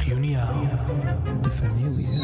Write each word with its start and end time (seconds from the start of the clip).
reunião 0.00 0.66
de 1.42 1.50
família. 1.50 2.20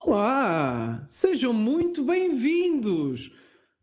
Olá! 0.00 1.04
Sejam 1.08 1.52
muito 1.52 2.04
bem-vindos 2.04 3.32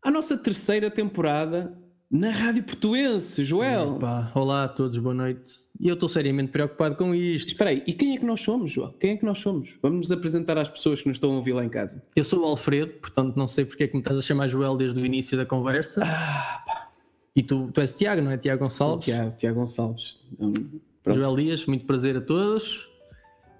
à 0.02 0.10
nossa 0.10 0.38
terceira 0.38 0.90
temporada 0.90 1.83
na 2.14 2.30
Rádio 2.30 2.62
Portuense, 2.62 3.42
Joel. 3.42 3.96
Epá, 3.96 4.30
olá 4.36 4.62
a 4.62 4.68
todos, 4.68 4.96
boa 4.98 5.12
noite. 5.12 5.52
Eu 5.80 5.94
estou 5.94 6.08
seriamente 6.08 6.52
preocupado 6.52 6.94
com 6.94 7.12
isto. 7.12 7.48
Espera 7.48 7.70
aí, 7.70 7.82
e 7.88 7.92
quem 7.92 8.14
é 8.14 8.18
que 8.18 8.24
nós 8.24 8.40
somos, 8.40 8.70
Joel? 8.70 8.94
Quem 9.00 9.10
é 9.10 9.16
que 9.16 9.24
nós 9.24 9.38
somos? 9.38 9.74
Vamos 9.82 10.06
nos 10.06 10.12
apresentar 10.12 10.56
às 10.56 10.70
pessoas 10.70 11.02
que 11.02 11.08
nos 11.08 11.16
estão 11.16 11.32
a 11.32 11.34
ouvir 11.34 11.54
lá 11.54 11.64
em 11.64 11.68
casa. 11.68 12.00
Eu 12.14 12.22
sou 12.22 12.42
o 12.42 12.44
Alfredo, 12.44 12.92
portanto 13.00 13.34
não 13.34 13.48
sei 13.48 13.64
porque 13.64 13.82
é 13.82 13.88
que 13.88 13.94
me 13.94 14.00
estás 14.00 14.16
a 14.16 14.22
chamar 14.22 14.46
Joel 14.46 14.76
desde 14.76 15.02
o 15.02 15.04
início 15.04 15.36
da 15.36 15.44
conversa. 15.44 16.02
E 17.34 17.42
tu, 17.42 17.68
tu 17.74 17.80
és 17.80 17.92
Tiago, 17.92 18.22
não 18.22 18.30
é? 18.30 18.38
Tiago 18.38 18.62
Gonçalves? 18.62 19.06
Tiago, 19.06 19.36
Tiago 19.36 19.58
Gonçalves. 19.58 20.20
Hum. 20.38 20.52
Joel 21.04 21.34
Dias, 21.34 21.66
muito 21.66 21.84
prazer 21.84 22.16
a 22.16 22.20
todos. 22.20 22.88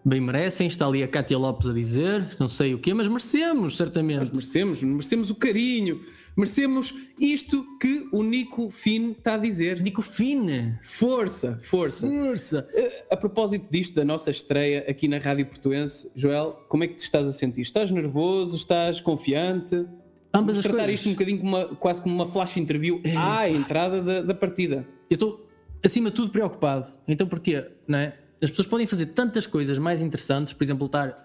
Bem 0.05 0.21
merecem, 0.21 0.69
está 0.69 0.87
ali 0.87 1.03
a 1.03 1.09
Cátia 1.09 1.37
Lopes 1.37 1.67
a 1.67 1.73
dizer, 1.73 2.37
não 2.39 2.47
sei 2.47 2.73
o 2.73 2.79
quê, 2.79 2.95
mas 2.95 3.09
merecemos, 3.09 3.77
certamente. 3.77 4.19
Nós 4.19 4.31
merecemos, 4.31 4.83
merecemos 4.83 5.31
o 5.31 5.35
carinho, 5.35 6.03
merecemos 6.37 6.95
isto 7.19 7.65
que 7.81 8.09
o 8.13 8.23
Nico 8.23 8.71
Fine 8.71 9.13
está 9.13 9.35
a 9.35 9.39
dizer. 9.39 9.81
Nico 9.81 10.03
Fine. 10.03 10.79
Força, 10.83 11.59
força. 11.63 12.09
Força. 12.09 12.69
Eh, 12.75 13.05
A 13.11 13.17
propósito 13.17 13.71
disto, 13.71 13.95
da 13.95 14.05
nossa 14.05 14.31
estreia 14.31 14.85
aqui 14.89 15.07
na 15.09 15.19
Rádio 15.19 15.47
Portuense, 15.47 16.11
Joel, 16.15 16.65
como 16.69 16.85
é 16.85 16.89
que 16.89 16.95
te 16.95 17.05
estás 17.05 17.27
a 17.27 17.33
sentir? 17.33 17.63
Estás 17.63 17.91
nervoso? 17.91 18.57
Estás 18.57 19.01
confiante? 19.01 19.77
Ambas 19.77 20.57
Vamos 20.57 20.59
as 20.59 20.63
tratar 20.65 20.79
coisas. 20.87 20.95
isto 21.01 21.09
um 21.09 21.13
bocadinho 21.13 21.39
como 21.39 21.57
uma, 21.57 21.65
quase 21.77 22.01
como 22.01 22.15
uma 22.15 22.27
flash 22.27 22.57
interview 22.57 23.01
à 23.17 23.49
entrada 23.49 24.03
da, 24.03 24.21
da 24.23 24.35
partida. 24.35 24.85
Eu 25.09 25.15
estou, 25.15 25.49
acima 25.85 26.11
de 26.11 26.17
tudo, 26.17 26.31
preocupado. 26.33 26.91
Então 27.07 27.27
porquê? 27.29 27.65
Não 27.87 27.99
é? 27.99 28.17
As 28.43 28.51
pessoas 28.51 28.67
podem 28.67 28.87
fazer 28.87 29.07
tantas 29.07 29.47
coisas 29.47 29.79
mais 29.79 30.03
interessantes, 30.03 30.53
por 30.53 30.65
exemplo, 30.65 30.87
estar 30.87 31.25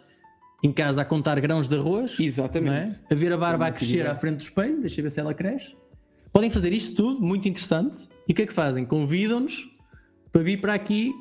em 0.64 0.72
casa 0.72 1.02
a 1.02 1.06
contar 1.06 1.40
grãos 1.40 1.68
de 1.68 1.76
arroz, 1.78 2.18
Exatamente. 2.20 2.70
não 2.72 2.74
é? 2.96 3.00
a 3.12 3.16
ver 3.16 3.32
a 3.34 3.38
barba 3.38 3.68
a 3.68 3.72
crescer 3.72 4.06
à 4.08 4.16
frente 4.16 4.38
do 4.38 4.42
espelho, 4.42 4.80
deixa 4.82 5.00
eu 5.00 5.04
ver 5.04 5.12
se 5.12 5.20
ela 5.20 5.34
cresce. 5.34 5.76
Podem 6.34 6.50
fazer 6.50 6.74
isto 6.74 6.96
tudo, 6.96 7.22
muito 7.26 7.48
interessante. 7.48 8.08
E 8.28 8.32
o 8.32 8.36
que 8.36 8.42
é 8.44 8.46
que 8.46 8.54
fazem? 8.54 8.86
Convidam-nos 8.86 9.68
para 10.32 10.44
vir 10.44 10.60
para 10.62 10.74
aqui. 10.74 11.12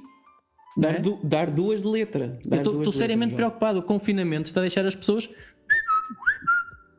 não 0.76 0.88
é? 0.88 0.92
Dar, 0.94 1.00
du- 1.02 1.18
dar 1.24 1.50
duas 1.50 1.82
de 1.82 1.88
letra. 1.88 2.38
Dar 2.44 2.58
Eu 2.58 2.62
estou- 2.78 2.92
seriamente 2.92 3.30
letra, 3.30 3.44
Joel. 3.44 3.50
preocupado. 3.50 3.78
O 3.78 3.82
confinamento 3.82 4.46
está 4.48 4.60
a 4.60 4.62
deixar 4.62 4.84
as 4.84 4.94
pessoas 4.94 5.28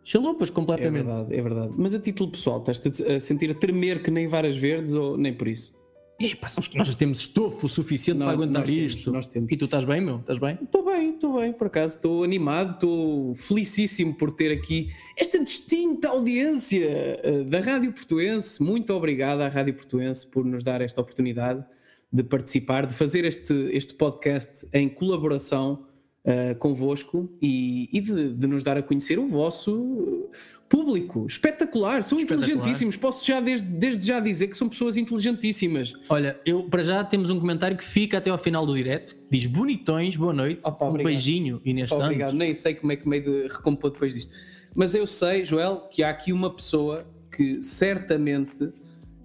chalupas 0.03 0.49
É 0.49 0.51
completamente. 0.53 1.05
verdade, 1.05 1.35
é 1.35 1.41
verdade. 1.41 1.73
Mas 1.77 1.93
a 1.93 1.99
título 1.99 2.31
pessoal, 2.31 2.59
estás-te 2.59 3.03
a 3.11 3.19
sentir 3.19 3.51
a 3.51 3.53
tremer 3.53 4.01
que 4.01 4.09
nem 4.09 4.27
varas 4.27 4.55
verdes 4.57 4.93
ou 4.93 5.17
nem 5.17 5.33
por 5.33 5.47
isso? 5.47 5.73
Que 6.19 6.77
nós 6.77 6.93
temos 6.95 7.19
estofo 7.19 7.69
suficiente 7.69 8.17
Nós- 8.19 8.27
para 8.27 8.33
aguentar 8.43 8.65
temos, 8.65 8.93
isto. 8.93 9.09
nós 9.11 9.25
temos. 9.25 9.49
E 9.51 9.55
tu 9.55 9.65
estás 9.65 9.85
bem, 9.85 10.01
meu? 10.01 10.17
Estás 10.17 10.37
bem? 10.37 10.57
Estou 10.61 10.83
bem, 10.83 11.13
estou 11.13 11.39
bem, 11.39 11.53
por 11.53 11.67
acaso, 11.67 11.95
estou 11.95 12.23
animado, 12.25 12.73
estou 12.73 13.35
felicíssimo 13.35 14.13
por 14.13 14.31
ter 14.31 14.51
aqui 14.51 14.89
esta 15.17 15.41
distinta 15.41 16.09
audiência 16.09 16.85
eh, 17.23 17.43
da 17.45 17.61
Rádio 17.61 17.93
Portuense. 17.93 18.61
Muito 18.61 18.93
obrigado 18.93 19.39
à 19.39 19.47
Rádio 19.47 19.73
Portuense 19.75 20.27
por 20.27 20.43
nos 20.43 20.61
dar 20.61 20.81
esta 20.81 20.99
oportunidade 20.99 21.63
de 22.11 22.23
participar, 22.23 22.85
de 22.85 22.93
fazer 22.93 23.23
este, 23.23 23.53
este 23.71 23.93
podcast 23.93 24.67
em 24.73 24.89
colaboração 24.89 25.85
eh, 26.29 26.53
convosco 26.53 27.27
e, 27.41 27.89
e 27.91 27.99
de, 27.99 28.33
de 28.35 28.45
nos 28.45 28.61
dar 28.61 28.77
a 28.77 28.83
conhecer 28.83 29.17
o 29.17 29.25
vosso 29.25 30.29
público. 30.69 31.25
Espetacular, 31.25 32.03
são 32.03 32.19
Espetacular. 32.19 32.47
inteligentíssimos. 32.51 32.95
Posso 32.95 33.25
já 33.25 33.39
desde, 33.41 33.65
desde 33.65 34.05
já 34.05 34.19
dizer 34.19 34.47
que 34.47 34.55
são 34.55 34.69
pessoas 34.69 34.95
inteligentíssimas. 34.95 35.91
Olha, 36.07 36.39
eu 36.45 36.61
para 36.69 36.83
já 36.83 37.03
temos 37.03 37.31
um 37.31 37.39
comentário 37.39 37.75
que 37.75 37.83
fica 37.83 38.19
até 38.19 38.29
ao 38.29 38.37
final 38.37 38.63
do 38.63 38.75
direto. 38.75 39.15
Diz 39.31 39.47
bonitões, 39.47 40.15
boa 40.17 40.31
noite. 40.31 40.61
Opa, 40.63 40.85
um 40.85 40.89
obrigado. 40.89 41.11
beijinho, 41.11 41.59
Inês 41.65 41.91
Obrigado, 41.91 42.27
Santos. 42.27 42.33
nem 42.35 42.53
sei 42.53 42.75
como 42.75 42.91
é 42.91 42.95
que 42.95 43.09
meio 43.09 43.23
de 43.23 43.47
recompor 43.47 43.89
depois 43.89 44.13
disto. 44.13 44.31
Mas 44.75 44.93
eu 44.93 45.07
sei, 45.07 45.43
Joel, 45.43 45.87
que 45.89 46.03
há 46.03 46.11
aqui 46.11 46.31
uma 46.31 46.55
pessoa 46.55 47.07
que 47.35 47.63
certamente 47.63 48.71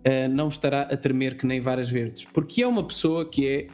eh, 0.04 0.26
não 0.26 0.48
estará 0.48 0.82
a 0.82 0.96
tremer 0.96 1.36
que 1.36 1.44
nem 1.44 1.60
varas 1.60 1.90
verdes, 1.90 2.24
porque 2.24 2.62
é 2.62 2.66
uma 2.66 2.82
pessoa 2.86 3.28
que 3.28 3.46
é 3.46 3.66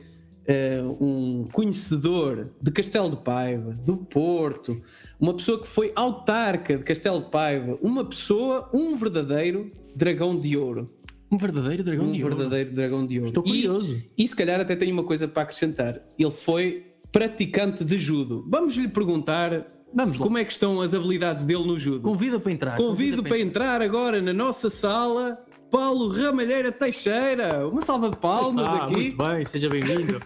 eh, 0.53 0.83
um 1.01 1.47
conhecedor 1.53 2.51
de 2.61 2.73
Castelo 2.73 3.09
de 3.11 3.19
Paiva, 3.19 3.73
do 3.87 3.97
Porto, 3.99 4.83
uma 5.21 5.33
pessoa 5.33 5.61
que 5.61 5.67
foi 5.69 5.93
autarca 5.95 6.77
de 6.77 6.83
Castelo 6.83 7.21
de 7.23 7.31
Paiva, 7.31 7.79
uma 7.81 8.05
pessoa, 8.05 8.69
um 8.75 8.97
verdadeiro 8.97 9.71
dragão 9.95 10.37
de 10.39 10.57
ouro. 10.57 10.91
Um 11.31 11.39
verdadeiro 11.39 11.85
dragão 11.85 12.07
um 12.07 12.13
de 12.13 12.25
ouro. 12.25 12.35
verdadeiro 12.35 12.75
dragão 12.75 13.07
de 13.07 13.19
ouro. 13.19 13.29
Estou 13.29 13.45
E- 13.47 13.51
curioso. 13.51 14.03
e 14.19 14.27
se 14.27 14.35
calhar 14.35 14.61
até 14.61 14.75
tenho 14.75 14.93
uma 14.93 15.05
coisa 15.05 15.29
para 15.29 15.45
acrescentar. 15.45 16.01
Ele 16.19 16.31
foi 16.33 16.87
praticante 17.13 17.85
de 17.85 17.97
judo. 17.97 18.45
Vamos 18.49 18.75
lhe 18.77 18.89
perguntar 18.89 19.67
Vamos 19.95 20.19
lá. 20.19 20.25
como 20.27 20.37
é 20.39 20.45
que 20.45 20.51
estão 20.53 20.81
as 20.81 20.95
habilidades 20.95 21.47
dele 21.47 21.65
no 21.65 21.79
judo. 21.79 22.01
Convida 22.01 22.41
para 22.41 22.51
entrar. 22.53 22.77
Convido 22.77 23.19
convida 23.19 23.23
para 23.29 23.39
entrar 23.39 23.81
agora 23.83 24.21
na 24.21 24.33
nossa 24.33 24.69
sala 24.69 25.39
Paulo 25.71 26.09
Ramalheira 26.09 26.73
Teixeira. 26.73 27.67
Uma 27.69 27.81
salva 27.81 28.11
de 28.11 28.17
palmas 28.17 28.65
Ah, 28.67 28.85
aqui. 28.85 28.93
Muito 28.95 29.17
bem, 29.17 29.45
seja 29.45 29.69
bem-vindo. 29.69 30.19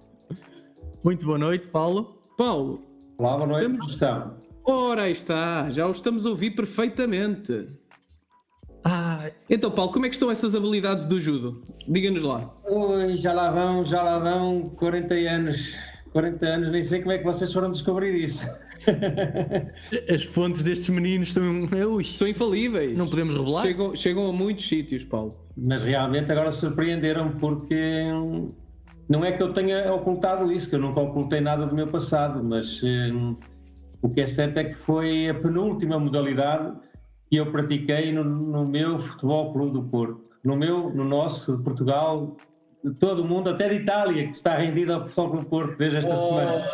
muito 1.02 1.24
boa 1.24 1.38
noite, 1.38 1.66
Paulo. 1.68 2.18
Paulo, 2.36 2.82
Olá, 3.18 3.36
boa 3.36 3.46
noite, 3.46 3.70
como 3.78 3.84
estão? 3.90 4.34
ora 4.64 5.02
aí 5.02 5.12
está, 5.12 5.68
já 5.70 5.86
o 5.86 5.90
estamos 5.90 6.24
a 6.24 6.30
ouvir 6.30 6.52
perfeitamente. 6.52 7.68
Ah, 8.84 9.30
Então, 9.48 9.70
Paulo, 9.70 9.92
como 9.92 10.06
é 10.06 10.08
que 10.08 10.14
estão 10.14 10.30
essas 10.30 10.54
habilidades 10.54 11.04
do 11.04 11.20
judo? 11.20 11.62
Diga-nos 11.86 12.22
lá. 12.22 12.50
Oi, 12.64 13.16
já 13.16 13.32
lá 13.32 13.50
vão, 13.50 13.84
já 13.84 14.02
lá 14.02 14.18
vão 14.18 14.70
40 14.70 15.14
anos. 15.14 15.76
40 16.12 16.46
anos, 16.46 16.68
nem 16.70 16.82
sei 16.82 17.00
como 17.00 17.12
é 17.12 17.18
que 17.18 17.24
vocês 17.24 17.52
foram 17.52 17.70
descobrir 17.70 18.14
isso. 18.14 18.46
as 20.12 20.22
fontes 20.24 20.62
destes 20.62 20.88
meninos 20.88 21.32
são. 21.32 21.68
Ui, 21.92 22.04
São 22.04 22.26
infalíveis. 22.28 22.96
Não 22.96 23.08
podemos 23.08 23.34
revelar? 23.34 23.62
Chegam, 23.62 23.96
chegam 23.96 24.28
a 24.28 24.32
muitos 24.32 24.68
sítios, 24.68 25.04
Paulo. 25.04 25.34
Mas 25.56 25.84
realmente 25.84 26.30
agora 26.32 26.52
surpreenderam 26.52 27.32
porque 27.32 28.04
não 29.08 29.24
é 29.24 29.32
que 29.32 29.42
eu 29.42 29.52
tenha 29.52 29.92
ocultado 29.92 30.52
isso, 30.52 30.68
que 30.68 30.76
eu 30.76 30.80
nunca 30.80 31.00
ocultei 31.00 31.40
nada 31.40 31.66
do 31.66 31.74
meu 31.74 31.88
passado, 31.88 32.42
mas 32.42 32.80
hum, 32.82 33.36
o 34.00 34.08
que 34.08 34.20
é 34.20 34.26
certo 34.26 34.58
é 34.58 34.64
que 34.64 34.74
foi 34.74 35.28
a 35.28 35.34
penúltima 35.34 35.98
modalidade 35.98 36.72
que 37.28 37.36
eu 37.36 37.50
pratiquei 37.50 38.12
no, 38.12 38.24
no 38.24 38.66
meu 38.66 38.98
Futebol 38.98 39.52
Clube 39.52 39.72
do 39.72 39.82
Porto. 39.82 40.30
No 40.44 40.56
meu, 40.56 40.90
no 40.90 41.04
nosso, 41.04 41.56
de 41.56 41.62
Portugal, 41.62 42.36
de 42.82 42.94
todo 42.94 43.22
o 43.22 43.24
mundo, 43.24 43.50
até 43.50 43.68
de 43.68 43.76
Itália, 43.76 44.26
que 44.26 44.36
está 44.36 44.56
rendido 44.56 44.94
ao 44.94 45.06
Futebol 45.06 45.30
Clube 45.30 45.44
do 45.44 45.50
Porto 45.50 45.78
desde 45.78 45.98
esta 45.98 46.16
semana. 46.16 46.64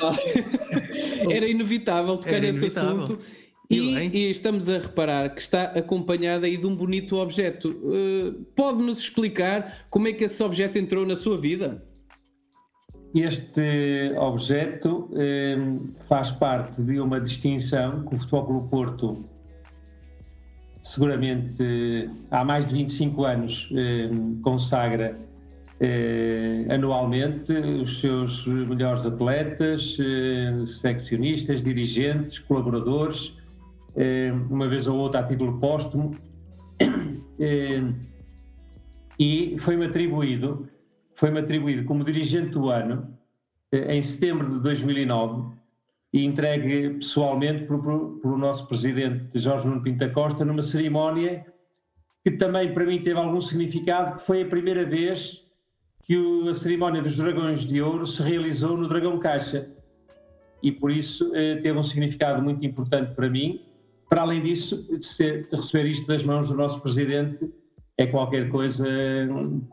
Era 1.31 1.49
inevitável 1.49 2.17
tocar 2.17 2.37
Era 2.37 2.47
nesse 2.47 2.59
inevitável. 2.61 3.03
assunto. 3.03 3.19
E 3.69 3.79
E, 3.79 4.31
estamos 4.31 4.69
a 4.69 4.79
reparar 4.79 5.35
que 5.35 5.41
está 5.41 5.65
acompanhada 5.65 6.47
aí 6.47 6.57
de 6.57 6.67
um 6.67 6.75
bonito 6.77 7.17
objeto. 7.17 7.71
Uh, 7.71 8.45
Pode-nos 8.55 9.01
explicar 9.01 9.87
como 9.91 10.07
é 10.07 10.13
que 10.13 10.25
esse 10.25 10.41
objeto 10.43 10.79
entrou 10.79 11.05
na 11.05 11.17
sua 11.17 11.37
vida? 11.37 11.83
Este 13.15 14.13
objeto 14.19 15.11
eh, 15.17 15.57
faz 16.07 16.31
parte 16.31 16.83
de 16.83 17.01
uma 17.01 17.19
distinção 17.19 18.05
que 18.05 18.15
o 18.15 18.19
Futebol 18.19 18.45
Clube 18.45 18.69
Porto, 18.69 19.25
seguramente 20.83 21.57
eh, 21.63 22.11
há 22.31 22.45
mais 22.45 22.67
de 22.67 22.75
25 22.75 23.25
anos, 23.25 23.71
eh, 23.75 24.11
consagra 24.43 25.19
eh, 25.81 26.67
anualmente 26.71 27.53
os 27.53 28.01
seus 28.01 28.47
melhores 28.47 29.05
atletas, 29.07 29.97
eh, 30.01 30.65
seccionistas, 30.65 31.63
dirigentes, 31.63 32.39
colaboradores, 32.39 33.37
eh, 33.97 34.33
uma 34.51 34.69
vez 34.69 34.87
ou 34.87 34.97
outra 34.99 35.21
a 35.21 35.23
título 35.25 35.59
póstumo. 35.59 36.17
Eh, 37.39 37.83
e 39.21 39.57
foi-me 39.59 39.85
atribuído 39.85 40.67
foi-me 41.17 41.41
atribuído 41.41 41.85
como 41.85 42.05
dirigente 42.05 42.51
do 42.51 42.71
ano 42.71 43.19
eh, 43.73 43.97
em 43.97 44.03
setembro 44.03 44.49
de 44.49 44.63
2009 44.63 45.57
e 46.13 46.25
entregue 46.25 46.91
pessoalmente 46.91 47.65
pelo, 47.65 48.19
pelo 48.21 48.39
nosso 48.39 48.69
presidente 48.69 49.39
Jorge 49.39 49.67
Nuno 49.67 49.83
Pinta 49.83 50.09
Costa 50.11 50.45
numa 50.45 50.63
cerimónia 50.63 51.45
que 52.23 52.31
também 52.33 52.73
para 52.73 52.85
mim 52.85 53.01
teve 53.03 53.19
algum 53.19 53.41
significado, 53.41 54.19
que 54.19 54.27
foi 54.27 54.43
a 54.43 54.47
primeira 54.47 54.85
vez 54.85 55.46
que 56.07 56.17
o, 56.17 56.49
a 56.49 56.55
cerimónia 56.55 57.03
dos 57.03 57.17
Dragões 57.17 57.65
de 57.65 57.83
Ouro 57.83 58.07
se 58.07 58.23
realizou 58.23 58.77
no 58.77 58.89
Dragão 58.89 59.19
Caixa 59.19 59.69
e 60.63 60.71
por 60.71 60.91
isso 60.91 61.31
eh, 61.35 61.57
teve 61.57 61.79
um 61.79 61.83
significado 61.83 62.43
muito 62.43 62.65
importante 62.65 63.15
para 63.15 63.29
mim. 63.29 63.61
Para 64.09 64.23
além 64.23 64.43
disso, 64.43 64.87
de, 64.89 65.05
ser, 65.05 65.47
de 65.49 65.57
receber 65.57 65.89
isto 65.89 66.07
das 66.07 66.23
mãos 66.23 66.49
do 66.49 66.55
nosso 66.55 66.81
presidente 66.81 67.51
é 67.99 68.07
qualquer 68.07 68.49
coisa, 68.51 68.87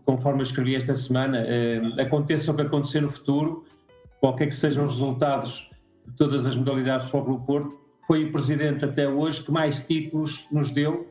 conforme 0.05 0.39
eu 0.39 0.43
escrevi 0.43 0.75
esta 0.75 0.95
semana, 0.95 1.43
eh, 1.45 1.81
aconteça 1.99 2.51
o 2.51 2.55
que 2.55 2.61
acontecer 2.61 3.01
no 3.01 3.11
futuro, 3.11 3.65
qualquer 4.21 4.47
que 4.47 4.55
sejam 4.55 4.85
os 4.85 4.93
resultados 4.93 5.69
de 6.07 6.15
todas 6.15 6.47
as 6.47 6.55
modalidades 6.55 7.05
do 7.05 7.11
Futebol 7.11 7.39
Porto, 7.41 7.77
foi 8.07 8.23
o 8.25 8.31
presidente 8.31 8.85
até 8.85 9.07
hoje 9.07 9.43
que 9.43 9.51
mais 9.51 9.79
títulos 9.79 10.47
nos 10.51 10.69
deu 10.69 11.07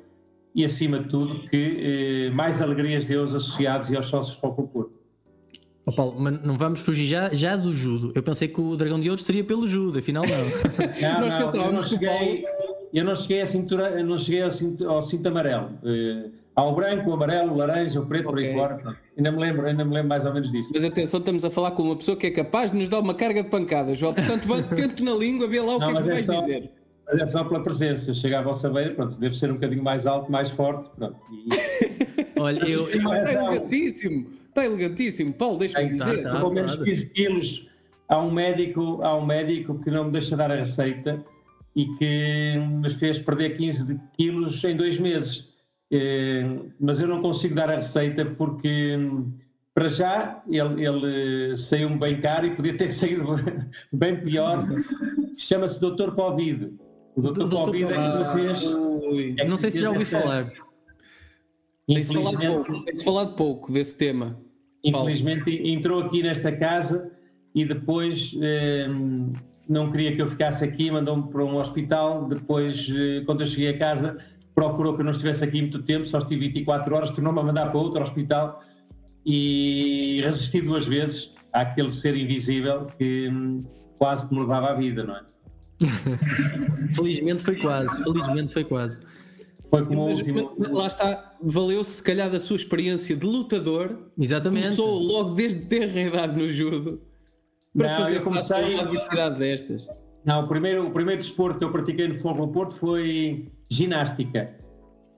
e, 0.55 0.65
acima 0.65 1.01
de 1.01 1.09
tudo, 1.09 1.49
que 1.49 2.29
eh, 2.29 2.31
mais 2.31 2.61
alegrias 2.63 3.05
deu 3.05 3.21
aos 3.21 3.35
associados 3.35 3.91
e 3.91 3.97
aos 3.97 4.07
sócios 4.07 4.37
do 4.37 4.41
Futebol 4.41 4.69
Porto. 4.69 4.92
Oh 5.85 5.93
Paulo, 5.93 6.15
mas 6.19 6.41
não 6.43 6.55
vamos 6.57 6.81
fugir 6.81 7.07
já, 7.07 7.31
já 7.33 7.57
do 7.57 7.75
judo. 7.75 8.13
Eu 8.15 8.23
pensei 8.23 8.47
que 8.47 8.61
o 8.61 8.77
Dragão 8.77 9.01
de 9.01 9.11
Ouro 9.11 9.21
seria 9.21 9.43
pelo 9.43 9.67
judo, 9.67 9.99
afinal 9.99 10.25
não. 10.25 10.39
não, 11.21 11.51
não, 11.51 11.57
eu 11.57 11.73
não 11.73 11.83
cheguei, 11.83 12.45
eu 12.95 13.05
não 13.05 13.17
cheguei, 13.17 13.41
a 13.41 13.47
cintura, 13.47 13.91
eu 13.99 14.05
não 14.05 14.17
cheguei 14.17 14.43
ao, 14.43 14.51
cinto, 14.51 14.89
ao 14.89 15.03
cinto 15.03 15.27
amarelo. 15.27 15.71
Uh, 15.83 16.31
há 16.55 16.65
o 16.65 16.73
branco, 16.73 17.11
o 17.11 17.15
amarelo, 17.15 17.53
o 17.53 17.57
laranja, 17.57 18.01
o 18.01 18.07
preto, 18.07 18.29
okay. 18.29 18.53
por 18.53 18.69
aí 18.69 18.79
fora. 18.79 18.97
Ainda 19.17 19.33
me, 19.33 19.39
lembro, 19.39 19.67
ainda 19.67 19.85
me 19.85 19.93
lembro 19.93 20.09
mais 20.11 20.25
ou 20.25 20.33
menos 20.33 20.53
disso. 20.53 20.71
Mas 20.73 20.85
atenção, 20.85 21.19
estamos 21.19 21.45
a 21.45 21.51
falar 21.51 21.73
com 21.73 21.83
uma 21.83 21.97
pessoa 21.97 22.17
que 22.17 22.29
é 22.29 22.31
capaz 22.31 22.71
de 22.71 22.77
nos 22.77 22.89
dar 22.89 23.01
uma 23.01 23.15
carga 23.15 23.43
de 23.43 23.51
pancadas, 23.51 23.99
João. 23.99 24.15
Portanto, 24.15 24.47
tento 24.77 25.03
na 25.03 25.15
língua, 25.17 25.49
ver 25.49 25.63
lá 25.63 25.77
o 25.77 25.79
não, 25.81 25.95
que 25.95 25.99
é 25.99 26.03
que 26.03 26.09
é 26.11 26.13
vais 26.13 26.27
só, 26.27 26.41
dizer. 26.43 26.71
Mas 27.07 27.19
é 27.19 27.27
só 27.27 27.43
pela 27.43 27.61
presença. 27.61 28.11
Eu 28.11 28.15
chego 28.15 28.37
à 28.37 28.43
vossa 28.43 28.71
beira, 28.71 28.95
pronto, 28.95 29.19
deve 29.19 29.37
ser 29.37 29.51
um 29.51 29.55
bocadinho 29.55 29.83
mais 29.83 30.07
alto, 30.07 30.31
mais 30.31 30.49
forte. 30.49 30.89
Pronto. 30.97 31.17
E... 31.33 32.39
Olha, 32.39 32.65
eu. 32.69 32.89
É 32.89 32.97
elegantíssimo. 32.97 34.42
Está 34.53 34.67
elegantíssimo. 34.67 35.33
Paulo, 35.33 35.59
deixa-me 35.59 35.97
tá, 35.97 36.05
dizer. 36.11 36.23
Tá, 36.25 36.37
Pelo 36.37 36.53
menos 36.53 36.77
15 36.77 37.11
quilos. 37.11 37.67
Há 38.07 38.19
um, 38.19 38.31
médico, 38.31 39.03
há 39.03 39.17
um 39.17 39.25
médico 39.25 39.79
que 39.83 39.91
não 39.91 40.05
me 40.05 40.11
deixa 40.11 40.37
dar 40.37 40.53
a 40.53 40.57
receita 40.57 41.25
e 41.75 41.87
que 41.95 42.59
me 42.59 42.91
fez 42.91 43.19
perder 43.19 43.57
15 43.57 43.99
quilos 44.15 44.63
em 44.63 44.77
dois 44.77 44.99
meses. 44.99 45.49
É, 45.91 46.45
mas 46.79 47.01
eu 47.01 47.09
não 47.09 47.23
consigo 47.23 47.55
dar 47.55 47.71
a 47.71 47.77
receita 47.77 48.27
porque, 48.27 48.99
para 49.75 49.89
já, 49.89 50.43
ele, 50.47 50.85
ele 50.87 51.57
saiu-me 51.57 51.97
bem 51.97 52.21
caro 52.21 52.47
e 52.47 52.55
podia 52.55 52.77
ter 52.77 52.91
saído 52.93 53.25
bem 53.91 54.21
pior. 54.21 54.67
Chama-se 55.39 55.81
Doutor 55.81 56.15
Covid. 56.15 56.75
O 57.17 57.23
Doutor 57.23 57.49
Covid 57.49 57.85
ainda 57.87 58.35
fez. 58.35 58.65
É 59.39 59.47
não 59.47 59.57
sei 59.57 59.71
se 59.71 59.81
já 59.81 59.91
ouvi 59.91 60.05
falar. 60.05 60.53
Tem-se 61.95 62.15
falado, 62.15 62.39
pouco, 62.39 62.85
tem 62.85 62.99
falado 62.99 63.35
pouco 63.35 63.73
desse 63.73 63.97
tema. 63.97 64.39
Infelizmente 64.85 65.57
Paulo. 65.57 65.69
entrou 65.69 66.01
aqui 66.03 66.23
nesta 66.23 66.53
casa 66.53 67.13
e 67.55 67.65
depois 67.65 68.37
eh, 68.41 68.89
não 69.69 69.91
queria 69.91 70.15
que 70.15 70.23
eu 70.23 70.29
ficasse 70.29 70.65
aqui, 70.65 70.91
mandou-me 70.91 71.31
para 71.31 71.45
um 71.45 71.57
hospital. 71.57 72.27
Depois, 72.27 72.89
eh, 72.95 73.23
quando 73.25 73.43
eu 73.43 73.47
cheguei 73.47 73.69
a 73.69 73.79
casa, 73.79 74.19
procurou 74.55 74.95
que 74.95 75.01
eu 75.01 75.05
não 75.05 75.13
estivesse 75.13 75.45
aqui 75.45 75.61
muito 75.61 75.83
tempo, 75.83 76.05
só 76.07 76.19
estive 76.19 76.49
24 76.49 76.95
horas, 76.95 77.11
tornou-me 77.11 77.41
a 77.41 77.43
mandar 77.43 77.71
para 77.71 77.79
outro 77.79 78.03
hospital 78.03 78.63
e 79.25 80.21
resisti 80.25 80.61
duas 80.61 80.87
vezes 80.87 81.33
àquele 81.53 81.91
ser 81.91 82.17
invisível 82.17 82.87
que 82.99 83.29
hum, 83.29 83.61
quase 83.99 84.29
que 84.29 84.35
me 84.35 84.41
levava 84.41 84.71
à 84.71 84.75
vida, 84.75 85.05
não 85.05 85.17
é? 85.17 85.23
felizmente 86.95 87.43
foi 87.43 87.57
quase, 87.57 88.03
felizmente 88.03 88.53
foi 88.53 88.65
quase. 88.65 89.01
Foi 89.73 89.87
como 89.87 90.05
mas, 90.05 90.19
último. 90.19 90.55
Mas, 90.59 90.71
lá 90.71 90.87
está, 90.87 91.33
valeu-se 91.41 91.93
se 91.93 92.03
calhar 92.03 92.31
da 92.31 92.39
sua 92.39 92.57
experiência 92.57 93.17
de 93.17 93.25
lutador. 93.25 94.11
Exatamente. 94.19 94.65
Começou 94.65 94.99
logo 94.99 95.31
desde 95.31 95.61
ter 95.61 95.97
idade 95.97 96.37
no 96.37 96.53
judo 96.53 97.01
para 97.75 97.89
não, 97.89 98.05
fazer 98.05 98.17
eu 98.19 98.23
comecei 98.23 98.75
uma 98.75 98.85
diversidade 98.85 99.39
destas. 99.39 99.87
Não, 100.27 100.45
o 100.45 100.47
primeiro, 100.47 100.87
o 100.87 100.91
primeiro 100.91 101.23
desporto 101.23 101.59
que 101.59 101.65
eu 101.65 101.71
pratiquei 101.71 102.07
no 102.07 102.15
Futebol 102.17 102.47
do 102.49 102.53
Porto 102.53 102.75
foi 102.75 103.51
ginástica. 103.71 104.55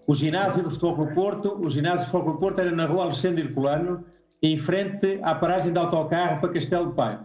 O 0.07 0.15
ginásio 0.15 0.63
do 0.63 0.71
Futebol 0.71 1.05
do 1.05 1.15
Porto, 1.15 1.61
o 1.61 1.69
ginásio 1.69 2.07
do 2.07 2.13
Futebol 2.13 2.35
do 2.35 2.39
Porto 2.39 2.61
era 2.61 2.71
na 2.71 2.87
rua 2.87 3.03
Alexandre 3.07 3.43
Herculano, 3.43 4.05
em 4.41 4.57
frente 4.57 5.19
à 5.25 5.35
paragem 5.35 5.73
de 5.73 5.79
autocarro 5.81 6.41
para 6.41 6.53
Castelo 6.53 6.91
de 6.91 6.95
Pai. 6.95 7.19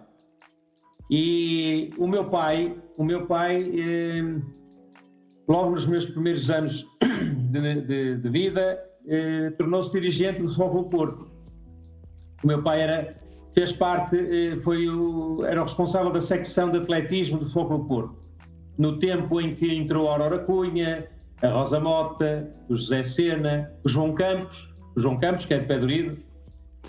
E 1.11 1.91
o 1.95 2.07
meu 2.07 2.25
pai, 2.25 2.75
o 2.97 3.03
meu 3.03 3.27
pai, 3.27 3.71
eh, 3.77 4.41
logo 5.49 5.71
nos 5.71 5.87
meus 5.87 6.05
primeiros 6.05 6.49
anos 6.49 6.87
de, 7.51 7.81
de, 7.81 8.17
de 8.17 8.29
vida, 8.29 8.79
eh, 9.07 9.49
tornou-se 9.57 9.91
dirigente 9.91 10.43
do 10.43 10.49
Futebol 10.49 10.83
do 10.83 10.89
Porto. 10.89 11.27
O 12.43 12.47
meu 12.47 12.61
pai 12.61 12.81
era, 12.81 13.15
fez 13.53 13.71
parte, 13.73 14.15
eh, 14.15 14.55
foi 14.57 14.87
o, 14.87 15.43
era 15.43 15.59
o 15.59 15.63
responsável 15.63 16.11
da 16.11 16.21
secção 16.21 16.69
de 16.69 16.77
atletismo 16.77 17.39
do 17.39 17.45
Futebol 17.45 17.79
do 17.79 17.85
Porto. 17.85 18.15
No 18.77 18.99
tempo 18.99 19.41
em 19.41 19.55
que 19.55 19.73
entrou 19.73 20.07
a 20.07 20.11
Aurora 20.13 20.39
Cunha, 20.39 21.07
a 21.41 21.47
Rosa 21.47 21.79
Mota, 21.79 22.47
o 22.69 22.75
José 22.75 23.01
Sena, 23.01 23.71
o 23.83 23.89
João 23.89 24.13
Campos, 24.13 24.71
o 24.95 25.01
João 25.01 25.19
Campos, 25.19 25.45
que 25.45 25.53
é 25.55 25.59
de 25.59 25.65
Pedro 25.65 25.89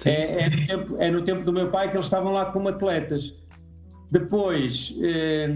é, 0.04 0.44
é, 0.44 0.50
no 0.50 0.66
tempo, 0.66 0.96
é 0.98 1.10
no 1.10 1.22
tempo 1.22 1.44
do 1.44 1.52
meu 1.52 1.70
pai 1.70 1.90
que 1.90 1.96
eles 1.96 2.06
estavam 2.06 2.32
lá 2.32 2.46
como 2.46 2.68
atletas. 2.68 3.34
Depois, 4.10 4.94
eh, 5.02 5.48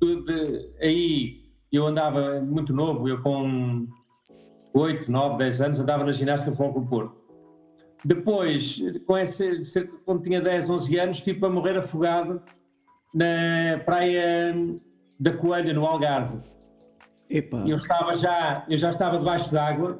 de, 0.00 0.70
aí 0.80 1.45
eu 1.72 1.86
andava 1.86 2.40
muito 2.40 2.72
novo, 2.72 3.08
eu 3.08 3.20
com 3.22 3.86
8, 4.74 5.10
9, 5.10 5.38
10 5.38 5.60
anos, 5.60 5.80
andava 5.80 6.04
na 6.04 6.12
ginástica 6.12 6.54
Futebol 6.54 6.82
do 6.82 6.88
Porto. 6.88 7.16
Depois, 8.04 8.78
com 9.06 9.18
esse, 9.18 9.86
quando 10.04 10.22
tinha 10.22 10.40
10, 10.40 10.70
11 10.70 10.98
anos, 10.98 11.20
tipo 11.20 11.46
a 11.46 11.50
morrer 11.50 11.76
afogado 11.76 12.40
na 13.14 13.80
praia 13.84 14.54
da 15.18 15.32
Coelha, 15.32 15.72
no 15.72 15.84
Algarve. 15.84 16.38
Epa. 17.28 17.64
Eu 17.66 17.76
estava 17.76 18.14
já, 18.14 18.64
eu 18.68 18.78
já 18.78 18.90
estava 18.90 19.18
debaixo 19.18 19.50
d'água, 19.50 19.98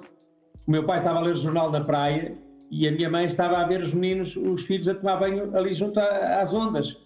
o 0.67 0.71
meu 0.71 0.85
pai 0.85 0.99
estava 0.99 1.19
a 1.19 1.23
ler 1.23 1.33
o 1.33 1.37
jornal 1.37 1.71
da 1.71 1.81
praia 1.81 2.37
e 2.71 2.87
a 2.87 2.93
minha 2.93 3.11
mãe 3.11 3.25
estava 3.25 3.59
a 3.59 3.67
ver 3.67 3.81
os 3.81 3.93
meninos, 3.93 4.37
os 4.37 4.65
filhos 4.65 4.89
a 4.89 4.95
tomar 4.95 5.17
banho 5.17 5.57
ali 5.57 5.75
junto 5.75 5.99
às 5.99 6.53
ondas 6.55 6.97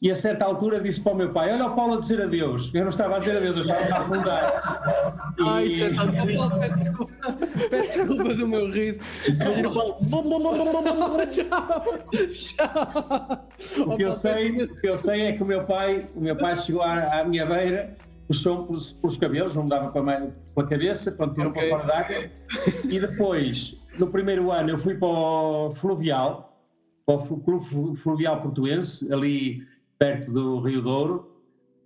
e 0.00 0.12
a 0.12 0.16
certa 0.16 0.44
altura 0.44 0.80
disse 0.80 1.00
para 1.00 1.12
o 1.12 1.16
meu 1.16 1.32
pai: 1.32 1.52
Olha 1.52 1.66
o 1.66 1.74
Paulo 1.74 1.94
a 1.94 2.00
dizer 2.00 2.22
adeus. 2.22 2.70
Eu 2.72 2.82
não 2.82 2.90
estava 2.90 3.16
a 3.16 3.18
dizer 3.18 3.38
adeus, 3.38 3.56
eu 3.56 3.62
estava 3.64 4.14
a. 4.14 4.52
E... 5.36 5.42
Ai, 5.48 5.64
isso 5.64 5.84
é 5.84 5.90
Paulo, 5.94 6.12
peço 6.60 6.78
desculpa. 6.78 7.12
Peço 7.70 7.98
desculpa 7.98 8.34
do 8.34 8.48
meu 8.48 8.70
riso. 8.70 9.00
Imagina 9.26 9.68
o 9.68 9.74
Paulo. 9.74 9.96
O 13.86 13.96
que 13.96 14.02
eu 14.02 14.12
sei, 14.12 14.62
o 14.62 14.80
que 14.80 14.88
eu 14.88 14.98
sei 14.98 15.22
é 15.22 15.32
que 15.32 15.42
o 15.42 15.46
meu 15.46 15.64
pai, 15.64 16.06
o 16.14 16.20
meu 16.20 16.36
pai 16.36 16.54
chegou 16.54 16.82
à, 16.82 17.20
à 17.20 17.24
minha 17.24 17.44
beira, 17.44 17.96
puxou-me 18.28 18.66
pelos, 18.66 18.92
pelos, 18.92 19.16
cabelos, 19.16 19.56
não 19.56 19.64
me 19.64 19.70
dava 19.70 19.90
com 19.90 19.98
a, 19.98 20.28
com 20.54 20.60
a 20.60 20.66
cabeça, 20.66 21.10
pronto, 21.10 21.34
tirou 21.34 21.50
okay. 21.50 21.68
para 21.68 21.80
fora 21.80 21.92
d'água. 21.92 22.30
E 22.84 23.00
depois, 23.00 23.76
no 23.98 24.06
primeiro 24.06 24.52
ano, 24.52 24.70
eu 24.70 24.78
fui 24.78 24.94
para 24.94 25.08
o 25.08 25.72
Fluvial, 25.72 26.56
para 27.04 27.16
o 27.16 27.40
Clube 27.40 27.96
Fluvial 27.96 28.40
Portuense, 28.40 29.12
ali 29.12 29.66
perto 29.98 30.30
do 30.30 30.60
Rio 30.60 30.80
Douro, 30.80 31.38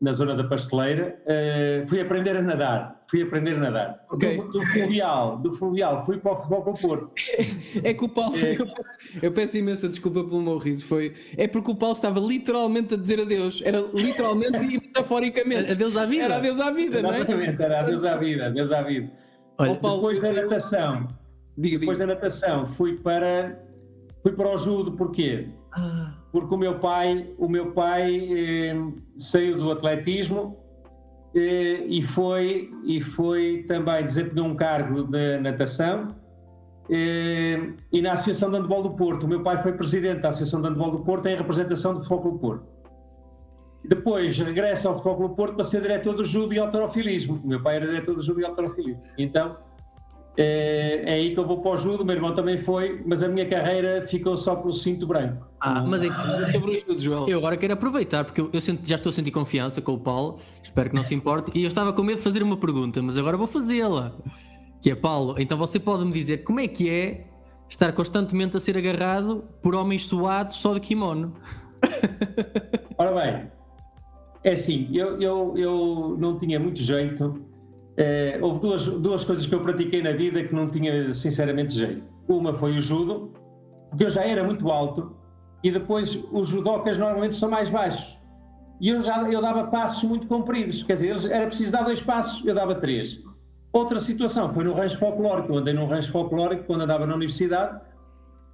na 0.03 0.13
zona 0.13 0.35
da 0.35 0.43
Pasteleira, 0.43 1.17
uh, 1.25 1.87
fui 1.87 2.01
aprender 2.01 2.37
a 2.37 2.43
nadar. 2.43 3.05
Fui 3.09 3.23
aprender 3.23 3.55
a 3.55 3.59
nadar. 3.59 4.05
Okay. 4.11 4.37
Do, 4.37 4.49
do, 4.49 4.67
fluvial, 4.67 5.39
do 5.39 5.53
fluvial, 5.53 6.05
fui 6.05 6.19
para 6.19 6.33
o 6.33 6.37
futebol 6.37 6.63
com 6.63 6.71
o 6.73 6.79
Porto. 6.79 7.11
É 7.85 7.95
que 7.95 8.05
o 8.05 8.09
Paulo, 8.09 8.37
é. 8.37 8.55
Eu, 8.55 8.67
peço, 8.67 8.89
eu, 9.23 9.33
peço, 9.33 9.59
imensa 9.59 9.89
desculpa 9.89 10.25
pelo 10.25 10.43
meu 10.43 10.59
riso, 10.59 10.85
foi, 10.85 11.15
é 11.37 11.47
porque 11.47 11.71
o 11.71 11.75
Paulo 11.77 11.95
estava 11.95 12.19
literalmente 12.19 12.95
a 12.95 12.97
dizer 12.97 13.21
adeus, 13.21 13.63
era 13.65 13.81
literalmente 13.95 14.57
e 14.57 14.79
metaforicamente. 14.79 15.71
Adeus 15.73 15.97
à 15.97 16.05
vida. 16.05 16.25
Era 16.25 16.37
adeus 16.37 16.61
à 16.61 16.71
vida, 16.71 16.99
Exatamente, 16.99 17.59
não 17.59 17.65
é? 17.65 17.69
era 17.69 17.81
adeus 17.81 18.05
à 18.05 18.17
vida, 18.17 18.47
adeus 18.47 18.73
à 18.73 18.83
vida. 18.83 19.13
Olha, 19.59 19.75
Paulo, 19.77 19.97
depois 19.99 20.19
da 20.19 20.33
natação, 20.33 21.09
diga, 21.57 21.79
depois 21.79 21.97
diga. 21.97 22.09
da 22.09 22.15
natação, 22.15 22.67
fui 22.67 22.97
para, 22.97 23.63
fui 24.23 24.33
para 24.33 24.49
o 24.49 24.57
judo, 24.57 24.93
porquê? 24.93 25.49
Ah 25.73 26.22
porque 26.33 26.55
o 26.55 26.59
meu 26.59 26.79
pai, 26.79 27.29
o 27.39 27.47
meu 27.47 27.73
pai 27.73 28.29
eh, 28.33 28.75
saiu 29.19 29.59
do 29.59 29.71
atletismo 29.71 30.57
eh, 31.35 31.85
e 31.87 32.01
foi 32.01 32.71
e 32.85 33.01
foi 33.03 33.65
também 33.69 34.05
desempenhou 34.05 34.49
um 34.49 34.57
cargo 34.57 35.05
de 35.05 35.39
natação 35.39 36.17
eh, 36.91 37.75
e 37.93 38.01
na 38.01 38.13
Associação 38.13 38.51
de 38.51 38.57
Handebol 38.57 38.83
do 38.83 38.91
Porto. 38.93 39.25
O 39.25 39.29
meu 39.29 39.43
pai 39.43 39.63
foi 39.63 39.75
presidente 39.75 40.23
da 40.23 40.31
Associação 40.31 40.63
de 40.63 40.69
Handebol 40.69 40.91
do 40.93 41.01
Porto 41.01 41.27
em 41.27 41.37
representação 41.37 41.95
do 41.95 42.03
Futebol 42.03 42.33
do 42.33 42.39
Porto. 42.39 42.67
Depois 43.85 44.39
regressa 44.39 44.89
ao 44.89 44.97
Futebol 44.97 45.29
do 45.29 45.35
Porto 45.35 45.57
para 45.57 45.65
ser 45.65 45.83
diretor 45.83 46.15
do 46.15 46.25
judo 46.25 46.55
e 46.55 46.59
alterofilismo. 46.59 47.41
O 47.45 47.47
meu 47.47 47.63
pai 47.63 47.77
era 47.77 47.87
diretor 47.87 48.15
do 48.15 48.23
judo 48.23 48.41
e 48.41 48.45
alterofilismo. 48.47 49.03
Então 49.19 49.59
é, 50.37 51.03
é, 51.05 51.13
aí 51.13 51.35
que 51.35 51.41
eu 51.41 51.47
vou 51.47 51.61
para 51.61 51.73
o 51.73 51.77
judo, 51.77 52.03
o 52.03 52.07
meu 52.07 52.17
irmão 52.17 52.35
também 52.35 52.57
foi, 52.57 53.03
mas 53.05 53.23
a 53.23 53.29
minha 53.29 53.47
carreira 53.47 54.03
ficou 54.03 54.37
só 54.37 54.57
pelo 54.57 54.73
cinto 54.73 55.07
branco. 55.07 55.47
Ah, 55.61 55.85
mas 55.87 56.03
é, 56.03 56.07
é 56.07 56.45
sobre 56.47 56.71
o 56.71 56.81
judo, 56.81 56.99
João. 56.99 57.29
Eu 57.29 57.39
agora 57.39 57.57
quero 57.57 57.75
aproveitar, 57.75 58.25
porque 58.25 58.41
eu, 58.41 58.51
eu 58.53 58.61
já 58.61 58.97
estou 58.97 59.11
a 59.11 59.13
sentir 59.13 59.31
confiança 59.31 59.83
com 59.83 59.93
o 59.93 59.99
Paulo, 59.99 60.39
espero 60.63 60.89
que 60.89 60.97
não 60.97 61.05
se 61.05 61.15
importe, 61.15 61.51
e 61.55 61.63
eu 61.63 61.69
estava 61.69 61.93
com 61.93 62.03
medo 62.03 62.19
de 62.19 62.25
fazer 62.25 62.43
uma 62.43 62.57
pergunta, 62.57 63.03
mas 63.03 63.19
agora 63.19 63.37
vou 63.37 63.47
fazê-la. 63.47 64.13
Que 64.81 64.91
é, 64.91 64.95
Paulo, 64.95 65.35
então 65.39 65.59
você 65.59 65.79
pode 65.79 66.05
me 66.05 66.13
dizer 66.13 66.45
como 66.45 66.61
é 66.61 66.67
que 66.67 66.89
é 66.89 67.27
estar 67.69 67.93
constantemente 67.93 68.57
a 68.57 68.61
ser 68.61 68.77
agarrado 68.77 69.45
por 69.61 69.75
homens 69.75 70.07
suados 70.07 70.57
só 70.57 70.73
de 70.75 70.81
kimono? 70.81 71.35
Ora 72.97 73.13
bem, 73.13 73.51
é 74.45 74.53
assim, 74.53 74.89
eu, 74.93 75.21
eu, 75.21 75.55
eu 75.57 76.17
não 76.19 76.39
tinha 76.39 76.59
muito 76.59 76.81
jeito 76.81 77.52
é, 77.97 78.39
houve 78.41 78.61
duas, 78.61 78.87
duas 78.87 79.25
coisas 79.25 79.47
que 79.47 79.55
eu 79.55 79.61
pratiquei 79.61 80.03
na 80.03 80.13
vida 80.13 80.43
que 80.43 80.55
não 80.55 80.69
tinha 80.69 81.13
sinceramente 81.13 81.75
jeito. 81.75 82.03
Uma 82.29 82.55
foi 82.55 82.77
o 82.77 82.81
judo, 82.81 83.33
porque 83.91 84.05
eu 84.05 84.11
já 84.11 84.25
era 84.25 84.43
muito 84.43 84.71
alto, 84.71 85.15
e 85.63 85.71
depois 85.71 86.23
os 86.33 86.49
judocas 86.49 86.97
normalmente 86.97 87.37
são 87.37 87.51
mais 87.51 87.69
baixos. 87.69 88.19
E 88.81 88.89
eu 88.89 89.01
já 89.01 89.23
eu 89.31 89.41
dava 89.41 89.69
passos 89.69 90.03
muito 90.05 90.27
compridos, 90.27 90.83
quer 90.83 90.95
dizer, 90.95 91.09
eles, 91.09 91.25
era 91.25 91.47
preciso 91.47 91.71
dar 91.71 91.83
dois 91.83 92.01
passos, 92.01 92.45
eu 92.45 92.55
dava 92.55 92.75
três. 92.75 93.21
Outra 93.73 94.01
situação 94.01 94.53
foi 94.53 94.65
no 94.65 94.75
rancho 94.75 94.99
folclórico, 94.99 95.53
eu 95.53 95.59
andei 95.59 95.73
num 95.73 95.87
rancho 95.87 96.11
folclórico 96.11 96.65
quando 96.65 96.83
andava 96.83 97.07
na 97.07 97.15
universidade 97.15 97.81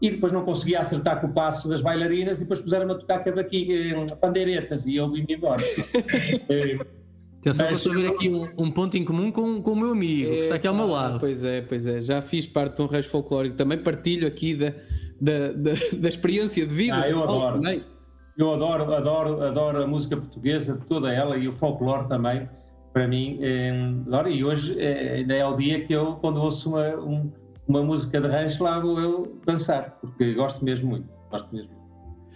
e 0.01 0.11
depois 0.11 0.33
não 0.33 0.45
conseguia 0.45 0.81
acertar 0.81 1.21
com 1.21 1.29
o 1.29 1.33
passo 1.33 1.69
das 1.69 1.81
bailarinas 1.81 2.39
e 2.39 2.43
depois 2.43 2.61
puseram-me 2.61 2.93
a 2.93 2.97
tocar 2.97 3.25
cavaquinho, 3.25 4.07
eh, 4.07 4.15
pandeiretas 4.17 4.87
e 4.87 4.97
eu 4.97 5.11
vim-me 5.11 5.35
embora. 5.35 5.63
Atenção, 7.41 7.67
Mas, 7.69 7.79
estou 7.79 7.93
a 7.93 7.97
ver 7.97 8.09
aqui 8.09 8.29
um, 8.29 8.49
um, 8.59 8.71
ponto 8.71 8.97
em 8.97 9.05
comum 9.05 9.31
com, 9.31 9.63
com 9.63 9.73
o 9.73 9.77
meu 9.77 9.93
amigo, 9.93 10.29
é, 10.29 10.35
que 10.35 10.41
está 10.41 10.55
aqui 10.57 10.67
ao 10.67 10.75
meu 10.75 10.89
lado. 10.89 11.21
Pois 11.21 11.45
é, 11.45 11.61
pois 11.61 11.87
é. 11.87 12.01
Já 12.01 12.21
fiz 12.21 12.47
parte 12.47 12.77
de 12.77 12.83
um 12.83 12.87
reis 12.87 13.07
folclórico, 13.07 13.57
também 13.57 13.79
partilho 13.79 14.27
aqui 14.27 14.57
da, 14.57 14.75
da, 15.21 15.53
da, 15.53 15.73
da 15.99 16.09
experiência 16.09 16.67
de 16.67 16.75
vida. 16.75 16.97
Ah, 16.97 17.09
eu 17.09 17.23
adoro. 17.23 17.57
Também. 17.57 17.85
Eu 18.37 18.55
adoro, 18.55 18.95
adoro, 18.95 19.43
adoro 19.43 19.83
a 19.83 19.87
música 19.87 20.17
portuguesa, 20.17 20.81
toda 20.89 21.13
ela, 21.13 21.37
e 21.37 21.49
o 21.49 21.53
folclore 21.53 22.09
também, 22.09 22.49
para 22.93 23.07
mim, 23.07 23.39
é, 23.41 23.71
adoro. 24.07 24.29
E 24.29 24.45
hoje 24.45 24.79
é, 24.81 25.15
ainda 25.17 25.35
é 25.35 25.45
o 25.47 25.57
dia 25.57 25.81
que 25.81 25.93
eu, 25.93 26.15
quando 26.17 26.41
ouço 26.41 26.71
uma, 26.71 26.89
um, 26.97 27.33
uma 27.67 27.83
música 27.83 28.21
de 28.21 28.29
rancho, 28.29 28.63
lá 28.63 28.79
vou 28.81 29.01
eu 29.01 29.41
dançar, 29.45 29.99
porque 30.01 30.35
gosto 30.35 30.65
mesmo 30.65 30.89
muito. 30.89 31.09
Gosto 31.31 31.55
mesmo. 31.55 31.71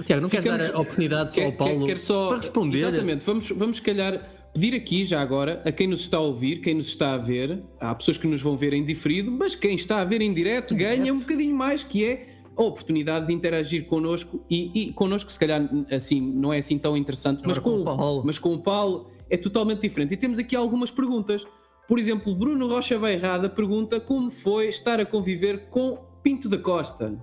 Tiago, 0.04 0.23
não 0.23 0.28
Ficamos, 0.28 0.56
queres 0.56 0.68
dar 0.71 0.76
a 0.76 0.80
oportunidade 0.80 1.32
só 1.35 1.42
ao 1.42 1.52
Paulo 1.52 1.80
quer, 1.80 1.87
quer 1.87 1.99
só, 1.99 2.28
para 2.28 2.37
responder? 2.38 2.78
Exatamente, 2.78 3.25
vamos, 3.25 3.50
vamos 3.50 3.80
calhar 3.80 4.21
pedir 4.52 4.75
aqui 4.75 5.04
já 5.04 5.21
agora 5.21 5.62
a 5.64 5.73
quem 5.73 5.87
nos 5.87 6.00
está 6.00 6.18
a 6.18 6.21
ouvir, 6.21 6.61
quem 6.61 6.75
nos 6.75 6.88
está 6.88 7.14
a 7.14 7.18
ver, 7.18 7.62
há 7.80 7.94
pessoas 7.94 8.18
que 8.18 8.26
nos 8.26 8.42
vão 8.42 8.56
ver 8.56 8.73
em 8.73 8.85
diferido, 8.85 9.30
mas 9.30 9.54
quem 9.54 9.75
está 9.75 10.00
a 10.00 10.04
ver 10.04 10.21
em 10.21 10.32
direto 10.32 10.75
ganha 10.75 11.12
um 11.12 11.18
bocadinho 11.18 11.54
mais, 11.54 11.82
que 11.82 12.04
é 12.04 12.28
a 12.54 12.62
oportunidade 12.62 13.26
de 13.26 13.32
interagir 13.32 13.87
connosco 13.87 14.44
e, 14.50 14.88
e 14.88 14.92
connosco 14.92 15.32
se 15.32 15.38
calhar 15.38 15.68
assim 15.90 16.21
não 16.21 16.52
é 16.52 16.59
assim 16.59 16.78
tão 16.78 16.97
interessante, 16.97 17.42
mas 17.47 17.59
com, 17.59 17.71
com, 17.71 17.80
o 17.80 17.85
Paulo. 17.85 18.23
mas 18.25 18.38
com 18.38 18.54
o 18.54 18.59
Paulo 18.59 19.11
é 19.30 19.37
totalmente 19.37 19.80
diferente. 19.80 20.12
E 20.12 20.16
temos 20.16 20.38
aqui 20.38 20.54
algumas 20.54 20.90
perguntas. 20.90 21.47
Por 21.88 21.99
exemplo, 21.99 22.35
Bruno 22.35 22.68
Rocha 22.68 22.99
Beirrada 22.99 23.49
pergunta 23.49 23.99
como 23.99 24.30
foi 24.30 24.68
estar 24.68 25.00
a 25.00 25.06
conviver 25.06 25.68
com 25.71 25.99
Pinto 26.23 26.49
da 26.49 26.59
Costa. 26.59 27.18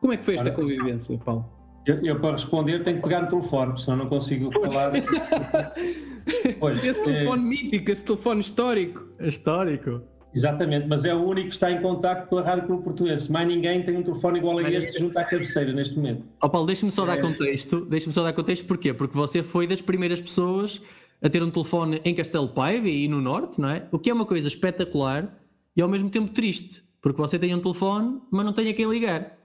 Como 0.00 0.12
é 0.12 0.16
que 0.16 0.24
foi 0.24 0.36
esta 0.36 0.52
convivência, 0.52 1.18
Paulo? 1.18 1.57
Eu, 1.86 2.04
eu, 2.04 2.20
para 2.20 2.32
responder 2.32 2.82
tenho 2.82 2.96
que 2.98 3.02
pegar 3.02 3.22
no 3.22 3.28
telefone, 3.28 3.80
senão 3.80 3.98
não 3.98 4.08
consigo 4.08 4.50
falar. 4.52 4.92
pois, 6.60 6.84
esse 6.84 7.02
telefone 7.02 7.42
é... 7.42 7.48
mítico, 7.48 7.90
esse 7.90 8.04
telefone 8.04 8.40
histórico. 8.40 9.06
Histórico. 9.20 10.02
Exatamente, 10.34 10.86
mas 10.86 11.04
é 11.04 11.14
o 11.14 11.24
único 11.24 11.48
que 11.48 11.54
está 11.54 11.70
em 11.70 11.80
contacto 11.80 12.28
com 12.28 12.38
a 12.38 12.42
Rádio 12.42 12.66
Clube 12.66 12.84
Portuense. 12.84 13.32
Mais 13.32 13.48
ninguém 13.48 13.82
tem 13.82 13.96
um 13.96 14.02
telefone 14.02 14.38
igual 14.38 14.58
a 14.58 14.70
este 14.70 14.98
junto 14.98 15.18
à 15.18 15.24
cabeceira 15.24 15.72
neste 15.72 15.96
momento. 15.96 16.24
Oh 16.42 16.48
Paulo, 16.48 16.66
deixa-me 16.66 16.92
só 16.92 17.04
é... 17.04 17.06
dar 17.06 17.20
contexto. 17.20 17.80
Deixa-me 17.86 18.12
só 18.12 18.22
dar 18.22 18.32
contexto 18.32 18.66
porquê? 18.66 18.92
Porque 18.92 19.16
você 19.16 19.42
foi 19.42 19.66
das 19.66 19.80
primeiras 19.80 20.20
pessoas 20.20 20.82
a 21.22 21.28
ter 21.28 21.42
um 21.42 21.50
telefone 21.50 22.00
em 22.04 22.14
Castelo 22.14 22.48
Paiva 22.48 22.88
e 22.88 23.08
no 23.08 23.20
Norte, 23.20 23.60
não 23.60 23.70
é? 23.70 23.88
O 23.90 23.98
que 23.98 24.10
é 24.10 24.14
uma 24.14 24.26
coisa 24.26 24.46
espetacular 24.46 25.34
e 25.74 25.80
ao 25.80 25.88
mesmo 25.88 26.10
tempo 26.10 26.28
triste. 26.32 26.84
Porque 27.00 27.20
você 27.20 27.38
tem 27.38 27.54
um 27.54 27.60
telefone, 27.60 28.20
mas 28.30 28.44
não 28.44 28.52
tem 28.52 28.68
a 28.68 28.74
quem 28.74 28.88
ligar. 28.88 29.37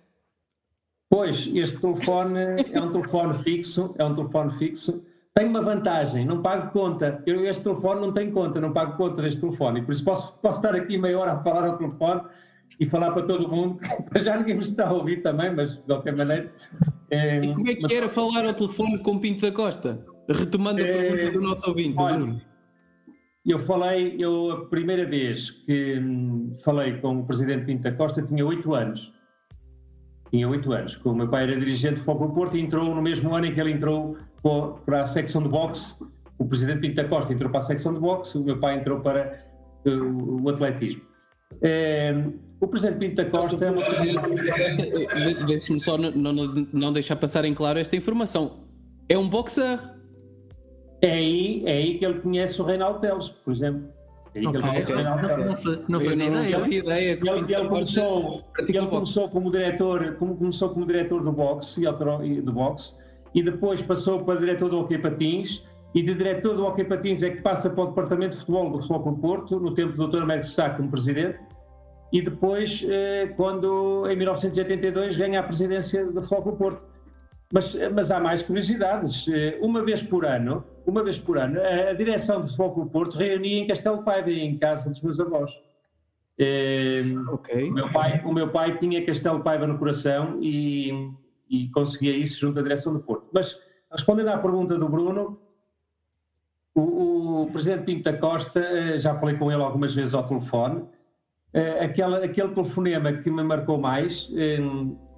Pois, 1.13 1.47
este 1.53 1.77
telefone 1.77 2.39
é 2.71 2.81
um 2.81 2.89
telefone 2.89 3.35
fixo, 3.43 3.93
é 3.99 4.03
um 4.03 4.15
telefone 4.15 4.51
fixo. 4.53 5.05
Tem 5.35 5.45
uma 5.45 5.61
vantagem, 5.61 6.25
não 6.25 6.41
pago 6.41 6.71
conta. 6.71 7.21
Eu, 7.27 7.45
este 7.45 7.63
telefone 7.63 8.01
não 8.01 8.11
tem 8.11 8.31
conta, 8.31 8.59
não 8.59 8.73
pago 8.73 8.97
conta 8.97 9.21
deste 9.21 9.39
telefone. 9.39 9.79
E 9.79 9.83
por 9.83 9.91
isso 9.91 10.03
posso, 10.03 10.33
posso 10.41 10.57
estar 10.57 10.73
aqui 10.73 10.97
meia 10.97 11.19
hora 11.19 11.33
a 11.33 11.43
falar 11.43 11.67
ao 11.67 11.77
telefone 11.77 12.23
e 12.79 12.87
falar 12.87 13.11
para 13.11 13.21
todo 13.27 13.47
mundo, 13.47 13.77
para 14.09 14.19
já 14.19 14.37
ninguém 14.37 14.55
me 14.55 14.61
está 14.61 14.87
a 14.87 14.91
ouvir 14.91 15.21
também, 15.21 15.53
mas 15.53 15.75
de 15.75 15.83
qualquer 15.83 16.17
maneira. 16.17 16.51
É, 17.11 17.45
e 17.45 17.53
como 17.53 17.69
é 17.69 17.75
que 17.75 17.93
era 17.93 18.09
falar 18.09 18.47
ao 18.47 18.53
telefone 18.55 18.97
com 18.97 19.19
Pinto 19.19 19.41
da 19.41 19.51
Costa? 19.51 20.03
Retomando 20.27 20.81
a 20.81 20.83
pergunta 20.83 21.21
é, 21.21 21.29
do 21.29 21.41
nosso 21.41 21.69
ouvinte, 21.69 21.95
olha. 21.95 22.41
Eu 23.45 23.59
falei, 23.59 24.15
eu 24.17 24.49
a 24.49 24.65
primeira 24.65 25.05
vez 25.05 25.51
que 25.51 25.99
hum, 25.99 26.55
falei 26.63 26.97
com 26.97 27.19
o 27.19 27.23
presidente 27.23 27.65
Pinto 27.65 27.83
da 27.83 27.91
Costa 27.91 28.23
tinha 28.23 28.43
oito 28.43 28.73
anos 28.73 29.13
tinha 30.33 30.49
oito 30.49 30.73
anos. 30.73 30.99
O 31.05 31.13
meu 31.13 31.27
pai 31.27 31.43
era 31.43 31.55
dirigente 31.59 31.99
do 31.99 32.05
Foco 32.05 32.27
Porto 32.33 32.57
e 32.57 32.59
entrou 32.59 32.95
no 32.95 33.01
mesmo 33.03 33.35
ano 33.35 33.45
em 33.45 33.53
que 33.53 33.61
ele 33.61 33.71
entrou 33.71 34.17
para 34.83 35.03
a 35.03 35.05
secção 35.05 35.43
de 35.43 35.49
boxe. 35.49 35.95
O 36.39 36.45
presidente 36.45 36.79
Pinto 36.79 36.95
da 36.95 37.03
Costa 37.07 37.31
entrou 37.31 37.51
para 37.51 37.59
a 37.59 37.61
secção 37.61 37.93
de 37.93 37.99
boxe, 37.99 38.35
o 38.39 38.43
meu 38.43 38.59
pai 38.59 38.79
entrou 38.79 38.99
para 38.99 39.45
uh, 39.85 40.43
o 40.43 40.49
atletismo. 40.49 41.03
É, 41.61 42.15
o 42.59 42.67
presidente 42.67 42.97
Pinto 42.97 43.15
da 43.17 43.25
Costa 43.25 43.63
é 43.63 43.69
uma 43.69 43.83
pessoa. 43.85 45.45
Deixe-me 45.45 45.79
só 45.79 45.99
não, 45.99 46.11
não, 46.11 46.67
não 46.73 46.91
deixar 46.91 47.15
passar 47.15 47.45
em 47.45 47.53
claro 47.53 47.77
esta 47.77 47.95
informação. 47.95 48.63
É 49.07 49.15
um 49.15 49.29
boxer. 49.29 49.79
É 51.03 51.11
aí, 51.11 51.63
é 51.67 51.73
aí 51.73 51.99
que 51.99 52.05
ele 52.05 52.21
conhece 52.21 52.59
o 52.59 52.65
Reinaldo 52.65 52.99
Teles, 52.99 53.29
por 53.29 53.53
exemplo. 53.53 53.87
Okay. 54.35 54.49
Não, 55.87 55.99
não, 55.99 56.01
fazia 56.01 56.79
ideia. 56.79 56.79
ideia 56.79 57.11
ele, 57.11 57.53
ele, 57.53 57.67
começou, 57.67 58.43
ele 58.57 58.87
começou 58.87 59.29
como 59.29 59.51
diretor, 59.51 60.15
como, 60.15 60.35
começou 60.35 60.69
como 60.69 60.85
diretor 60.87 61.23
do 61.23 61.31
boxe, 61.31 61.81
do 61.81 62.51
boxe 62.51 62.95
e 63.35 63.43
depois 63.43 63.81
passou 63.81 64.23
para 64.23 64.39
diretor 64.39 64.69
do 64.69 64.79
Hockey 64.79 64.97
Patins 64.97 65.63
e 65.93 66.01
de 66.01 66.15
diretor 66.15 66.55
do 66.55 66.65
Hockey 66.65 66.83
Patins 66.83 67.21
é 67.21 67.29
que 67.29 67.41
passa 67.41 67.69
para 67.69 67.83
o 67.83 67.87
departamento 67.87 68.31
de 68.31 68.37
futebol 68.37 68.71
do 68.71 68.77
Futebol 68.79 69.03
Clube 69.03 69.21
Porto, 69.21 69.59
no 69.59 69.73
tempo 69.73 69.95
do 69.95 70.07
Dr. 70.07 70.23
Américo 70.23 70.47
Sá 70.47 70.71
como 70.71 70.89
presidente 70.89 71.39
e 72.13 72.21
depois, 72.21 72.85
eh, 72.87 73.33
quando 73.35 74.07
em 74.07 74.15
1982 74.15 75.17
ganha 75.17 75.39
a 75.39 75.43
presidência 75.43 76.05
do 76.05 76.21
Futebol 76.21 76.43
Clube 76.43 76.57
Porto. 76.59 76.92
Mas, 77.53 77.75
mas 77.93 78.09
há 78.09 78.19
mais 78.19 78.41
curiosidades. 78.41 79.27
Eh, 79.27 79.59
uma 79.61 79.83
vez 79.85 80.01
por 80.01 80.25
ano, 80.25 80.65
uma 80.87 81.03
vez 81.03 81.19
por 81.19 81.37
ano, 81.37 81.61
a, 81.61 81.93
direção 81.93 82.41
do 82.41 82.47
Futebol 82.47 82.73
Clube 82.73 82.91
Porto 82.91 83.15
reunia 83.15 83.59
em 83.59 83.67
Castelo 83.67 84.03
Paiva, 84.03 84.31
em 84.31 84.57
casa 84.57 84.89
dos 84.89 84.99
meus 85.01 85.19
avós. 85.19 85.51
É, 86.39 87.03
okay. 87.31 87.69
o, 87.69 87.73
meu 87.73 87.91
pai, 87.91 88.23
o 88.25 88.33
meu 88.33 88.49
pai 88.49 88.75
tinha 88.77 89.05
Castelo 89.05 89.43
Paiva 89.43 89.67
no 89.67 89.77
coração 89.77 90.39
e, 90.41 91.11
e 91.47 91.69
conseguia 91.69 92.17
isso 92.17 92.39
junto 92.39 92.59
à 92.59 92.63
direção 92.63 92.91
do 92.91 93.01
Porto. 93.01 93.27
Mas, 93.31 93.61
respondendo 93.91 94.29
à 94.29 94.37
pergunta 94.39 94.75
do 94.75 94.89
Bruno, 94.89 95.39
o, 96.73 97.43
o 97.43 97.51
presidente 97.51 97.83
Pinto 97.83 98.11
da 98.11 98.17
Costa, 98.17 98.61
eh, 98.61 98.97
já 98.97 99.13
falei 99.19 99.37
com 99.37 99.51
ele 99.51 99.61
algumas 99.61 99.93
vezes 99.93 100.15
ao 100.15 100.25
telefone, 100.25 100.85
aquela, 101.79 102.25
aquele 102.25 102.49
telefonema 102.49 103.13
que 103.13 103.29
me 103.29 103.43
marcou 103.43 103.77
mais 103.77 104.27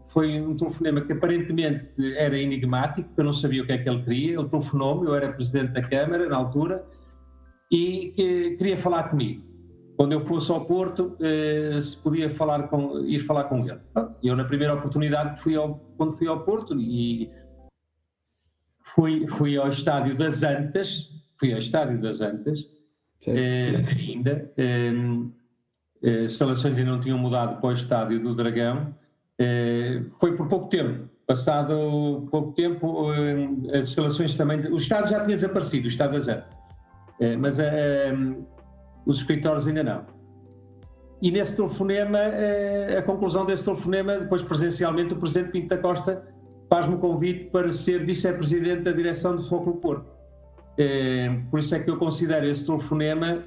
foi 0.07 0.39
um 0.39 0.55
telefonema 0.55 1.01
que 1.01 1.13
aparentemente 1.13 2.15
era 2.15 2.37
enigmático, 2.37 3.09
eu 3.17 3.23
não 3.23 3.33
sabia 3.33 3.63
o 3.63 3.65
que 3.65 3.73
é 3.73 3.77
que 3.77 3.89
ele 3.89 4.03
queria. 4.03 4.39
Ele 4.39 4.49
telefonou-me, 4.49 5.07
eu 5.07 5.15
era 5.15 5.31
presidente 5.33 5.73
da 5.73 5.81
Câmara 5.81 6.27
na 6.29 6.37
altura, 6.37 6.85
e 7.71 8.13
que 8.15 8.51
queria 8.57 8.77
falar 8.77 9.09
comigo. 9.09 9.43
Quando 9.97 10.11
eu 10.11 10.21
fosse 10.21 10.51
ao 10.51 10.65
Porto, 10.65 11.15
eh, 11.21 11.79
se 11.81 11.97
podia 12.01 12.29
falar 12.29 12.67
com, 12.67 12.99
ir 12.99 13.19
falar 13.19 13.45
com 13.45 13.65
ele. 13.65 13.79
Eu, 14.21 14.35
na 14.35 14.43
primeira 14.43 14.73
oportunidade, 14.73 15.39
fui 15.39 15.55
ao, 15.55 15.75
quando 15.97 16.11
fui 16.13 16.27
ao 16.27 16.43
Porto, 16.43 16.77
e 16.79 17.31
fui, 18.83 19.25
fui 19.27 19.57
ao 19.57 19.69
estádio 19.69 20.15
das 20.15 20.43
Antas, 20.43 21.09
fui 21.39 21.53
ao 21.53 21.59
estádio 21.59 21.99
das 21.99 22.19
Antas, 22.21 22.59
eh, 23.25 23.85
ainda. 23.87 24.51
Eh, 24.57 24.93
eh, 26.03 26.23
as 26.23 26.31
instalações 26.31 26.77
ainda 26.77 26.91
não 26.91 26.99
tinham 26.99 27.17
mudado 27.17 27.59
para 27.59 27.69
o 27.69 27.73
estádio 27.73 28.21
do 28.21 28.35
Dragão 28.35 28.89
foi 30.19 30.35
por 30.35 30.47
pouco 30.47 30.69
tempo. 30.69 31.09
Passado 31.27 32.27
pouco 32.29 32.51
tempo, 32.53 33.11
eh, 33.11 33.77
as 33.77 33.89
instalações 33.89 34.35
também. 34.35 34.59
O 34.71 34.77
Estado 34.77 35.09
já 35.09 35.21
tinha 35.21 35.35
desaparecido, 35.35 35.85
o 35.85 35.87
Estado 35.87 36.15
da. 36.15 36.45
É, 37.19 37.35
mas 37.35 37.57
é, 37.57 38.13
os 39.05 39.17
escritórios 39.17 39.67
ainda 39.67 39.83
não. 39.83 40.05
E 41.21 41.31
nesse 41.31 41.55
telefonema, 41.55 42.19
a 42.97 43.01
conclusão 43.01 43.45
desse 43.45 43.63
telefonema, 43.63 44.19
depois 44.19 44.43
presencialmente, 44.43 45.13
o 45.13 45.17
Presidente 45.17 45.51
Pinto 45.51 45.69
da 45.69 45.77
Costa 45.77 46.23
faz-me 46.69 46.95
o 46.95 46.97
convite 46.99 47.45
para 47.45 47.71
ser 47.71 48.05
vice-presidente 48.05 48.83
da 48.83 48.91
direção 48.91 49.37
do 49.37 49.43
Futebol 49.43 49.77
Porto. 49.77 50.11
Por 51.49 51.59
isso 51.59 51.73
é 51.73 51.79
que 51.79 51.89
eu 51.89 51.97
considero 51.97 52.45
esse 52.45 52.65
telefonema 52.65 53.43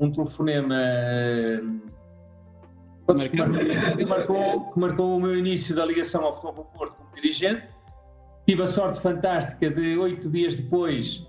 um 0.00 0.10
telefonema 0.10 0.76
Que 3.14 3.36
marcou, 3.36 3.96
que, 3.96 4.04
marcou, 4.04 4.72
que 4.72 4.78
marcou 4.78 5.16
o 5.16 5.20
meu 5.20 5.36
início 5.36 5.74
da 5.74 5.84
ligação 5.84 6.24
ao 6.24 6.34
Futebol 6.34 6.64
Porto 6.76 6.94
como 6.94 7.14
dirigente. 7.14 7.66
Tive 8.46 8.62
a 8.62 8.66
sorte 8.66 9.00
fantástica 9.00 9.70
de 9.70 9.98
oito 9.98 10.30
dias 10.30 10.54
depois 10.54 11.26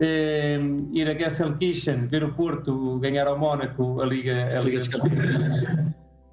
eh, 0.00 0.58
ir 0.92 1.08
a 1.08 1.14
Gelsenkirchen, 1.14 2.06
ver 2.06 2.24
o 2.24 2.32
Porto 2.34 2.98
ganhar 2.98 3.26
ao 3.26 3.38
Mónaco 3.38 4.00
a 4.00 4.06
Liga, 4.06 4.58
a 4.58 4.60
Liga 4.60 4.78
dos 4.78 4.88
Campeões. 4.88 5.64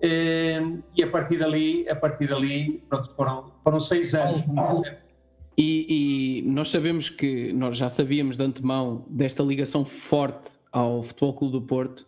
Eh, 0.02 0.62
e 0.96 1.04
a 1.04 1.10
partir 1.10 1.38
dali, 1.38 1.88
a 1.90 1.96
partir 1.96 2.28
dali 2.28 2.82
pronto, 2.90 3.12
foram, 3.12 3.52
foram 3.64 3.80
seis 3.80 4.14
anos. 4.16 4.44
E, 5.58 6.40
e, 6.40 6.50
nós 6.50 6.70
sabemos 6.70 7.10
que, 7.10 7.52
nós 7.52 7.76
já 7.76 7.90
sabíamos 7.90 8.38
de 8.38 8.44
antemão 8.44 9.06
desta 9.10 9.44
ligação 9.44 9.84
forte 9.84 10.52
ao 10.72 11.04
Futebol 11.04 11.34
Clube 11.34 11.52
do 11.52 11.62
Porto 11.62 12.08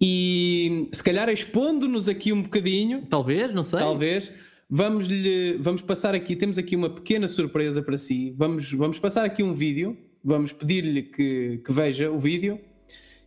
e 0.00 0.88
se 0.92 1.02
calhar 1.02 1.28
expondo-nos 1.28 2.08
aqui 2.08 2.32
um 2.32 2.42
bocadinho, 2.42 3.06
talvez, 3.08 3.52
não 3.52 3.64
sei, 3.64 3.78
talvez, 3.78 4.30
vamos 4.68 5.06
lhe, 5.06 5.56
vamos 5.58 5.82
passar 5.82 6.14
aqui, 6.14 6.34
temos 6.36 6.58
aqui 6.58 6.76
uma 6.76 6.90
pequena 6.90 7.28
surpresa 7.28 7.82
para 7.82 7.96
si, 7.96 8.34
vamos, 8.36 8.72
vamos 8.72 8.98
passar 8.98 9.24
aqui 9.24 9.42
um 9.42 9.54
vídeo, 9.54 9.96
vamos 10.22 10.52
pedir-lhe 10.52 11.02
que, 11.02 11.60
que 11.64 11.72
veja 11.72 12.10
o 12.10 12.18
vídeo 12.18 12.58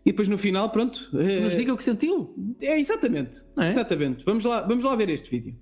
e 0.06 0.12
depois 0.12 0.28
no 0.28 0.38
final, 0.38 0.70
pronto, 0.70 1.10
nos 1.12 1.56
diga 1.56 1.74
o 1.74 1.78
que 1.78 1.84
sentiu. 1.84 2.34
É 2.62 2.80
exatamente, 2.80 3.42
é? 3.58 3.68
exatamente. 3.68 4.24
Vamos 4.24 4.46
lá, 4.46 4.62
vamos 4.62 4.84
lá 4.84 4.96
ver 4.96 5.10
este 5.10 5.30
vídeo. 5.30 5.56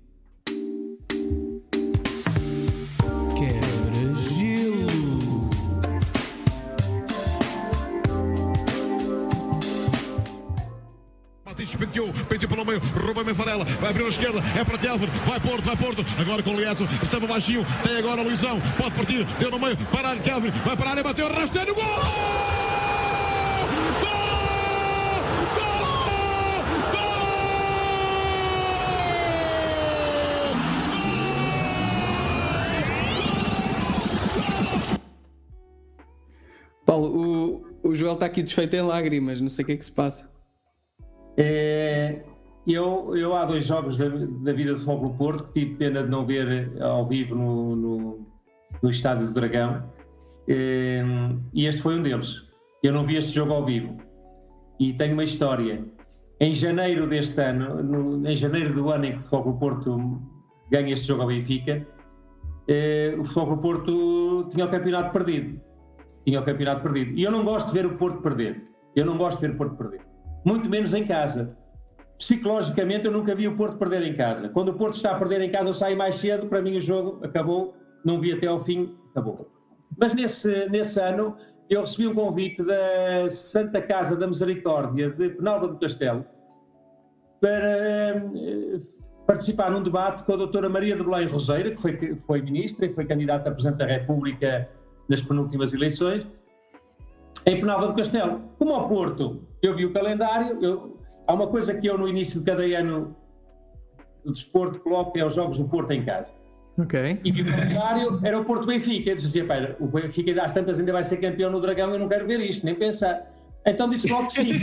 Penteou, 11.74 12.12
penteou 12.28 12.48
pelo 12.48 12.64
meio, 12.64 12.80
Rubem 12.80 13.32
Varela, 13.32 13.64
vai 13.64 13.90
abrir 13.90 14.04
a 14.04 14.08
esquerda, 14.08 14.40
é 14.58 14.64
para 14.64 14.78
Telfer, 14.78 15.08
vai 15.26 15.40
Porto, 15.40 15.62
vai 15.62 15.76
Porto, 15.76 16.04
agora 16.20 16.42
com 16.42 16.50
o 16.50 16.60
Lietzo, 16.60 16.86
estava 17.02 17.26
baixinho, 17.26 17.66
tem 17.82 17.96
agora 17.96 18.20
a 18.20 18.24
Luizão, 18.24 18.60
pode 18.76 18.94
partir, 18.94 19.24
deu 19.38 19.50
no 19.50 19.58
meio, 19.58 19.76
para 19.76 20.10
a 20.10 20.14
vai 20.14 20.76
para 20.76 20.86
a 20.86 20.90
área, 20.90 21.02
bateu, 21.02 21.28
rasteiro, 21.32 21.74
gol! 21.74 21.84
Paulo, 36.84 37.66
o, 37.82 37.88
o 37.90 37.94
Joel 37.94 38.14
está 38.14 38.26
aqui 38.26 38.42
desfeito 38.42 38.76
em 38.76 38.82
lágrimas, 38.82 39.40
não 39.40 39.48
sei 39.48 39.64
o 39.64 39.66
que 39.66 39.72
é 39.72 39.76
que 39.76 39.84
se 39.84 39.90
passa. 39.90 40.35
É, 41.36 42.22
eu, 42.66 43.16
eu 43.16 43.34
há 43.34 43.44
dois 43.44 43.66
jogos 43.66 43.96
da, 43.96 44.08
da 44.08 44.52
vida 44.52 44.72
do 44.72 44.80
Futebol 44.80 45.14
Porto 45.14 45.44
que 45.52 45.60
tive 45.60 45.76
pena 45.76 46.02
de 46.02 46.08
não 46.08 46.26
ver 46.26 46.72
ao 46.82 47.06
vivo 47.06 47.34
no, 47.34 47.76
no, 47.76 48.26
no 48.82 48.90
Estádio 48.90 49.28
do 49.28 49.34
Dragão 49.34 49.84
é, 50.48 51.04
e 51.52 51.66
este 51.66 51.82
foi 51.82 51.98
um 51.98 52.02
deles. 52.02 52.42
Eu 52.82 52.92
não 52.92 53.04
vi 53.04 53.16
este 53.16 53.34
jogo 53.34 53.52
ao 53.52 53.64
vivo 53.64 53.96
e 54.80 54.92
tenho 54.94 55.12
uma 55.12 55.24
história. 55.24 55.84
Em 56.40 56.54
janeiro 56.54 57.06
deste 57.06 57.40
ano, 57.40 57.82
no, 57.82 58.28
em 58.28 58.36
janeiro 58.36 58.74
do 58.74 58.90
ano 58.90 59.06
em 59.06 59.12
que 59.12 59.18
o 59.18 59.20
Futebol 59.22 59.58
Porto 59.58 60.22
ganha 60.70 60.92
este 60.92 61.06
jogo 61.06 61.22
ao 61.22 61.28
Benfica, 61.28 61.86
o 63.18 63.24
Futebol 63.24 63.58
Porto 63.58 64.48
tinha 64.50 64.66
o 64.66 64.70
campeonato 64.70 65.12
perdido. 65.12 65.60
Tinha 66.24 66.40
o 66.40 66.44
campeonato 66.44 66.82
perdido. 66.82 67.12
E 67.12 67.22
eu 67.22 67.30
não 67.30 67.44
gosto 67.44 67.68
de 67.68 67.74
ver 67.74 67.86
o 67.86 67.96
Porto 67.96 68.20
perder. 68.20 68.68
Eu 68.94 69.06
não 69.06 69.16
gosto 69.16 69.40
de 69.40 69.46
ver 69.46 69.54
o 69.54 69.56
Porto 69.56 69.76
perder 69.76 70.05
muito 70.46 70.70
menos 70.70 70.94
em 70.94 71.04
casa. 71.04 71.56
Psicologicamente, 72.16 73.04
eu 73.04 73.12
nunca 73.12 73.34
vi 73.34 73.48
o 73.48 73.56
Porto 73.56 73.76
perder 73.76 74.02
em 74.02 74.14
casa. 74.14 74.48
Quando 74.48 74.68
o 74.68 74.74
Porto 74.74 74.94
está 74.94 75.10
a 75.10 75.18
perder 75.18 75.42
em 75.42 75.50
casa, 75.50 75.68
eu 75.68 75.74
saio 75.74 75.98
mais 75.98 76.14
cedo. 76.14 76.46
Para 76.46 76.62
mim, 76.62 76.76
o 76.76 76.80
jogo 76.80 77.22
acabou, 77.22 77.74
não 78.04 78.20
vi 78.20 78.32
até 78.32 78.46
ao 78.46 78.60
fim, 78.60 78.96
acabou. 79.10 79.50
Mas 79.98 80.14
nesse, 80.14 80.68
nesse 80.68 81.00
ano, 81.00 81.36
eu 81.68 81.80
recebi 81.80 82.06
um 82.06 82.14
convite 82.14 82.62
da 82.62 83.28
Santa 83.28 83.82
Casa 83.82 84.16
da 84.16 84.26
Misericórdia 84.26 85.10
de 85.10 85.30
Penalva 85.30 85.66
do 85.66 85.78
Castelo 85.78 86.24
para 87.40 88.24
uh, 88.24 89.26
participar 89.26 89.70
num 89.70 89.82
debate 89.82 90.22
com 90.22 90.32
a 90.32 90.36
doutora 90.36 90.68
Maria 90.68 90.96
de 90.96 91.02
Belém 91.02 91.26
Roseira, 91.26 91.72
que 91.72 91.80
foi, 91.80 92.16
foi 92.26 92.40
ministra 92.40 92.86
e 92.86 92.94
foi 92.94 93.04
candidata 93.04 93.50
a 93.50 93.52
Presidente 93.52 93.78
da 93.78 93.86
República 93.86 94.68
nas 95.08 95.20
penúltimas 95.20 95.74
eleições, 95.74 96.26
em 97.46 97.60
Penalva 97.60 97.86
do 97.86 97.94
Castelo. 97.94 98.40
Como 98.58 98.72
ao 98.74 98.88
Porto, 98.88 99.42
eu 99.62 99.74
vi 99.74 99.86
o 99.86 99.92
calendário, 99.92 100.58
eu, 100.62 100.98
há 101.26 101.32
uma 101.32 101.46
coisa 101.46 101.74
que 101.74 101.86
eu 101.86 101.96
no 101.96 102.08
início 102.08 102.40
de 102.40 102.46
cada 102.46 102.62
ano 102.62 103.16
do 104.24 104.32
desporto 104.32 104.80
coloco, 104.80 105.16
é 105.16 105.24
os 105.24 105.34
jogos 105.34 105.56
do 105.56 105.64
Porto 105.64 105.92
em 105.92 106.04
casa. 106.04 106.34
Ok. 106.78 107.20
E 107.24 107.32
vi 107.32 107.42
o 107.42 107.46
calendário, 107.46 108.20
era 108.22 108.38
o 108.38 108.44
Porto 108.44 108.66
Benfica. 108.66 109.10
Eu 109.10 109.14
dizia, 109.14 109.46
pá, 109.46 109.76
o 109.80 109.86
Benfica 109.86 110.42
às 110.42 110.52
tantas 110.52 110.78
ainda 110.78 110.92
vai 110.92 111.04
ser 111.04 111.18
campeão 111.18 111.50
no 111.50 111.60
Dragão, 111.60 111.90
eu 111.92 111.98
não 111.98 112.08
quero 112.08 112.26
ver 112.26 112.40
isto, 112.40 112.66
nem 112.66 112.74
pensar. 112.74 113.32
Então 113.64 113.88
disse 113.88 114.10
logo 114.10 114.28
sim. 114.28 114.60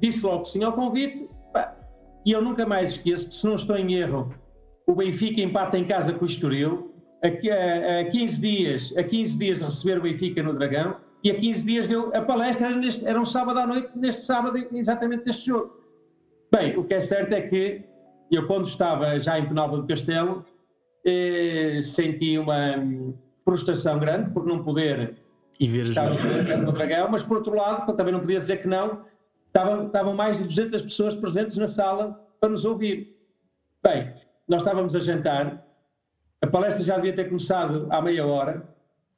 Disse 0.00 0.26
logo 0.26 0.44
sim 0.44 0.62
ao 0.64 0.72
convite. 0.72 1.28
Pá, 1.52 1.74
e 2.26 2.32
eu 2.32 2.42
nunca 2.42 2.66
mais 2.66 2.92
esqueço, 2.92 3.30
se 3.30 3.46
não 3.46 3.54
estou 3.54 3.76
em 3.76 3.94
erro, 3.94 4.34
o 4.86 4.94
Benfica 4.94 5.40
empata 5.40 5.78
em 5.78 5.86
casa 5.86 6.12
com 6.12 6.24
o 6.24 6.28
Estoril. 6.28 6.92
A, 7.24 7.26
a, 7.26 8.00
a, 8.00 8.04
15 8.10 8.40
dias, 8.40 8.94
a 8.96 9.02
15 9.02 9.38
dias 9.38 9.58
de 9.58 9.64
receber 9.64 9.98
o 9.98 10.02
Benfica 10.02 10.42
no 10.42 10.52
Dragão 10.52 10.96
e 11.22 11.30
a 11.30 11.34
15 11.38 11.66
dias 11.66 11.86
deu 11.86 12.14
a 12.14 12.22
palestra, 12.22 12.68
era, 12.68 12.76
neste, 12.76 13.06
era 13.06 13.20
um 13.20 13.24
sábado 13.24 13.58
à 13.58 13.66
noite, 13.66 13.90
neste 13.94 14.22
sábado, 14.22 14.56
exatamente 14.72 15.26
neste 15.26 15.46
jogo. 15.46 15.76
Bem, 16.52 16.78
o 16.78 16.84
que 16.84 16.94
é 16.94 17.00
certo 17.00 17.32
é 17.32 17.42
que 17.42 17.84
eu, 18.30 18.46
quando 18.46 18.66
estava 18.66 19.18
já 19.18 19.38
em 19.38 19.46
Penalva 19.46 19.78
do 19.78 19.86
Castelo, 19.86 20.44
eh, 21.04 21.80
senti 21.82 22.38
uma 22.38 22.74
frustração 23.44 23.98
grande 23.98 24.30
por 24.30 24.46
não 24.46 24.62
poder 24.62 25.16
estar 25.58 26.10
no 26.58 26.72
Dragão, 26.72 27.08
mas 27.10 27.22
por 27.22 27.38
outro 27.38 27.54
lado, 27.54 27.92
também 27.96 28.12
não 28.12 28.20
podia 28.20 28.38
dizer 28.38 28.62
que 28.62 28.68
não, 28.68 29.04
estavam, 29.46 29.86
estavam 29.86 30.14
mais 30.14 30.38
de 30.38 30.44
200 30.44 30.82
pessoas 30.82 31.14
presentes 31.14 31.56
na 31.56 31.66
sala 31.66 32.24
para 32.40 32.50
nos 32.50 32.64
ouvir. 32.64 33.16
Bem, 33.82 34.14
nós 34.46 34.62
estávamos 34.62 34.94
a 34.94 35.00
jantar, 35.00 35.66
a 36.40 36.46
palestra 36.46 36.84
já 36.84 36.96
devia 36.96 37.14
ter 37.14 37.24
começado 37.24 37.86
há 37.90 38.00
meia 38.00 38.26
hora, 38.26 38.68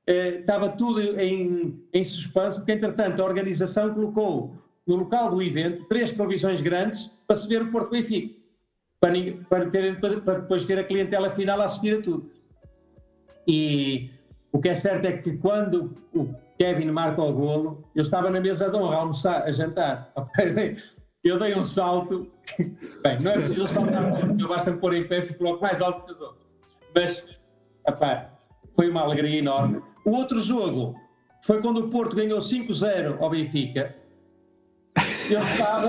estava 0.06 0.70
tudo 0.70 1.00
em, 1.20 1.80
em 1.92 2.02
porque 2.32 2.72
entretanto 2.72 3.20
a 3.20 3.24
organização 3.24 3.94
colocou 3.94 4.54
no 4.86 4.96
local 4.96 5.30
do 5.30 5.42
evento 5.42 5.84
três 5.88 6.10
televisões 6.10 6.60
grandes 6.60 7.10
para 7.26 7.36
se 7.36 7.46
ver 7.46 7.62
o 7.62 7.70
Porto 7.70 7.90
Benfica, 7.90 8.34
para, 9.00 9.12
para, 9.48 9.70
ter, 9.70 10.00
para 10.00 10.40
depois 10.40 10.64
ter 10.64 10.78
a 10.78 10.84
clientela 10.84 11.30
final 11.34 11.60
a 11.60 11.64
assistir 11.64 11.98
a 11.98 12.02
tudo. 12.02 12.30
E 13.46 14.10
o 14.52 14.60
que 14.60 14.68
é 14.68 14.74
certo 14.74 15.06
é 15.06 15.12
que 15.12 15.36
quando 15.36 15.96
o 16.12 16.34
Kevin 16.58 16.90
marca 16.90 17.22
o 17.22 17.32
golo, 17.32 17.84
eu 17.94 18.02
estava 18.02 18.30
na 18.30 18.40
mesa 18.40 18.68
de 18.68 18.76
honra 18.76 18.96
a 18.96 18.98
almoçar, 19.00 19.42
a 19.42 19.50
jantar. 19.50 20.12
Eu 21.22 21.38
dei 21.38 21.54
um 21.54 21.62
salto. 21.62 22.30
Bem, 23.02 23.18
não 23.20 23.32
é 23.32 23.34
preciso 23.34 23.68
saltar 23.68 24.24
muito, 24.24 24.48
basta-me 24.48 24.78
pôr 24.78 24.94
em 24.94 25.06
pé 25.06 25.18
e 25.18 25.26
fico 25.26 25.60
mais 25.60 25.82
alto 25.82 26.06
que 26.06 26.12
os 26.12 26.20
outros. 26.22 26.46
Mas, 26.94 27.28
apá, 27.86 28.30
foi 28.74 28.88
uma 28.88 29.02
alegria 29.02 29.38
enorme. 29.38 29.82
O 30.04 30.10
outro 30.10 30.40
jogo 30.40 30.94
foi 31.42 31.60
quando 31.60 31.78
o 31.78 31.88
Porto 31.88 32.16
ganhou 32.16 32.38
5-0 32.38 33.20
ao 33.20 33.30
Benfica. 33.30 33.96
Eu 35.30 35.42
estava, 35.42 35.86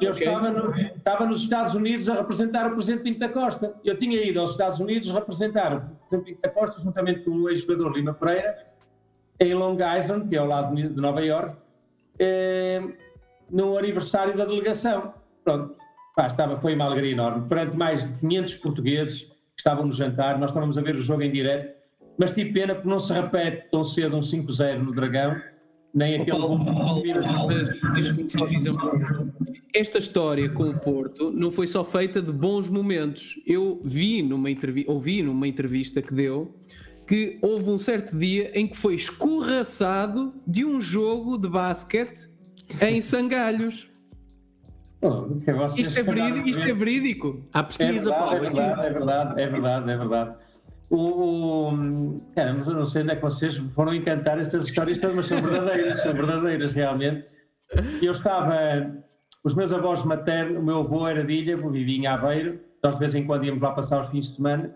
eu 0.00 0.10
okay. 0.10 0.26
estava, 0.26 0.50
no, 0.50 0.78
estava 0.78 1.26
nos 1.26 1.40
Estados 1.40 1.74
Unidos 1.74 2.08
a 2.08 2.14
representar 2.14 2.66
o 2.66 2.74
Presidente 2.74 3.02
Pinto 3.02 3.20
da 3.20 3.28
Costa. 3.28 3.74
Eu 3.84 3.96
tinha 3.96 4.22
ido 4.22 4.40
aos 4.40 4.50
Estados 4.50 4.78
Unidos 4.78 5.10
representar 5.10 5.74
o 5.74 5.80
Presidente 5.80 6.24
Pinto 6.26 6.42
da 6.42 6.50
Costa, 6.50 6.82
juntamente 6.82 7.20
com 7.20 7.30
o 7.30 7.48
ex-jogador 7.48 7.96
Lima 7.96 8.12
Pereira, 8.12 8.66
em 9.40 9.54
Long 9.54 9.78
Island, 9.98 10.28
que 10.28 10.36
é 10.36 10.38
ao 10.38 10.46
lado 10.46 10.74
de 10.74 10.88
Nova 11.00 11.24
York, 11.24 11.56
eh, 12.18 12.82
no 13.50 13.78
aniversário 13.78 14.36
da 14.36 14.44
delegação. 14.44 15.14
Pronto, 15.42 15.74
Pá, 16.14 16.26
estava, 16.26 16.60
foi 16.60 16.74
uma 16.74 16.84
alegria 16.84 17.12
enorme. 17.12 17.48
Perante 17.48 17.76
mais 17.76 18.04
de 18.04 18.12
500 18.18 18.54
portugueses 18.56 19.22
que 19.22 19.30
estavam 19.58 19.86
no 19.86 19.92
jantar, 19.92 20.36
nós 20.38 20.50
estávamos 20.50 20.76
a 20.76 20.82
ver 20.82 20.96
o 20.96 21.00
jogo 21.00 21.22
em 21.22 21.30
direto 21.30 21.77
mas 22.18 22.32
tive 22.32 22.52
pena 22.52 22.74
porque 22.74 22.88
não 22.88 22.98
se 22.98 23.12
repete 23.12 23.70
tão 23.70 23.84
cedo 23.84 24.16
um 24.16 24.20
5-0 24.20 24.78
no 24.82 24.92
Dragão, 24.92 25.40
nem 25.94 26.16
aquele 26.16 26.38
Paulo, 26.38 26.64
Paulo, 26.64 27.02
Esta 29.72 29.98
história 29.98 30.48
com 30.50 30.64
o 30.64 30.78
Porto 30.78 31.30
não 31.30 31.50
foi 31.50 31.66
só 31.66 31.84
feita 31.84 32.20
de 32.20 32.30
bons 32.30 32.68
momentos. 32.68 33.40
Eu 33.46 33.80
vi 33.84 34.22
numa 34.22 34.50
entrevista, 34.50 34.92
ouvi 34.92 35.22
numa 35.22 35.48
entrevista 35.48 36.02
que 36.02 36.12
deu 36.12 36.54
que 37.06 37.38
houve 37.40 37.70
um 37.70 37.78
certo 37.78 38.18
dia 38.18 38.50
em 38.54 38.66
que 38.66 38.76
foi 38.76 38.94
escorraçado 38.94 40.34
de 40.46 40.62
um 40.62 40.78
jogo 40.78 41.38
de 41.38 41.48
basquete 41.48 42.28
em 42.82 43.00
Sangalhos. 43.00 43.88
Oh, 45.00 45.26
isto, 45.74 45.98
é 45.98 46.02
verídico, 46.02 46.48
isto 46.48 46.62
é 46.62 46.74
verídico. 46.74 47.42
Há 47.52 47.62
pesquisa, 47.62 47.90
é 47.90 47.92
verdade, 47.92 48.18
Paulo, 48.18 48.34
é 48.34 48.40
verdade, 48.40 48.80
é 48.80 48.90
verdade, 48.90 49.40
é 49.40 49.48
verdade, 49.48 49.90
é 49.90 49.96
verdade. 49.96 50.36
O, 50.90 52.20
cara, 52.34 52.54
não 52.54 52.84
sei 52.84 53.02
onde 53.02 53.12
é 53.12 53.16
que 53.16 53.22
vocês 53.22 53.56
foram 53.74 53.94
encantar 53.94 54.38
essas 54.38 54.64
histórias 54.64 54.98
todas, 54.98 55.16
mas 55.16 55.26
são 55.26 55.42
verdadeiras, 55.42 56.00
são 56.00 56.14
verdadeiras 56.14 56.72
realmente. 56.72 57.26
Eu 58.00 58.12
estava, 58.12 58.56
os 59.44 59.54
meus 59.54 59.70
avós 59.70 60.02
maternos, 60.04 60.58
o 60.58 60.62
meu 60.62 60.78
avô 60.78 61.06
era 61.06 61.22
de 61.22 61.34
Ilha, 61.34 61.56
vivia 61.56 61.98
em 61.98 62.06
Aveiro, 62.06 62.58
nós 62.82 62.94
de 62.94 63.00
vez 63.00 63.14
em 63.14 63.26
quando 63.26 63.44
íamos 63.44 63.60
lá 63.60 63.72
passar 63.72 64.00
os 64.00 64.08
fins 64.08 64.30
de 64.30 64.36
semana, 64.36 64.74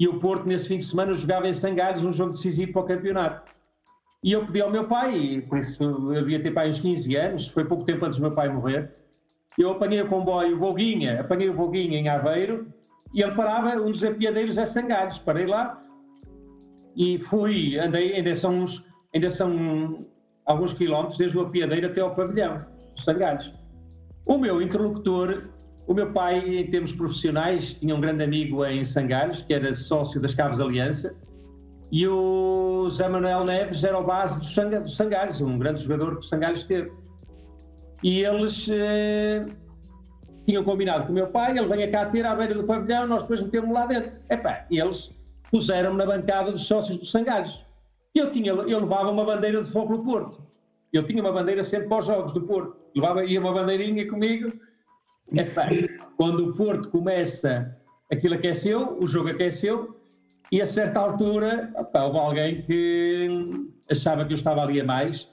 e 0.00 0.08
o 0.08 0.18
Porto, 0.18 0.48
nesse 0.48 0.66
fim 0.66 0.78
de 0.78 0.84
semana, 0.84 1.12
jogava 1.12 1.46
em 1.46 1.52
Sangalhos 1.52 2.04
um 2.04 2.12
jogo 2.12 2.32
decisivo 2.32 2.72
para 2.72 2.82
o 2.82 2.86
campeonato. 2.86 3.50
E 4.24 4.32
eu 4.32 4.44
pedi 4.46 4.60
ao 4.60 4.70
meu 4.70 4.86
pai, 4.86 5.44
por 5.48 5.58
isso 5.58 5.82
eu 5.82 6.22
devia 6.22 6.42
ter 6.42 6.50
pai 6.50 6.68
uns 6.68 6.80
15 6.80 7.16
anos, 7.16 7.48
foi 7.48 7.64
pouco 7.64 7.84
tempo 7.84 8.04
antes 8.04 8.18
do 8.18 8.22
meu 8.22 8.32
pai 8.32 8.48
morrer, 8.48 8.90
eu 9.58 9.70
apanhei 9.70 10.00
o 10.00 10.08
comboio 10.08 10.58
Voguinha, 10.58 11.20
apanhei 11.20 11.48
o 11.48 11.54
Voguinha 11.54 11.98
em 11.98 12.08
Aveiro, 12.08 12.66
e 13.12 13.22
ele 13.22 13.32
parava, 13.32 13.80
um 13.80 13.90
dos 13.90 14.04
apiadeiros 14.04 14.58
é 14.58 14.66
Sangalhos, 14.66 15.18
parei 15.18 15.46
lá, 15.46 15.80
e 16.96 17.18
fui, 17.18 17.78
andei, 17.78 18.14
ainda 18.14 18.34
são, 18.34 18.60
uns, 18.60 18.84
ainda 19.14 19.30
são 19.30 20.06
alguns 20.46 20.72
quilómetros 20.72 21.18
desde 21.18 21.36
o 21.36 21.42
apiadeiro 21.42 21.86
até 21.86 22.00
ao 22.00 22.14
pavilhão, 22.14 22.64
dos 22.94 23.04
Sangalhos. 23.04 23.52
O 24.26 24.38
meu 24.38 24.62
interlocutor, 24.62 25.48
o 25.86 25.94
meu 25.94 26.12
pai, 26.12 26.38
em 26.38 26.70
termos 26.70 26.92
profissionais, 26.92 27.74
tinha 27.74 27.94
um 27.94 28.00
grande 28.00 28.22
amigo 28.22 28.64
em 28.64 28.84
Sangalhos, 28.84 29.42
que 29.42 29.54
era 29.54 29.74
sócio 29.74 30.20
das 30.20 30.34
Caves 30.34 30.60
Aliança, 30.60 31.14
e 31.90 32.06
o 32.06 32.88
Zé 32.88 33.08
Manuel 33.08 33.44
Neves 33.44 33.82
era 33.82 33.98
o 33.98 34.04
base 34.04 34.38
do 34.38 34.88
Sangalhos, 34.88 35.40
um 35.40 35.58
grande 35.58 35.82
jogador 35.82 36.12
que 36.12 36.20
o 36.20 36.22
Sangalhos 36.22 36.62
teve. 36.62 36.92
E 38.02 38.22
eles 38.24 38.68
eh, 38.70 39.44
tinham 40.46 40.64
combinado 40.64 41.06
com 41.06 41.12
o 41.12 41.14
meu 41.14 41.28
pai, 41.28 41.56
ele 41.56 41.68
venha 41.68 41.90
cá 41.90 42.06
ter 42.06 42.24
à 42.24 42.34
beira 42.34 42.54
do 42.54 42.64
pavilhão, 42.64 43.06
nós 43.06 43.22
depois 43.22 43.42
metemos 43.42 43.72
lá 43.72 43.86
dentro. 43.86 44.12
Epá, 44.28 44.66
eles 44.70 45.14
puseram-me 45.50 45.98
na 45.98 46.06
bancada 46.06 46.52
dos 46.52 46.66
sócios 46.66 46.96
do 46.96 47.04
Sangalhos. 47.04 47.64
Eu, 48.14 48.30
tinha, 48.32 48.50
eu 48.50 48.80
levava 48.80 49.10
uma 49.10 49.24
bandeira 49.24 49.62
de 49.62 49.70
fogo 49.70 49.96
no 49.96 50.02
Porto. 50.02 50.42
Eu 50.92 51.04
tinha 51.04 51.22
uma 51.22 51.32
bandeira 51.32 51.62
sempre 51.62 51.88
para 51.88 51.98
os 51.98 52.06
jogos 52.06 52.32
do 52.32 52.42
Porto. 52.42 52.76
Levava, 52.94 53.24
ia 53.24 53.40
uma 53.40 53.52
bandeirinha 53.52 54.08
comigo. 54.08 54.52
Epá, 55.32 55.68
quando 56.16 56.48
o 56.48 56.56
Porto 56.56 56.88
começa, 56.90 57.76
aquilo 58.10 58.34
aqueceu, 58.34 58.98
o 59.00 59.06
jogo 59.06 59.28
aqueceu, 59.28 59.96
e 60.50 60.60
a 60.60 60.66
certa 60.66 60.98
altura, 60.98 61.72
opa, 61.76 62.02
houve 62.02 62.18
alguém 62.18 62.62
que 62.62 63.68
achava 63.88 64.24
que 64.24 64.32
eu 64.32 64.36
estava 64.36 64.62
ali 64.62 64.80
a 64.80 64.84
mais 64.84 65.28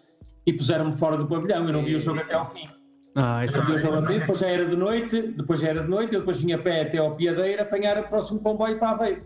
e 0.46 0.54
puseram-me 0.54 0.94
fora 0.96 1.18
do 1.18 1.28
pavilhão. 1.28 1.66
Eu 1.66 1.74
não 1.74 1.84
vi 1.84 1.96
o 1.96 2.00
jogo 2.00 2.20
até 2.20 2.36
ao 2.36 2.48
fim. 2.48 2.70
Ah, 3.16 3.44
isso 3.44 3.60
o 3.60 3.80
jogo 3.80 3.98
até, 3.98 4.20
depois 4.20 4.38
já 4.40 4.48
era 4.48 4.66
de 4.66 4.76
noite, 4.76 5.22
depois 5.36 5.60
já 5.60 5.70
era 5.70 5.82
de 5.82 5.90
noite, 5.90 6.14
eu 6.14 6.20
depois 6.20 6.40
vinha 6.40 6.56
a 6.56 6.60
pé 6.60 6.82
até 6.82 7.00
ao 7.00 7.16
Piadeira 7.16 7.64
apanhar 7.64 7.98
o 8.00 8.04
próximo 8.04 8.40
comboio 8.40 8.78
para 8.78 8.92
Aveiro. 8.92 9.24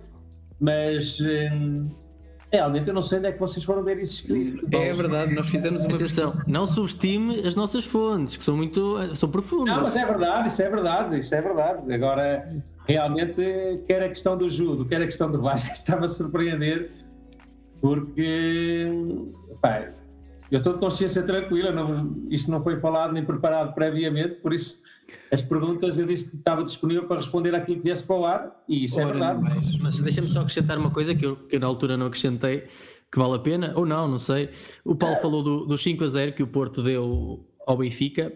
Mas 0.59 1.19
hum, 1.19 1.89
realmente 2.51 2.87
eu 2.87 2.93
não 2.93 3.01
sei 3.01 3.19
onde 3.19 3.27
é 3.27 3.31
que 3.31 3.39
vocês 3.39 3.63
foram 3.63 3.83
ver 3.83 3.99
isso 3.99 4.15
escrito. 4.15 4.67
É 4.71 4.93
verdade, 4.93 5.33
nós 5.33 5.47
fizemos 5.47 5.83
uma 5.83 5.95
Atenção, 5.95 6.33
não 6.45 6.67
subestime 6.67 7.39
as 7.45 7.55
nossas 7.55 7.85
fontes, 7.85 8.37
que 8.37 8.43
são 8.43 8.55
muito 8.55 8.97
são 9.15 9.29
profundas. 9.29 9.73
Não, 9.75 9.83
mas 9.83 9.95
é 9.95 10.05
verdade, 10.05 10.49
isso 10.49 10.61
é 10.61 10.69
verdade, 10.69 11.17
isso 11.17 11.33
é 11.33 11.41
verdade. 11.41 11.93
Agora, 11.93 12.49
realmente, 12.85 13.81
quer 13.87 14.03
a 14.03 14.09
questão 14.09 14.37
do 14.37 14.49
judo, 14.49 14.85
quer 14.85 15.01
a 15.01 15.05
questão 15.05 15.31
do 15.31 15.41
Vasco, 15.41 15.71
estava 15.73 16.05
a 16.05 16.07
surpreender, 16.07 16.91
porque 17.81 18.85
pá, 19.61 19.89
eu 20.51 20.57
estou 20.57 20.73
de 20.73 20.79
consciência 20.79 21.23
tranquila, 21.23 21.71
não, 21.71 22.25
isto 22.29 22.51
não 22.51 22.61
foi 22.61 22.79
falado 22.79 23.13
nem 23.13 23.23
preparado 23.23 23.73
previamente, 23.73 24.35
por 24.35 24.53
isso 24.53 24.81
as 25.31 25.41
perguntas 25.41 25.97
eu 25.97 26.05
disse 26.05 26.29
que 26.29 26.35
estava 26.35 26.63
disponível 26.63 27.05
para 27.05 27.17
responder 27.17 27.55
àquilo 27.55 27.77
que 27.77 27.83
viesse 27.83 28.03
para 28.03 28.15
o 28.15 28.25
ar, 28.25 28.63
e 28.67 28.83
isso 28.83 28.99
é 28.99 29.05
Ora, 29.05 29.09
é 29.09 29.19
verdade. 29.19 29.41
Mas, 29.41 29.77
mas 29.77 29.99
deixa-me 29.99 30.29
só 30.29 30.41
acrescentar 30.41 30.77
uma 30.77 30.91
coisa 30.91 31.15
que 31.15 31.25
eu, 31.25 31.35
que 31.35 31.57
na 31.57 31.67
altura 31.67 31.97
não 31.97 32.07
acrescentei, 32.07 32.67
que 33.11 33.17
vale 33.17 33.35
a 33.35 33.39
pena, 33.39 33.73
ou 33.75 33.85
não, 33.85 34.07
não 34.07 34.19
sei. 34.19 34.49
O 34.85 34.95
Paulo 34.95 35.15
é. 35.15 35.21
falou 35.21 35.43
do, 35.43 35.65
do 35.65 35.77
5 35.77 36.03
a 36.03 36.07
0 36.07 36.33
que 36.33 36.43
o 36.43 36.47
Porto 36.47 36.83
deu 36.83 37.45
ao 37.65 37.77
Benfica, 37.77 38.33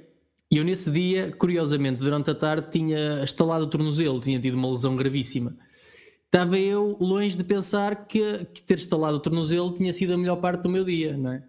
e 0.51 0.57
eu 0.57 0.63
nesse 0.63 0.91
dia, 0.91 1.33
curiosamente, 1.37 2.01
durante 2.01 2.29
a 2.29 2.35
tarde, 2.35 2.67
tinha 2.71 3.23
estalado 3.23 3.65
o 3.65 3.67
tornozelo, 3.67 4.19
tinha 4.19 4.39
tido 4.39 4.55
uma 4.55 4.69
lesão 4.69 4.95
gravíssima. 4.95 5.55
Estava 6.25 6.57
eu 6.59 6.97
longe 6.99 7.37
de 7.37 7.43
pensar 7.43 8.07
que, 8.07 8.45
que 8.53 8.61
ter 8.61 8.75
estalado 8.75 9.17
o 9.17 9.19
tornozelo 9.19 9.73
tinha 9.73 9.93
sido 9.93 10.13
a 10.13 10.17
melhor 10.17 10.35
parte 10.37 10.63
do 10.63 10.69
meu 10.69 10.83
dia, 10.83 11.15
não 11.17 11.31
é? 11.31 11.43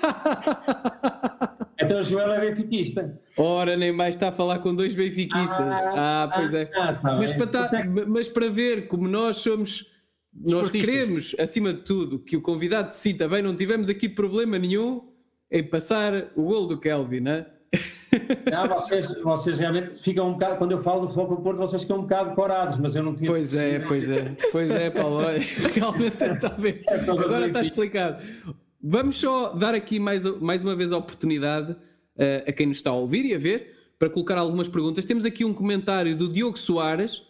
então 1.80 1.98
o 1.98 2.02
Joel 2.02 2.32
é 2.32 2.40
benfiquista. 2.40 3.20
Ora, 3.36 3.76
nem 3.76 3.92
mais 3.92 4.14
está 4.14 4.28
a 4.28 4.32
falar 4.32 4.58
com 4.60 4.74
dois 4.74 4.94
benfiquistas. 4.94 5.52
Ah, 5.52 6.24
ah 6.24 6.32
pois 6.34 6.54
é. 6.54 6.70
Ah, 6.74 6.94
tá 6.94 7.16
mas, 7.16 7.32
para 7.32 7.46
tá, 7.46 7.68
mas, 8.06 8.28
para 8.28 8.48
ver 8.48 8.88
como 8.88 9.08
nós 9.08 9.38
somos. 9.38 9.88
Nós 10.32 10.70
queremos, 10.70 11.34
acima 11.40 11.74
de 11.74 11.80
tudo, 11.80 12.20
que 12.20 12.36
o 12.36 12.40
convidado 12.40 12.88
de 12.88 12.94
si 12.94 13.12
também 13.14 13.42
não 13.42 13.56
tivemos 13.56 13.88
aqui 13.88 14.08
problema 14.08 14.58
nenhum 14.58 15.10
em 15.50 15.64
passar 15.64 16.30
o 16.36 16.44
gol 16.44 16.68
do 16.68 16.78
Kelvin, 16.78 17.20
não 17.20 17.32
é? 17.32 17.46
Não, 18.50 18.68
vocês, 18.68 19.08
vocês 19.22 19.58
realmente 19.58 19.94
ficam 20.02 20.28
um 20.28 20.32
bocado, 20.32 20.56
quando 20.56 20.72
eu 20.72 20.82
falo 20.82 21.02
do 21.02 21.08
Futebol 21.08 21.36
do 21.36 21.42
Porto, 21.42 21.58
vocês 21.58 21.82
ficam 21.82 21.98
um 21.98 22.02
bocado 22.02 22.34
corados, 22.34 22.76
mas 22.76 22.96
eu 22.96 23.02
não 23.04 23.14
tinha. 23.14 23.30
Pois 23.30 23.54
é, 23.54 23.78
pois 23.78 24.10
é, 24.10 24.36
pois 24.50 24.70
é, 24.70 24.90
Paulo. 24.90 25.20
Realmente 25.74 26.24
está 26.24 26.48
bem. 26.48 26.82
É 26.88 26.94
Agora 26.94 27.46
está 27.46 27.60
explicado. 27.60 28.22
Vamos 28.82 29.20
só 29.20 29.52
dar 29.52 29.74
aqui 29.74 29.98
mais, 29.98 30.24
mais 30.40 30.64
uma 30.64 30.74
vez 30.74 30.92
a 30.92 30.96
oportunidade 30.96 31.72
uh, 31.72 32.48
a 32.48 32.52
quem 32.52 32.66
nos 32.66 32.78
está 32.78 32.90
a 32.90 32.94
ouvir 32.94 33.24
e 33.26 33.34
a 33.34 33.38
ver 33.38 33.76
para 33.98 34.08
colocar 34.08 34.38
algumas 34.38 34.68
perguntas. 34.68 35.04
Temos 35.04 35.26
aqui 35.26 35.44
um 35.44 35.52
comentário 35.52 36.16
do 36.16 36.28
Diogo 36.28 36.58
Soares 36.58 37.22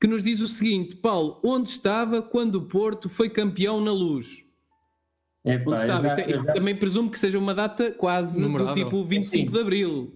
que 0.00 0.06
nos 0.06 0.24
diz 0.24 0.40
o 0.40 0.48
seguinte: 0.48 0.96
Paulo, 0.96 1.40
onde 1.44 1.68
estava 1.68 2.22
quando 2.22 2.56
o 2.56 2.62
Porto 2.62 3.08
foi 3.08 3.28
campeão 3.28 3.80
na 3.80 3.92
luz? 3.92 4.44
Epa, 5.44 5.72
Onde 5.72 5.80
estava? 5.80 6.02
Já, 6.02 6.08
isto, 6.08 6.20
é- 6.20 6.30
isto 6.30 6.44
já... 6.44 6.52
também 6.54 6.74
presumo 6.74 7.10
que 7.10 7.18
seja 7.18 7.38
uma 7.38 7.54
data 7.54 7.90
quase 7.90 8.42
Numerável. 8.42 8.74
do 8.74 8.84
tipo 8.84 9.04
25 9.04 9.46
Sim. 9.50 9.54
de 9.54 9.60
Abril. 9.60 10.14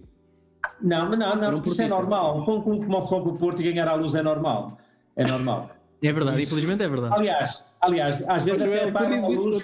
Não, 0.81 1.09
não, 1.09 1.35
não, 1.35 1.63
isso 1.63 1.81
é 1.81 1.87
normal. 1.87 2.43
Com 2.45 2.57
um 2.57 2.61
clube 2.61 2.85
como 2.85 2.97
o 2.97 3.07
Fogo 3.07 3.37
Porto 3.37 3.61
e 3.61 3.71
ganhar 3.71 3.87
à 3.87 3.93
luz 3.93 4.15
é 4.15 4.23
normal. 4.23 4.77
É 5.15 5.25
normal. 5.25 5.69
É 6.01 6.11
verdade, 6.11 6.41
infelizmente 6.41 6.81
é 6.81 6.87
verdade. 6.87 7.13
Aliás, 7.13 7.65
aliás 7.81 8.23
às 8.27 8.43
vezes 8.43 8.61
até 8.61 8.89
apagam 8.89 9.25
a 9.25 9.27
luz... 9.27 9.63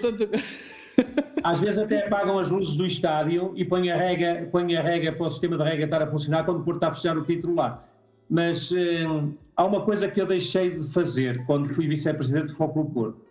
Às 1.42 1.60
vezes 1.60 1.78
até 1.78 2.06
apagam 2.06 2.38
as 2.38 2.50
luzes 2.50 2.76
do 2.76 2.86
estádio 2.86 3.52
e 3.54 3.64
põem 3.64 3.90
a 3.90 3.96
rega, 3.96 4.48
põem 4.50 4.76
a 4.76 4.82
rega 4.82 5.12
para 5.12 5.26
o 5.26 5.30
sistema 5.30 5.56
de 5.56 5.62
rega 5.62 5.84
estar 5.84 6.02
a 6.02 6.06
funcionar 6.06 6.44
quando 6.44 6.60
o 6.60 6.64
Porto 6.64 6.78
está 6.78 6.88
a 6.88 6.94
fechar 6.94 7.16
o 7.16 7.24
título 7.24 7.54
lá. 7.54 7.84
Mas 8.28 8.72
hum, 8.72 9.34
há 9.56 9.64
uma 9.64 9.82
coisa 9.82 10.08
que 10.08 10.20
eu 10.20 10.26
deixei 10.26 10.70
de 10.70 10.86
fazer 10.88 11.44
quando 11.46 11.68
fui 11.68 11.86
vice-presidente 11.86 12.48
do 12.48 12.56
Fogo 12.56 12.84
Porto 12.86 13.26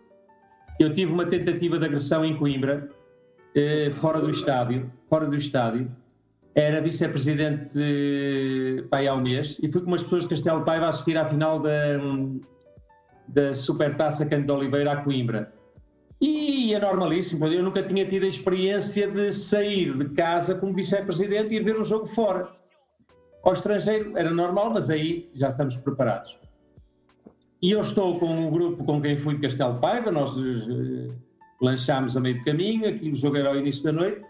eu 0.78 0.92
tive 0.92 1.12
uma 1.12 1.26
tentativa 1.26 1.78
de 1.78 1.86
agressão 1.86 2.24
em 2.24 2.36
Coimbra, 2.36 2.90
eh, 3.54 3.90
fora 3.90 4.20
do 4.20 4.30
estádio, 4.30 4.90
fora 5.08 5.26
do 5.26 5.36
estádio. 5.36 5.90
Era 6.54 6.80
vice-presidente 6.80 7.78
pai 8.90 9.06
há 9.06 9.14
um 9.14 9.20
mês 9.20 9.58
e 9.62 9.70
fui 9.70 9.80
com 9.82 9.88
umas 9.88 10.02
pessoas 10.02 10.22
de 10.24 10.30
Castelo 10.30 10.64
Paiva 10.64 10.88
assistir 10.88 11.16
à 11.16 11.26
final 11.26 11.60
da, 11.60 11.98
da 13.28 13.54
Supertaça 13.54 14.24
de 14.24 14.52
Oliveira 14.52 14.92
a 14.92 14.96
Coimbra. 14.96 15.52
E 16.20 16.72
é 16.72 16.80
normalíssimo, 16.80 17.46
eu 17.46 17.62
nunca 17.62 17.82
tinha 17.82 18.06
tido 18.06 18.24
a 18.24 18.28
experiência 18.28 19.10
de 19.10 19.30
sair 19.32 19.96
de 19.96 20.08
casa 20.14 20.54
como 20.54 20.72
vice-presidente 20.72 21.52
e 21.52 21.56
ir 21.58 21.64
ver 21.64 21.78
um 21.78 21.84
jogo 21.84 22.06
fora. 22.06 22.50
Ao 23.42 23.52
estrangeiro 23.52 24.16
era 24.16 24.30
normal, 24.30 24.70
mas 24.70 24.88
aí 24.88 25.30
já 25.34 25.48
estamos 25.48 25.76
preparados. 25.76 26.38
E 27.60 27.70
eu 27.70 27.80
estou 27.80 28.18
com 28.18 28.26
um 28.26 28.50
grupo 28.50 28.84
com 28.84 29.00
quem 29.00 29.18
fui 29.18 29.34
de 29.34 29.42
Castelo 29.42 29.78
Paiva, 29.78 30.10
nós 30.10 30.36
uh, 30.36 31.14
lanchámos 31.60 32.16
a 32.16 32.20
meio 32.20 32.38
do 32.38 32.44
caminho, 32.44 32.88
aqui 32.88 33.10
o 33.10 33.14
jogo 33.14 33.36
era 33.36 33.50
ao 33.50 33.56
início 33.56 33.84
da 33.84 33.92
noite, 33.92 34.22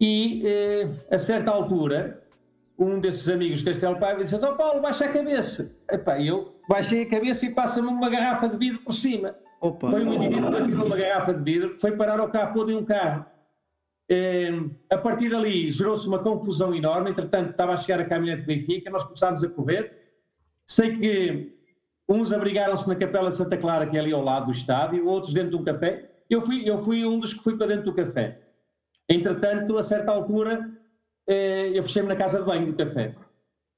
e 0.00 0.42
uh, 0.42 1.14
a 1.14 1.18
certa 1.18 1.50
altura, 1.50 2.22
um 2.78 2.98
desses 2.98 3.28
amigos 3.28 3.58
de 3.58 3.66
Castelo 3.66 3.98
Paiva 3.98 4.24
disse: 4.24 4.34
Ó 4.34 4.52
oh, 4.52 4.56
Paulo, 4.56 4.80
baixa 4.80 5.04
a 5.04 5.12
cabeça. 5.12 5.76
Epá, 5.90 6.20
eu 6.20 6.56
baixei 6.68 7.02
a 7.02 7.10
cabeça 7.10 7.46
e 7.46 7.50
passa-me 7.50 7.88
uma 7.88 8.10
garrafa 8.10 8.48
de 8.48 8.56
vidro 8.56 8.80
por 8.80 8.94
cima. 8.94 9.36
Opa. 9.62 9.88
Foi 9.88 10.04
um 10.04 10.12
indivíduo 10.12 10.52
que 10.52 10.64
tirou 10.64 10.86
uma 10.86 10.96
garrafa 10.96 11.32
de 11.32 11.42
vidro, 11.42 11.78
foi 11.80 11.96
parar 11.96 12.20
ao 12.20 12.30
capô 12.30 12.64
de 12.64 12.74
um 12.74 12.84
carro. 12.84 13.24
Uh, 14.10 14.70
a 14.90 14.98
partir 14.98 15.30
dali 15.30 15.70
gerou-se 15.70 16.06
uma 16.06 16.18
confusão 16.18 16.74
enorme. 16.74 17.10
Entretanto, 17.10 17.52
estava 17.52 17.72
a 17.72 17.76
chegar 17.78 18.00
a 18.00 18.04
caminhonete 18.04 18.46
de 18.46 18.54
Benfica, 18.54 18.90
nós 18.90 19.04
começámos 19.04 19.42
a 19.42 19.48
correr. 19.48 19.96
Sei 20.66 20.98
que 20.98 21.62
Uns 22.08 22.32
abrigaram-se 22.32 22.88
na 22.88 22.96
Capela 22.96 23.30
Santa 23.30 23.56
Clara, 23.56 23.86
que 23.86 23.96
é 23.96 24.00
ali 24.00 24.12
ao 24.12 24.22
lado 24.22 24.46
do 24.46 24.52
estádio, 24.52 25.06
outros 25.06 25.32
dentro 25.32 25.50
de 25.50 25.56
um 25.56 25.64
café. 25.64 26.10
Eu 26.28 26.42
fui, 26.42 26.68
eu 26.68 26.78
fui 26.78 27.06
um 27.06 27.18
dos 27.18 27.32
que 27.32 27.42
fui 27.42 27.56
para 27.56 27.68
dentro 27.68 27.84
do 27.84 27.94
café. 27.94 28.38
Entretanto, 29.08 29.78
a 29.78 29.82
certa 29.82 30.10
altura, 30.10 30.70
eh, 31.26 31.70
eu 31.72 31.82
fechei-me 31.82 32.08
na 32.08 32.16
casa 32.16 32.38
de 32.38 32.44
banho 32.44 32.66
do 32.66 32.74
café. 32.74 33.14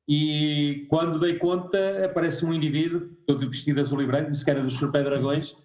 E 0.08 0.86
quando 0.88 1.18
dei 1.18 1.38
conta, 1.38 2.04
aparece 2.04 2.44
um 2.44 2.52
indivíduo, 2.52 3.08
todo 3.26 3.48
vestido 3.48 3.80
azul 3.80 4.02
e 4.02 4.06
branco, 4.06 4.30
disse 4.30 4.44
que 4.44 4.50
era 4.50 4.62
dos 4.62 4.74
Surpé 4.74 5.02
Dragões, 5.02 5.56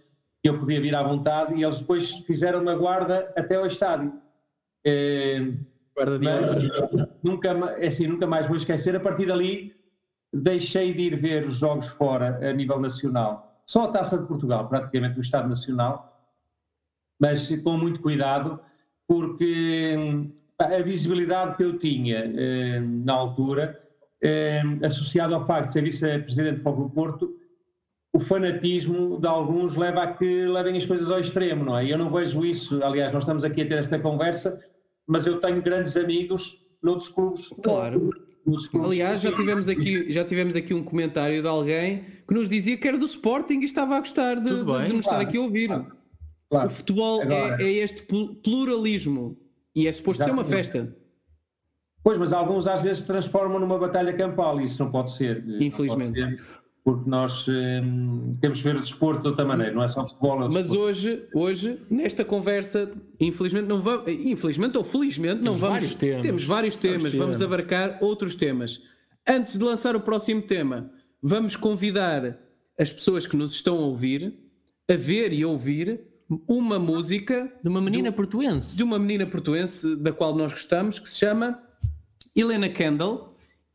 eu 0.43 0.59
podia 0.59 0.79
vir 0.79 0.95
à 0.95 1.03
vontade, 1.03 1.55
e 1.55 1.63
eles 1.63 1.79
depois 1.79 2.11
fizeram 2.25 2.61
uma 2.61 2.75
guarda 2.75 3.31
até 3.35 3.55
ao 3.55 3.65
estádio. 3.65 4.13
Eh, 4.85 5.53
guarda 5.95 6.17
de 6.17 6.25
mas, 6.25 6.47
nunca, 7.23 7.49
é 7.77 7.87
assim, 7.87 8.07
nunca 8.07 8.25
mais 8.25 8.47
vou 8.47 8.55
esquecer. 8.55 8.95
A 8.95 8.99
partir 8.99 9.25
dali, 9.25 9.75
deixei 10.33 10.93
de 10.93 11.03
ir 11.03 11.15
ver 11.17 11.45
os 11.45 11.55
jogos 11.55 11.87
fora 11.87 12.39
a 12.47 12.53
nível 12.53 12.79
nacional. 12.79 13.61
Só 13.65 13.83
a 13.83 13.91
Taça 13.91 14.17
de 14.17 14.25
Portugal, 14.25 14.67
praticamente 14.67 15.15
no 15.15 15.21
Estado 15.21 15.49
Nacional, 15.49 16.09
mas 17.19 17.53
com 17.61 17.77
muito 17.77 18.01
cuidado, 18.01 18.59
porque 19.07 19.95
a 20.57 20.81
visibilidade 20.81 21.57
que 21.57 21.63
eu 21.63 21.77
tinha 21.77 22.31
eh, 22.35 22.79
na 22.79 23.13
altura, 23.13 23.79
eh, 24.21 24.61
associado 24.83 25.35
ao 25.35 25.45
facto 25.45 25.67
de 25.67 25.73
ser 25.73 25.83
vice-presidente 25.83 26.57
do 26.57 26.63
Fogo 26.63 26.83
do 26.83 26.89
Porto, 26.89 27.38
o 28.13 28.19
fanatismo 28.19 29.19
de 29.19 29.27
alguns 29.27 29.75
leva 29.75 30.03
a 30.03 30.13
que 30.13 30.45
levem 30.45 30.75
as 30.75 30.85
coisas 30.85 31.09
ao 31.09 31.19
extremo, 31.19 31.65
não 31.65 31.77
é? 31.77 31.85
E 31.85 31.91
eu 31.91 31.97
não 31.97 32.11
vejo 32.11 32.43
isso, 32.45 32.83
aliás, 32.83 33.11
nós 33.13 33.23
estamos 33.23 33.43
aqui 33.43 33.61
a 33.61 33.67
ter 33.67 33.77
esta 33.77 33.99
conversa, 33.99 34.59
mas 35.07 35.27
eu 35.27 35.39
tenho 35.39 35.61
grandes 35.61 35.95
amigos 35.95 36.59
noutros 36.81 37.09
clubes. 37.09 37.47
Claro. 37.61 38.09
Noutros 38.45 38.67
clubes. 38.67 38.91
Aliás, 38.91 39.21
já 39.21 39.31
tivemos, 39.31 39.69
aqui, 39.69 40.11
já 40.11 40.25
tivemos 40.25 40.55
aqui 40.55 40.73
um 40.73 40.83
comentário 40.83 41.41
de 41.41 41.47
alguém 41.47 42.05
que 42.27 42.33
nos 42.33 42.49
dizia 42.49 42.77
que 42.77 42.87
era 42.87 42.97
do 42.97 43.05
Sporting 43.05 43.59
e 43.59 43.65
estava 43.65 43.95
a 43.95 43.99
gostar 43.99 44.35
de, 44.35 44.43
de, 44.43 44.49
de 44.49 44.63
nos 44.63 44.65
claro. 44.65 44.97
estar 44.97 45.19
aqui 45.19 45.37
a 45.37 45.41
ouvir. 45.41 45.69
Claro. 46.49 46.67
O 46.67 46.69
futebol 46.69 47.21
é, 47.23 47.61
é, 47.61 47.71
este 47.73 48.03
pluralismo 48.43 49.37
e 49.75 49.87
é 49.87 49.91
suposto 49.91 50.23
ser 50.23 50.31
uma 50.31 50.43
festa. 50.43 50.95
Pois, 52.03 52.17
mas 52.17 52.33
alguns 52.33 52.65
às 52.65 52.81
vezes 52.81 53.03
transformam 53.03 53.59
numa 53.59 53.77
batalha 53.77 54.13
campal 54.13 54.59
e 54.59 54.63
isso 54.63 54.83
não 54.83 54.89
pode 54.89 55.11
ser. 55.11 55.43
Infelizmente. 55.61 56.19
Pode 56.19 56.37
ser 56.37 56.58
porque 56.83 57.09
nós 57.09 57.47
hum, 57.47 58.33
temos 58.39 58.59
que 58.59 58.63
ver 58.63 58.75
o 58.75 58.79
desporto 58.79 59.21
de 59.21 59.27
outra 59.27 59.45
maneira, 59.45 59.73
não 59.73 59.83
é 59.83 59.87
só 59.87 60.05
futebol. 60.07 60.43
É 60.43 60.49
Mas 60.49 60.71
hoje, 60.71 61.23
hoje, 61.33 61.79
nesta 61.89 62.23
conversa, 62.23 62.91
infelizmente 63.19 63.67
não 63.67 63.81
vamos, 63.81 64.07
infelizmente 64.07 64.77
ou 64.77 64.83
felizmente, 64.83 65.41
temos 65.41 65.45
não 65.45 65.55
vamos, 65.55 65.81
vários 65.83 65.95
temas. 65.95 66.21
temos 66.21 66.43
vários 66.43 66.75
temas, 66.77 67.01
vários 67.03 67.19
vamos 67.19 67.37
temas. 67.37 67.53
abarcar 67.53 67.97
outros 68.01 68.35
temas. 68.35 68.81
Antes 69.27 69.57
de 69.57 69.63
lançar 69.63 69.95
o 69.95 69.99
próximo 69.99 70.41
tema, 70.41 70.89
vamos 71.21 71.55
convidar 71.55 72.39
as 72.77 72.91
pessoas 72.91 73.27
que 73.27 73.35
nos 73.35 73.53
estão 73.53 73.77
a 73.77 73.81
ouvir 73.81 74.33
a 74.89 74.95
ver 74.95 75.31
e 75.33 75.45
ouvir 75.45 76.01
uma 76.47 76.79
música 76.79 77.51
de 77.61 77.69
uma 77.69 77.81
menina 77.81 78.09
de, 78.09 78.15
portuense, 78.15 78.75
de 78.75 78.83
uma 78.83 78.97
menina 78.97 79.25
portuense 79.25 79.95
da 79.95 80.11
qual 80.11 80.35
nós 80.35 80.51
gostamos, 80.53 80.97
que 80.97 81.09
se 81.09 81.17
chama 81.17 81.61
Helena 82.35 82.69
Kendall 82.69 83.28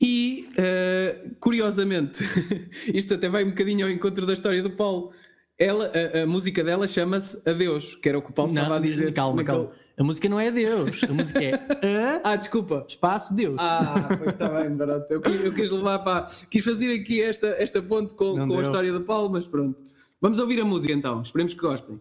e, 0.04 0.46
uh, 0.50 1.34
curiosamente, 1.40 2.22
isto 2.92 3.14
até 3.14 3.26
vai 3.26 3.42
um 3.42 3.48
bocadinho 3.48 3.86
ao 3.86 3.90
encontro 3.90 4.26
da 4.26 4.34
história 4.34 4.62
do 4.62 4.68
Paulo. 4.70 5.12
Ela, 5.58 5.90
a, 6.14 6.22
a 6.24 6.26
música 6.26 6.62
dela 6.62 6.86
chama-se 6.86 7.48
Adeus, 7.48 7.94
que 8.02 8.08
era 8.10 8.18
o 8.18 8.22
que 8.22 8.28
o 8.28 8.34
Paulo 8.34 8.52
não, 8.52 8.60
estava 8.60 8.78
a 8.78 8.82
dizer. 8.82 9.14
Calma, 9.14 9.42
calma. 9.42 9.72
A 9.96 10.04
música 10.04 10.28
não 10.28 10.38
é 10.38 10.50
Deus, 10.50 11.02
a 11.04 11.12
música 11.12 11.42
é 11.42 11.54
a... 11.54 12.20
Ah, 12.32 12.36
desculpa. 12.36 12.84
Espaço 12.86 13.32
Deus. 13.32 13.56
Ah, 13.58 14.08
pois 14.18 14.30
está 14.34 14.46
bem, 14.48 14.76
barato. 14.76 15.10
Eu, 15.10 15.22
eu 15.22 15.54
quis 15.54 15.70
levar 15.70 16.00
para. 16.00 16.26
Quis 16.50 16.62
fazer 16.62 16.92
aqui 16.92 17.22
esta, 17.22 17.46
esta 17.46 17.80
ponte 17.80 18.12
com, 18.12 18.46
com 18.46 18.58
a 18.58 18.62
história 18.62 18.92
do 18.92 19.02
Paulo, 19.02 19.30
mas 19.30 19.46
pronto. 19.46 19.78
Vamos 20.20 20.38
ouvir 20.38 20.60
a 20.60 20.64
música 20.66 20.92
então, 20.92 21.22
esperemos 21.22 21.54
que 21.54 21.60
gostem. 21.60 21.98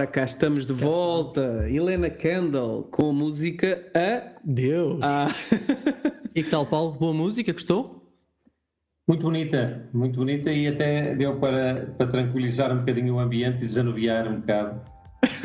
Ora, 0.00 0.06
cá 0.06 0.24
estamos 0.24 0.64
de 0.64 0.72
volta. 0.72 1.68
Helena 1.68 2.08
Kendall 2.08 2.84
com 2.84 3.10
a 3.10 3.12
música 3.12 3.86
A. 3.94 4.40
Deus! 4.42 4.98
Ah. 5.02 5.26
e 6.34 6.42
que 6.42 6.48
tal, 6.48 6.64
Paulo? 6.64 6.92
Boa 6.92 7.12
música, 7.12 7.52
gostou? 7.52 8.10
Muito 9.06 9.24
bonita, 9.24 9.90
muito 9.92 10.16
bonita 10.18 10.50
e 10.50 10.66
até 10.68 11.14
deu 11.14 11.36
para, 11.36 11.92
para 11.98 12.06
tranquilizar 12.06 12.72
um 12.72 12.78
bocadinho 12.78 13.16
o 13.16 13.18
ambiente 13.18 13.58
e 13.58 13.66
desanuviar 13.66 14.26
um 14.26 14.40
bocado. 14.40 14.80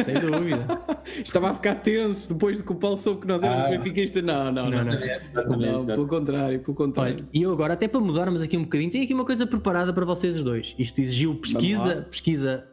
Sem 0.06 0.22
dúvida. 0.22 0.66
Estava 1.22 1.50
a 1.50 1.54
ficar 1.54 1.76
tenso 1.76 2.34
depois 2.34 2.56
de 2.56 2.64
que 2.64 2.72
o 2.72 2.76
Paulo 2.76 2.96
soube 2.96 3.22
que 3.22 3.28
nós 3.28 3.44
éramos 3.44 3.66
ah. 3.66 3.70
benfiquistas. 3.72 4.24
Não, 4.24 4.54
não, 4.54 4.70
não. 4.70 4.86
não, 4.86 5.58
não. 5.58 5.80
não 5.80 5.86
pelo 5.86 6.08
contrário, 6.08 6.62
pelo 6.62 6.76
contrário. 6.76 7.26
E 7.34 7.42
eu 7.42 7.52
agora, 7.52 7.74
até 7.74 7.90
para 7.90 8.00
mudarmos 8.00 8.42
aqui 8.42 8.56
um 8.56 8.64
bocadinho, 8.64 8.90
tenho 8.90 9.04
aqui 9.04 9.14
uma 9.14 9.26
coisa 9.26 9.46
preparada 9.46 9.92
para 9.92 10.06
vocês 10.06 10.38
os 10.38 10.46
dois. 10.46 10.74
Isto 10.80 11.02
exigiu 11.02 11.36
pesquisa, 11.36 12.08
pesquisa. 12.10 12.66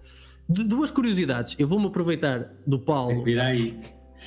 Duas 0.48 0.90
curiosidades. 0.90 1.56
Eu 1.58 1.66
vou-me 1.66 1.86
aproveitar 1.86 2.50
do 2.66 2.78
Paulo. 2.78 3.12
O 3.12 3.18
que 3.18 3.24
virá 3.24 3.46
aí? 3.46 3.78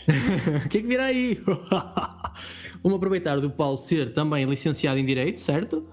O 0.66 0.70
que 0.70 0.78
é 0.78 0.82
que 0.82 0.88
virá 0.88 1.06
aí? 1.06 1.42
vou-me 2.84 2.98
aproveitar 2.98 3.40
do 3.40 3.50
Paulo 3.50 3.78
ser 3.78 4.14
também 4.14 4.46
licenciado 4.46 5.00
em 5.00 5.06
Direito, 5.06 5.40
certo? 5.40 5.88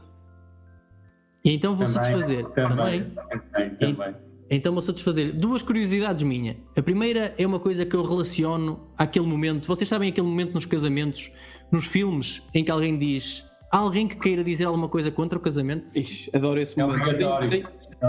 E 1.45 1.53
então 1.53 1.75
vou 1.75 1.87
também, 1.87 2.03
satisfazer. 2.03 2.45
Também. 2.51 3.13
Também. 3.53 3.75
também. 3.77 4.15
Então 4.51 4.73
vou 4.73 4.83
satisfazer 4.83 5.33
duas 5.33 5.63
curiosidades 5.63 6.23
minha. 6.23 6.57
A 6.77 6.83
primeira 6.83 7.35
é 7.39 7.47
uma 7.47 7.59
coisa 7.59 7.87
que 7.87 7.97
eu 7.97 8.03
relaciono 8.05 8.81
àquele 8.99 9.27
momento. 9.27 9.67
Vocês 9.67 9.89
sabem 9.89 10.11
aquele 10.11 10.27
momento 10.27 10.53
nos 10.53 10.67
casamentos, 10.67 11.31
nos 11.71 11.87
filmes, 11.87 12.43
em 12.53 12.63
que 12.63 12.71
alguém 12.71 12.99
diz 12.99 13.45
Há 13.73 13.79
alguém 13.79 14.07
que 14.07 14.17
queira 14.17 14.45
dizer 14.45 14.67
alguma 14.67 14.87
coisa 14.87 15.11
contra 15.11 15.39
o 15.39 15.41
casamento? 15.41 15.97
Ixi, 15.97 16.29
adoro 16.35 16.61
esse 16.61 16.79
é 16.79 16.85
momento. 16.85 17.05
Tem, 17.49 17.49
tem, 17.49 17.65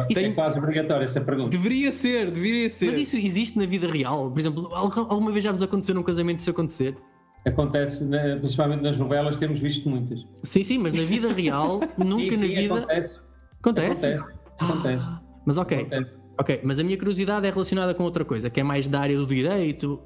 isso 0.10 0.20
é 0.20 0.32
quase 0.32 0.58
obrigatório 0.58 1.06
essa 1.06 1.22
pergunta. 1.22 1.50
Deveria 1.50 1.92
ser, 1.92 2.32
deveria 2.32 2.70
ser. 2.70 2.88
Mas 2.88 3.00
isso 3.00 3.16
existe 3.16 3.58
na 3.58 3.66
vida 3.66 3.88
real? 3.88 4.32
Por 4.32 4.40
exemplo, 4.40 4.70
alguma 4.74 5.32
vez 5.32 5.44
já 5.44 5.52
vos 5.52 5.62
aconteceu 5.62 5.94
num 5.94 6.04
casamento 6.04 6.40
isso 6.40 6.50
acontecer? 6.50 6.98
Acontece, 7.46 8.06
principalmente 8.40 8.82
nas 8.82 8.98
novelas, 8.98 9.36
temos 9.36 9.60
visto 9.60 9.88
muitas. 9.90 10.26
Sim, 10.44 10.64
sim, 10.64 10.78
mas 10.78 10.94
na 10.94 11.04
vida 11.04 11.32
real, 11.32 11.82
nunca 11.98 12.36
sim, 12.36 12.42
na 12.42 12.48
vida. 12.48 12.76
Acontece. 12.76 13.22
Acontece? 13.60 14.06
Acontece. 14.06 14.38
acontece. 14.60 15.12
Ah, 15.12 15.22
mas 15.46 15.58
ok. 15.58 15.78
Acontece. 15.80 16.24
Ok, 16.40 16.62
mas 16.64 16.80
a 16.80 16.84
minha 16.84 16.98
curiosidade 16.98 17.46
é 17.46 17.52
relacionada 17.52 17.94
com 17.94 18.04
outra 18.04 18.26
coisa, 18.26 18.50
que 18.50 18.60
é 18.60 18.64
mais 18.64 18.88
da 18.88 19.00
área 19.00 19.16
do 19.16 19.26
direito. 19.26 20.00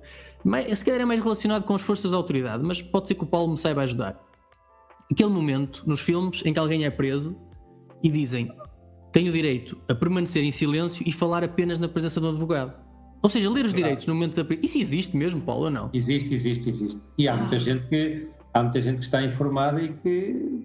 Mas, 0.43 0.79
se 0.79 0.85
calhar 0.85 0.99
é 1.01 1.05
mais 1.05 1.21
relacionado 1.21 1.63
com 1.63 1.73
as 1.73 1.81
forças 1.81 2.11
da 2.11 2.17
autoridade, 2.17 2.63
mas 2.63 2.81
pode 2.81 3.07
ser 3.07 3.15
que 3.15 3.23
o 3.23 3.27
Paulo 3.27 3.51
me 3.51 3.57
saiba 3.57 3.83
ajudar. 3.83 4.21
Aquele 5.09 5.29
momento 5.29 5.83
nos 5.87 6.01
filmes 6.01 6.41
em 6.43 6.51
que 6.51 6.59
alguém 6.59 6.83
é 6.83 6.89
preso 6.89 7.39
e 8.03 8.09
dizem 8.09 8.51
tem 9.11 9.29
o 9.29 9.31
direito 9.31 9.77
a 9.87 9.95
permanecer 9.95 10.43
em 10.43 10.51
silêncio 10.51 11.03
e 11.07 11.11
falar 11.11 11.43
apenas 11.43 11.77
na 11.77 11.87
presença 11.87 12.19
do 12.19 12.29
advogado. 12.29 12.73
Ou 13.21 13.29
seja, 13.29 13.49
ler 13.49 13.65
os 13.65 13.73
direitos 13.73 14.05
no 14.05 14.13
momento 14.13 14.43
da. 14.43 14.55
Isso 14.61 14.77
existe 14.77 15.17
mesmo, 15.17 15.41
Paulo, 15.41 15.65
ou 15.65 15.71
não? 15.71 15.89
Existe, 15.93 16.33
existe, 16.33 16.69
existe. 16.69 17.01
E 17.17 17.27
há 17.27 17.33
ah. 17.33 17.37
muita 17.37 17.57
gente 17.57 17.87
que 17.87 18.27
há 18.53 18.63
muita 18.63 18.81
gente 18.81 18.97
que 18.97 19.03
está 19.03 19.23
informada 19.23 19.81
e 19.81 19.93
que 19.93 20.63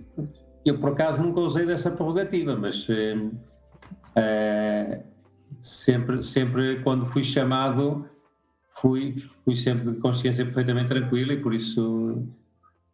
eu 0.65 0.79
por 0.79 0.93
acaso 0.93 1.23
nunca 1.23 1.41
usei 1.41 1.67
dessa 1.67 1.91
prerrogativa, 1.91 2.57
mas 2.57 2.87
eh, 4.17 5.03
sempre, 5.61 6.23
sempre 6.23 6.81
quando 6.83 7.07
fui 7.07 7.25
chamado 7.25 8.09
fui, 8.75 9.15
fui 9.45 9.55
sempre 9.55 9.91
de 9.91 9.99
consciência 9.99 10.45
perfeitamente 10.45 10.89
tranquila 10.89 11.33
e 11.33 11.41
por 11.41 11.55
isso 11.55 12.27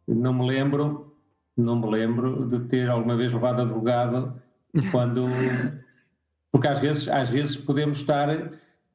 não 0.07 0.33
me 0.33 0.47
lembro, 0.47 1.15
não 1.57 1.79
me 1.79 1.91
lembro 1.91 2.47
de 2.47 2.61
ter 2.67 2.89
alguma 2.89 3.17
vez 3.17 3.33
levado 3.33 3.63
advogado 3.63 4.41
quando 4.91 5.27
porque 6.53 6.67
às 6.67 6.79
vezes, 6.79 7.09
às 7.09 7.29
vezes 7.29 7.57
podemos 7.57 7.99
estar 7.99 8.29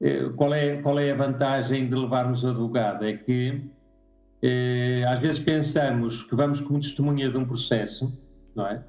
eh, 0.01 0.29
qual 0.35 0.53
é, 0.53 0.81
qual 0.81 0.99
é 0.99 1.11
a 1.11 1.15
vantagem 1.15 1.87
de 1.87 1.95
levarmos 1.95 2.43
advogado? 2.43 3.05
É 3.05 3.13
que 3.13 3.63
eh, 4.41 5.05
às 5.07 5.19
vezes 5.19 5.39
pensamos 5.39 6.23
que 6.23 6.35
vamos 6.35 6.59
como 6.59 6.79
testemunha 6.79 7.29
de 7.29 7.37
um 7.37 7.45
processo, 7.45 8.11
não 8.53 8.67
é? 8.67 8.83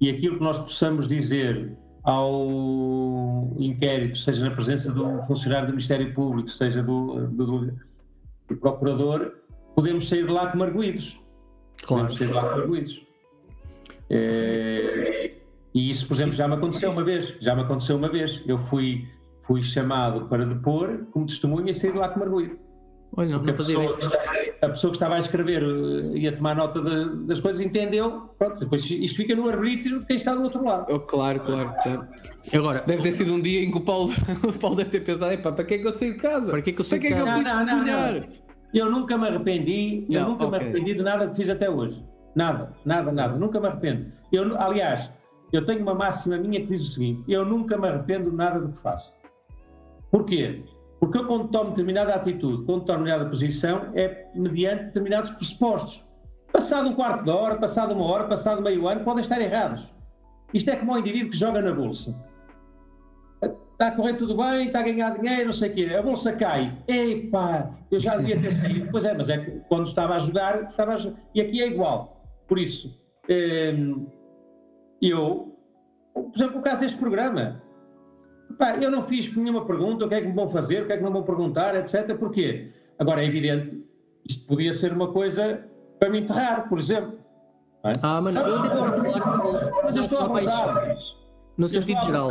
E 0.00 0.10
aquilo 0.10 0.38
que 0.38 0.42
nós 0.42 0.58
possamos 0.58 1.06
dizer 1.06 1.76
ao 2.02 3.54
inquérito, 3.58 4.18
seja 4.18 4.48
na 4.48 4.54
presença 4.54 4.92
do 4.92 5.22
funcionário 5.22 5.68
do 5.68 5.72
Ministério 5.72 6.12
Público, 6.12 6.48
seja 6.48 6.82
do, 6.82 7.28
do, 7.28 7.72
do 8.48 8.56
procurador, 8.56 9.34
podemos 9.74 10.08
sair 10.08 10.26
de 10.26 10.32
lá 10.32 10.50
como 10.50 10.64
arguídos. 10.64 11.20
Claro. 11.84 12.06
Podemos 12.06 12.16
sair 12.16 12.26
de 12.26 12.32
lá 12.32 12.42
como 12.42 12.62
arguídos. 12.62 13.06
É, 14.10 15.35
e 15.76 15.90
isso, 15.90 16.08
por 16.08 16.14
exemplo, 16.14 16.32
já 16.32 16.48
me 16.48 16.54
aconteceu 16.54 16.90
uma 16.90 17.04
vez. 17.04 17.36
Já 17.38 17.54
me 17.54 17.60
aconteceu 17.60 17.96
uma 17.96 18.08
vez. 18.08 18.42
Eu 18.46 18.56
fui, 18.56 19.06
fui 19.42 19.62
chamado 19.62 20.26
para 20.26 20.46
depor 20.46 21.04
como 21.10 21.26
testemunha 21.26 21.70
e 21.70 21.74
saí 21.74 21.92
de 21.92 21.98
lá 21.98 22.08
como 22.08 22.24
arguído. 22.24 22.58
Olha, 23.14 23.36
não, 23.36 23.42
não 23.42 23.50
a, 23.50 23.52
pessoa 23.52 23.98
a 24.62 24.68
pessoa 24.70 24.90
que 24.90 24.96
estava 24.96 25.16
a 25.16 25.18
escrever 25.18 25.62
eh, 25.62 26.18
e 26.18 26.28
a 26.28 26.34
tomar 26.34 26.56
nota 26.56 26.80
de, 26.80 27.26
das 27.26 27.40
coisas 27.40 27.60
entendeu. 27.60 28.30
Pronto, 28.38 28.58
depois 28.58 28.90
isto 28.90 29.16
fica 29.18 29.36
no 29.36 29.46
arbítrio 29.50 30.00
de 30.00 30.06
quem 30.06 30.16
está 30.16 30.34
do 30.34 30.44
outro 30.44 30.64
lado. 30.64 30.86
Oh, 30.90 30.98
claro, 30.98 31.40
claro, 31.40 31.74
claro. 31.82 32.08
Agora, 32.54 32.82
deve 32.86 33.02
ter 33.02 33.12
sido 33.12 33.34
um 33.34 33.40
dia 33.40 33.62
em 33.62 33.70
que 33.70 33.76
o 33.76 33.82
Paulo, 33.82 34.10
o 34.48 34.52
Paulo 34.54 34.76
deve 34.76 34.88
ter 34.88 35.00
pensado: 35.00 35.36
para 35.36 35.62
que 35.62 35.74
é 35.74 35.78
que 35.78 35.86
eu 35.86 35.92
saí 35.92 36.12
de 36.12 36.18
casa? 36.18 36.52
Para 36.52 36.62
que 36.62 36.70
é 36.70 36.72
que 36.72 36.80
eu 36.80 36.84
saí 36.84 37.00
de 37.00 37.08
casa? 37.10 37.22
Para 37.22 37.32
que 37.34 37.40
é 37.40 37.44
que 37.44 37.50
eu 37.50 37.64
fui 37.66 37.66
não, 37.66 37.84
não, 37.84 38.14
não, 38.14 38.28
Eu 38.72 38.90
nunca 38.90 39.18
me 39.18 39.28
arrependi, 39.28 40.06
eu 40.08 40.22
nunca 40.22 40.46
okay. 40.46 40.58
me 40.58 40.64
arrependi 40.64 40.94
de 40.94 41.02
nada 41.02 41.28
que 41.28 41.36
fiz 41.36 41.50
até 41.50 41.68
hoje. 41.68 42.02
Nada, 42.34 42.72
nada, 42.84 43.12
nada. 43.12 43.36
Nunca 43.36 43.60
me 43.60 43.66
arrependo. 43.66 44.12
Eu, 44.32 44.60
aliás, 44.60 45.10
eu 45.52 45.64
tenho 45.64 45.82
uma 45.82 45.94
máxima 45.94 46.36
minha 46.36 46.60
que 46.60 46.66
diz 46.66 46.82
o 46.82 46.86
seguinte: 46.86 47.24
eu 47.28 47.44
nunca 47.44 47.76
me 47.76 47.88
arrependo 47.88 48.30
de 48.30 48.36
nada 48.36 48.60
do 48.60 48.72
que 48.72 48.80
faço. 48.80 49.16
Porquê? 50.10 50.62
Porque 51.00 51.18
eu, 51.18 51.26
quando 51.26 51.48
tomo 51.48 51.70
determinada 51.70 52.14
atitude, 52.14 52.64
quando 52.64 52.84
tomo 52.84 52.98
determinada 53.00 53.28
posição, 53.28 53.90
é 53.94 54.28
mediante 54.34 54.84
determinados 54.84 55.30
pressupostos. 55.30 56.04
Passado 56.52 56.88
um 56.88 56.94
quarto 56.94 57.24
de 57.24 57.30
hora, 57.30 57.56
passado 57.56 57.92
uma 57.92 58.04
hora, 58.04 58.24
passado 58.24 58.62
meio 58.62 58.88
ano, 58.88 59.04
podem 59.04 59.20
estar 59.20 59.40
errados. 59.40 59.86
Isto 60.54 60.70
é 60.70 60.76
como 60.76 60.94
um 60.94 60.98
indivíduo 60.98 61.30
que 61.30 61.36
joga 61.36 61.60
na 61.60 61.72
bolsa. 61.72 62.14
Está 63.42 63.88
a 63.88 63.92
correr 63.92 64.14
tudo 64.14 64.34
bem, 64.34 64.68
está 64.68 64.80
a 64.80 64.82
ganhar 64.82 65.10
dinheiro, 65.10 65.46
não 65.46 65.52
sei 65.52 65.70
o 65.70 65.74
quê. 65.74 65.94
A 65.94 66.00
bolsa 66.00 66.32
cai. 66.32 66.78
Epá, 66.88 67.70
eu 67.90 68.00
já 68.00 68.16
devia 68.16 68.40
ter 68.40 68.50
saído. 68.50 68.88
Pois 68.90 69.04
é, 69.04 69.12
mas 69.12 69.28
é 69.28 69.36
que 69.36 69.50
quando 69.68 69.86
estava 69.86 70.14
a 70.14 70.18
jogar, 70.18 70.70
estava 70.70 70.94
a. 70.94 70.98
E 71.34 71.42
aqui 71.42 71.60
é 71.60 71.66
igual. 71.66 72.24
Por 72.48 72.58
isso, 72.58 72.98
hum, 73.28 74.06
eu, 75.00 75.58
por 76.14 76.32
exemplo, 76.34 76.60
o 76.60 76.62
caso 76.62 76.80
deste 76.80 76.98
programa, 76.98 77.62
Pá, 78.58 78.76
eu 78.76 78.90
não 78.90 79.04
fiz 79.04 79.34
nenhuma 79.34 79.64
pergunta, 79.66 80.06
o 80.06 80.08
que 80.08 80.14
é 80.14 80.20
que 80.20 80.28
me 80.28 80.34
vão 80.34 80.48
fazer, 80.48 80.82
o 80.82 80.86
que 80.86 80.92
é 80.92 80.96
que 80.96 81.02
não 81.02 81.12
vão 81.12 81.22
perguntar, 81.22 81.74
etc. 81.74 82.16
Porquê? 82.16 82.72
Agora, 82.98 83.22
é 83.22 83.26
evidente, 83.26 83.84
isto 84.24 84.46
podia 84.46 84.72
ser 84.72 84.92
uma 84.92 85.12
coisa 85.12 85.64
para 85.98 86.08
me 86.08 86.20
enterrar, 86.20 86.68
por 86.68 86.78
exemplo. 86.78 87.18
É? 87.84 87.92
Ah, 88.02 88.20
mas, 88.20 88.34
eu, 88.34 88.42
mas 89.84 89.96
eu 89.96 90.02
estou 90.02 90.18
a 90.18 90.26
vontade. 90.26 91.16
No 91.56 91.68
sentido 91.68 92.00
geral. 92.02 92.30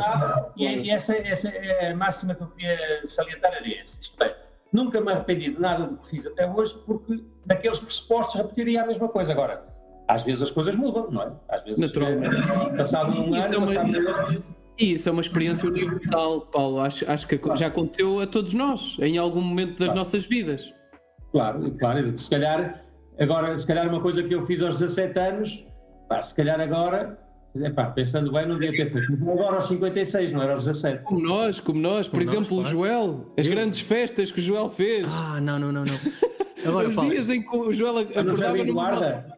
E, 0.56 0.90
essa, 0.90 1.16
essa, 1.18 1.50
é 1.50 1.92
a 1.92 1.96
máxima 1.96 2.36
que 2.36 2.44
eu 2.44 2.48
queria 2.48 3.02
salientar 3.06 3.54
era 3.54 3.68
esse. 3.68 4.02
Isto 4.02 4.24
é, 4.24 4.36
nunca 4.72 5.02
me 5.02 5.12
arrependi 5.12 5.52
de 5.52 5.60
nada 5.60 5.86
do 5.86 5.98
que 5.98 6.10
fiz 6.10 6.26
até 6.26 6.50
hoje, 6.50 6.76
porque 6.86 7.24
naqueles 7.46 7.80
pressupostos 7.80 8.36
repetiria 8.36 8.84
a 8.84 8.86
mesma 8.86 9.10
coisa. 9.10 9.32
Agora, 9.32 9.66
às 10.08 10.24
vezes 10.24 10.44
as 10.44 10.52
coisas 10.52 10.76
mudam, 10.76 11.10
não 11.12 11.22
é? 11.22 11.32
Às 11.50 11.64
vezes, 11.64 11.80
Naturalmente. 11.80 12.36
É, 12.36 12.78
passado 12.78 13.12
um 13.12 13.34
ano, 13.34 13.54
é 13.54 13.58
uma... 13.58 13.68
passado 13.68 14.44
e 14.78 14.94
isso 14.94 15.08
é 15.08 15.12
uma 15.12 15.22
experiência 15.22 15.70
universal, 15.70 16.42
Paulo. 16.42 16.82
Acho, 16.82 17.10
acho 17.10 17.28
que 17.28 17.40
já 17.56 17.68
aconteceu 17.68 18.20
a 18.20 18.28
todos 18.28 18.54
nós, 18.54 18.98
em 19.00 19.18
algum 19.18 19.42
momento 19.42 19.72
das 19.72 19.88
claro. 19.88 19.96
nossas 19.96 20.26
vidas. 20.26 20.74
Claro, 21.32 21.72
claro. 21.80 22.18
Se 22.18 22.30
calhar, 22.30 22.82
agora, 23.18 23.58
se 23.58 23.66
calhar 23.66 23.88
uma 23.88 24.02
coisa 24.02 24.22
que 24.22 24.36
eu 24.36 24.46
fiz 24.46 24.62
aos 24.62 24.80
17 24.80 25.18
anos, 25.18 25.66
pá, 26.10 26.22
se 26.22 26.36
calhar 26.36 26.60
agora, 26.60 27.18
epá, 27.56 27.86
pensando 27.86 28.34
bem, 28.34 28.46
não 28.48 28.60
devia 28.60 28.86
ter 28.86 28.92
feito. 28.92 29.14
Agora 29.30 29.56
aos 29.56 29.68
56, 29.68 30.34
não 30.34 30.42
era 30.42 30.54
aos 30.54 30.66
17. 30.66 31.04
Como 31.04 31.22
nós, 31.22 31.62
como 31.62 31.80
nós. 31.80 32.10
Por 32.10 32.20
como 32.20 32.30
exemplo, 32.30 32.58
nós, 32.58 32.72
claro. 32.72 32.78
o 32.78 32.86
Joel, 32.86 33.34
as 33.38 33.48
eu... 33.48 33.54
grandes 33.54 33.80
festas 33.80 34.30
que 34.30 34.40
o 34.40 34.44
Joel 34.44 34.70
fez. 34.70 35.08
Ah, 35.10 35.40
não, 35.40 35.58
não, 35.58 35.72
não, 35.72 35.86
não. 35.86 35.96
Agora, 36.66 36.88
Os 36.90 36.96
dias 36.96 37.30
em 37.30 37.42
que 37.44 37.56
o 37.56 37.72
Joel 37.72 38.00
acordava 38.00 38.64
numa... 38.64 39.35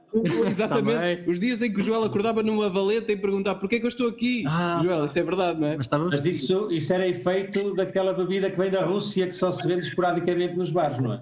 Exatamente. 0.47 1.30
Os 1.30 1.39
dias 1.39 1.62
em 1.62 1.72
que 1.72 1.80
o 1.80 1.84
Joel 1.84 2.03
acordava 2.03 2.41
numa 2.41 2.70
valeta 2.70 3.12
e 3.12 3.18
perguntava 3.18 3.60
porquê 3.60 3.76
é 3.76 3.80
que 3.80 3.86
eu 3.86 3.89
estou 3.89 4.08
aqui. 4.08 4.43
Ah, 4.47 4.80
Joel, 4.82 5.05
isso 5.05 5.20
é 5.20 5.24
verdade, 5.24 5.60
não 5.60 5.68
é? 5.68 5.78
Mas, 5.78 5.88
mas 5.89 6.26
isso, 6.26 6.72
isso 6.72 6.93
era 6.93 7.08
efeito 7.08 7.76
daquela 7.76 8.14
bebida 8.14 8.49
que 8.49 8.58
vem 8.58 8.72
da 8.72 8.84
Rússia 8.84 9.28
que 9.28 9.36
só 9.36 9.51
se 9.51 9.68
vende 9.68 9.86
esporadicamente 9.86 10.55
nos 10.55 10.72
bares, 10.72 10.97
não 10.99 11.14
é? 11.14 11.22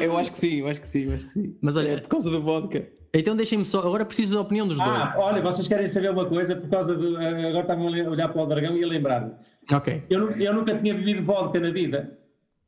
Eu 0.00 0.16
acho 0.18 0.32
que 0.32 0.38
sim, 0.38 0.60
eu 0.60 0.66
acho 0.66 0.80
que 0.80 0.88
sim, 0.88 1.04
eu 1.04 1.14
acho 1.14 1.26
que 1.26 1.32
sim. 1.32 1.56
Mas 1.60 1.76
olha, 1.76 1.90
é 1.90 2.00
por 2.00 2.08
causa 2.08 2.28
do 2.28 2.40
vodka. 2.40 2.88
Então 3.14 3.36
deixem-me 3.36 3.64
só, 3.64 3.78
agora 3.80 4.04
preciso 4.04 4.34
da 4.34 4.40
opinião 4.40 4.66
dos 4.66 4.80
ah, 4.80 4.84
dois. 4.84 4.98
Ah, 4.98 5.14
olha, 5.18 5.42
vocês 5.42 5.68
querem 5.68 5.86
saber 5.86 6.10
uma 6.10 6.26
coisa 6.26 6.56
por 6.56 6.68
causa 6.68 6.94
do. 6.94 7.16
Agora 7.16 7.60
estavam 7.60 7.86
a 7.86 8.10
olhar 8.10 8.28
para 8.28 8.42
o 8.42 8.46
dragão 8.46 8.76
e 8.76 8.82
a 8.82 8.86
lembrar-me. 8.86 9.32
Ok. 9.72 10.02
Eu, 10.10 10.32
eu 10.32 10.52
nunca 10.52 10.76
tinha 10.76 10.92
bebido 10.92 11.22
vodka 11.22 11.60
na 11.60 11.70
vida 11.70 12.18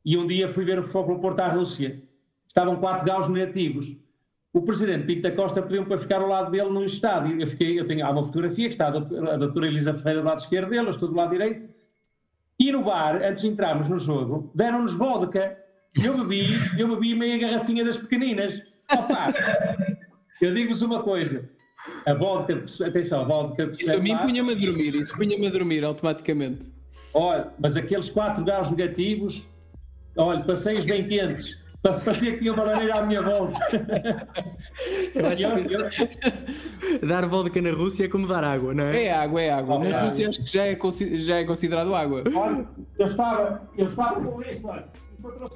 e 0.03 0.17
um 0.17 0.25
dia 0.25 0.47
fui 0.47 0.63
ver 0.63 0.79
o 0.79 0.83
Futebol 0.83 1.19
Porto 1.19 1.39
à 1.41 1.49
Rússia 1.49 2.01
estavam 2.47 2.77
quatro 2.77 3.05
gaus 3.05 3.27
negativos. 3.27 3.95
O 4.51 4.61
presidente 4.63 5.05
Pinto 5.05 5.21
da 5.21 5.31
Costa 5.31 5.61
pediu 5.61 5.85
para 5.85 5.97
ficar 5.97 6.21
ao 6.21 6.27
lado 6.27 6.49
dele 6.49 6.69
no 6.69 6.83
estádio. 6.83 7.39
Eu 7.39 7.45
fiquei, 7.45 7.79
eu 7.79 7.85
tenho 7.85 8.03
há 8.05 8.09
uma 8.09 8.23
fotografia 8.23 8.67
que 8.67 8.73
está 8.73 8.87
a 8.87 8.91
doutora, 9.37 9.67
Elisa 9.67 9.93
Ferreira 9.93 10.21
do 10.21 10.27
lado 10.27 10.39
esquerdo 10.39 10.69
dele, 10.69 10.87
eu 10.87 10.89
estou 10.89 11.07
do 11.07 11.15
lado 11.15 11.29
direito. 11.29 11.69
E 12.59 12.71
no 12.71 12.83
bar, 12.83 13.21
antes 13.23 13.43
de 13.43 13.49
entrarmos 13.49 13.87
no 13.87 13.99
jogo, 13.99 14.51
deram-nos 14.55 14.93
vodka. 14.93 15.55
Eu 16.01 16.17
bebi, 16.17 16.59
eu 16.77 16.87
bebi 16.87 17.15
meia 17.15 17.37
garrafinha 17.37 17.85
das 17.85 17.97
pequeninas. 17.97 18.61
Opa, 18.91 19.33
eu 20.41 20.53
digo-vos 20.53 20.81
uma 20.81 21.03
coisa. 21.03 21.47
A 22.05 22.13
vodka, 22.13 22.65
atenção, 22.85 23.21
a 23.21 23.23
vodka. 23.25 23.65
Isso 23.65 23.93
a 23.93 23.97
mim 23.97 24.17
punha-me 24.17 24.53
a 24.53 24.55
dormir, 24.55 24.95
isso 24.95 25.15
punha-me 25.15 25.47
a 25.47 25.51
dormir 25.51 25.83
automaticamente. 25.83 26.67
Olha, 27.13 27.51
mas 27.59 27.75
aqueles 27.75 28.09
4 28.09 28.43
graus 28.43 28.69
negativos, 28.71 29.47
olha, 30.17 30.43
passei-os 30.43 30.85
bem 30.85 31.07
quentes. 31.07 31.57
Parecia 31.81 32.33
que 32.33 32.39
tinha 32.39 32.53
uma 32.53 32.63
lareira 32.63 32.95
à 32.95 33.05
minha 33.05 33.21
volta. 33.21 33.59
Eu 35.15 35.27
acho 35.27 35.47
que 35.95 37.05
dar 37.05 37.25
vodka 37.25 37.61
na 37.61 37.71
Rússia 37.71 38.05
é 38.05 38.07
como 38.09 38.27
dar 38.27 38.43
água, 38.43 38.73
não 38.73 38.83
é? 38.85 39.05
É 39.05 39.13
água, 39.13 39.41
é 39.41 39.49
água. 39.49 39.79
na 39.79 40.01
Rússia 40.01 40.29
acho 40.29 40.41
que 40.41 40.51
já 40.51 40.65
é, 40.65 40.77
já 41.17 41.37
é 41.37 41.45
considerado 41.45 41.95
água. 41.95 42.23
Olha, 42.35 42.67
eu 42.97 43.05
estava, 43.05 43.61
eu 43.77 43.87
estava 43.87 44.21
com 44.21 44.41
isso, 44.41 44.67
olha, 44.67 44.85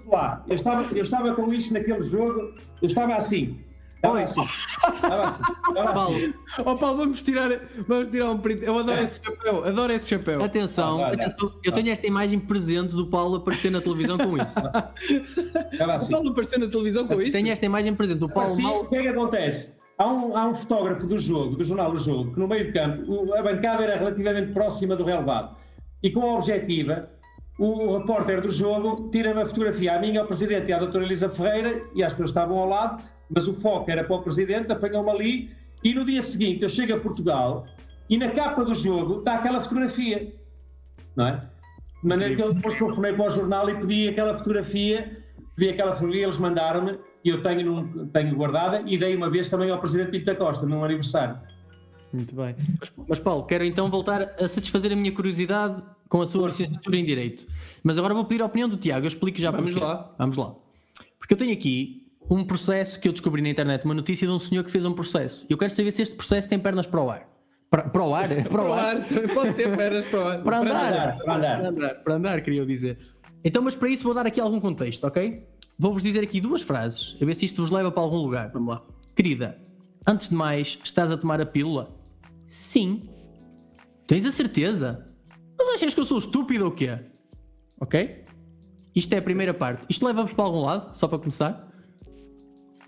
lá. 0.08 0.44
Eu 0.48 0.56
estava, 0.56 0.96
eu 0.96 1.04
estava 1.04 1.36
com 1.36 1.54
isso 1.54 1.74
naquele 1.74 2.02
jogo, 2.02 2.54
eu 2.82 2.88
estava 2.88 3.16
assim. 3.16 3.60
Assim. 4.04 4.42
Estava 4.42 5.24
assim. 5.24 5.42
Estava 5.70 5.92
assim. 5.92 6.34
Oh, 6.60 6.76
Paulo, 6.76 6.98
vamos 6.98 7.24
tirar, 7.24 7.50
vamos 7.88 8.10
tirar 8.10 8.32
um 8.32 8.38
print. 8.38 8.64
Eu 8.64 8.78
adoro 8.78 9.00
é. 9.00 9.04
esse 9.04 9.22
chapéu. 9.24 9.64
Adoro 9.64 9.94
esse 9.94 10.10
chapéu. 10.10 10.44
Atenção, 10.44 11.04
ah, 11.04 11.08
atenção. 11.10 11.52
eu 11.64 11.72
tenho 11.72 11.90
esta 11.90 12.06
imagem 12.06 12.40
presente 12.40 12.96
do 12.96 13.08
Paulo 13.08 13.38
aparecer 13.38 13.72
na 13.72 13.80
televisão 13.80 14.18
com 14.18 14.38
isso. 14.38 14.60
Assim. 14.60 16.08
O 16.08 16.12
Paulo 16.12 16.30
aparecer 16.32 16.60
na 16.60 16.68
televisão 16.68 17.08
com 17.08 17.22
isso? 17.22 17.32
Tenho 17.32 17.50
esta 17.50 17.66
imagem 17.66 17.96
presente. 17.96 18.24
O 18.24 18.30
Paulo 18.30 18.50
assim, 18.50 18.64
mal... 18.64 18.82
O 18.82 18.90
que 18.90 18.98
é 18.98 19.02
que 19.04 19.08
acontece? 19.08 19.74
Há 19.98 20.08
um, 20.08 20.36
há 20.36 20.48
um 20.48 20.56
fotógrafo 20.56 21.08
do 21.08 21.18
jogo, 21.18 21.56
do 21.56 21.64
jornal 21.64 21.92
do 21.92 21.98
jogo, 21.98 22.34
que 22.34 22.40
no 22.40 22.48
meio 22.48 22.68
do 22.68 22.74
campo, 22.74 23.34
a 23.34 23.42
bancada 23.42 23.84
era 23.84 23.96
relativamente 23.96 24.52
próxima 24.52 24.96
do 24.96 25.04
relevado. 25.04 25.56
E 26.02 26.10
com 26.12 26.22
a 26.22 26.34
objetiva, 26.36 27.10
o 27.58 27.98
repórter 27.98 28.42
do 28.42 28.50
jogo 28.50 29.10
tira 29.12 29.32
uma 29.32 29.46
fotografia 29.46 29.96
a 29.96 30.00
mim, 30.00 30.18
ao 30.18 30.26
presidente 30.26 30.70
e 30.70 30.74
à 30.74 30.80
doutora 30.80 31.06
Elisa 31.06 31.30
Ferreira, 31.30 31.84
e 31.94 32.04
as 32.04 32.12
pessoas 32.12 32.32
estavam 32.32 32.58
ao 32.58 32.68
lado, 32.68 33.04
mas 33.34 33.48
o 33.48 33.54
foco 33.54 33.90
era 33.90 34.04
para 34.04 34.16
o 34.16 34.22
presidente, 34.22 34.72
apanhou-me 34.72 35.10
ali, 35.10 35.52
e 35.84 35.94
no 35.94 36.06
dia 36.06 36.22
seguinte 36.22 36.64
eu 36.64 36.70
chego 36.70 36.94
a 36.94 37.00
Portugal 37.00 37.66
e 38.10 38.18
na 38.18 38.30
capa 38.30 38.64
do 38.64 38.76
jogo 38.76 39.20
está 39.20 39.36
aquela 39.36 39.62
fotografia, 39.62 40.34
não 41.16 41.28
é? 41.28 41.50
De 42.02 42.10
maneira 42.10 42.36
que 42.36 42.42
eu 42.42 42.54
depois 42.54 42.76
telefonei 42.76 43.14
para 43.14 43.26
o 43.26 43.30
jornal 43.30 43.70
e 43.70 43.76
pedi 43.76 44.10
aquela 44.10 44.38
fotografia, 44.38 45.24
pedi 45.56 45.70
aquela 45.70 45.94
fotografia, 45.94 46.24
eles 46.24 46.38
mandaram-me, 46.38 47.00
e 47.24 47.30
eu 47.30 47.42
tenho, 47.42 47.64
num, 47.64 48.08
tenho 48.08 48.36
guardada, 48.36 48.84
e 48.86 48.98
dei 48.98 49.16
uma 49.16 49.30
vez 49.30 49.48
também 49.48 49.70
ao 49.70 49.80
presidente 49.80 50.12
Pinto 50.12 50.26
da 50.26 50.36
Costa, 50.36 50.66
num 50.66 50.84
aniversário. 50.84 51.40
Muito 52.12 52.36
bem. 52.36 52.56
Mas, 52.80 52.92
mas, 53.08 53.20
Paulo, 53.20 53.44
quero 53.46 53.64
então 53.64 53.90
voltar 53.90 54.36
a 54.38 54.48
satisfazer 54.48 54.92
a 54.92 54.96
minha 54.96 55.12
curiosidade 55.12 55.82
com 56.10 56.22
a 56.22 56.28
sua 56.28 56.48
licenciatura 56.48 56.98
em 56.98 57.06
Direito. 57.06 57.48
Mas 57.82 57.98
agora 57.98 58.14
vou 58.14 58.26
pedir 58.26 58.42
a 58.44 58.46
opinião 58.46 58.70
do 58.70 58.78
Tiago, 58.78 59.06
eu 59.06 59.08
explico 59.08 59.40
já 59.40 59.50
Vamos 59.50 59.74
lá. 59.76 60.14
Vamos 60.20 60.38
lá. 60.38 60.54
Porque 61.18 61.34
eu 61.34 61.38
tenho 61.38 61.54
aqui 61.54 62.03
um 62.34 62.44
processo 62.44 63.00
que 63.00 63.08
eu 63.08 63.12
descobri 63.12 63.42
na 63.42 63.50
internet, 63.50 63.86
uma 63.86 63.94
notícia 63.94 64.26
de 64.26 64.34
um 64.34 64.40
senhor 64.40 64.64
que 64.64 64.72
fez 64.72 64.84
um 64.86 64.94
processo. 64.94 65.46
Eu 65.50 65.58
quero 65.58 65.72
saber 65.72 65.92
se 65.92 66.02
este 66.02 66.16
processo 66.16 66.50
tem 66.50 66.58
pernas 66.58 66.88
para 66.88 67.02
o 67.02 67.10
ar. 67.10 67.30
Para, 67.70 67.84
para 67.84 68.04
o 68.04 68.16
ar? 68.16 68.30
Para 68.50 68.64
o 68.64 68.74
ar. 68.74 69.08
Pode 69.34 69.54
ter 69.54 69.76
pernas 69.76 70.06
para 70.06 70.20
o 70.20 70.28
ar. 70.28 70.44
Para 70.44 70.60
andar. 70.60 71.18
Para 71.18 71.36
andar. 71.36 71.58
Para 71.58 71.70
andar, 71.70 71.96
para 72.04 72.16
andar 72.16 72.42
queria 72.42 72.62
eu 72.62 72.66
dizer. 72.66 72.98
Então, 73.44 73.64
mas 73.64 73.76
para 73.76 73.90
isso 73.90 74.04
vou 74.04 74.14
dar 74.14 74.28
aqui 74.28 74.40
algum 74.40 74.60
contexto, 74.60 75.06
ok? 75.06 75.44
Vou-vos 75.78 76.04
dizer 76.04 76.24
aqui 76.24 76.40
duas 76.40 76.62
frases, 76.62 77.18
a 77.20 77.26
ver 77.26 77.36
se 77.36 77.46
isto 77.46 77.62
vos 77.62 77.72
leva 77.72 77.92
para 77.92 78.04
algum 78.04 78.18
lugar. 78.18 78.52
Vamos 78.52 78.76
lá. 78.76 78.84
Querida, 79.16 79.58
antes 80.06 80.30
de 80.30 80.36
mais, 80.36 80.80
estás 80.84 81.12
a 81.12 81.18
tomar 81.18 81.42
a 81.42 81.46
pílula? 81.46 81.96
Sim. 82.48 83.10
Tens 84.06 84.26
a 84.26 84.32
certeza? 84.32 85.08
Mas 85.58 85.76
achas 85.76 85.94
que 85.94 86.00
eu 86.00 86.06
sou 86.06 86.20
estúpido 86.20 86.66
ou 86.66 86.72
quê? 86.72 87.00
Ok? 87.80 88.24
Isto 88.96 89.14
é 89.14 89.18
a 89.18 89.22
primeira 89.22 89.54
parte. 89.54 89.86
Isto 89.90 90.06
leva-vos 90.06 90.34
para 90.34 90.46
algum 90.46 90.62
lado, 90.62 90.96
só 90.96 91.08
para 91.08 91.18
começar? 91.18 91.73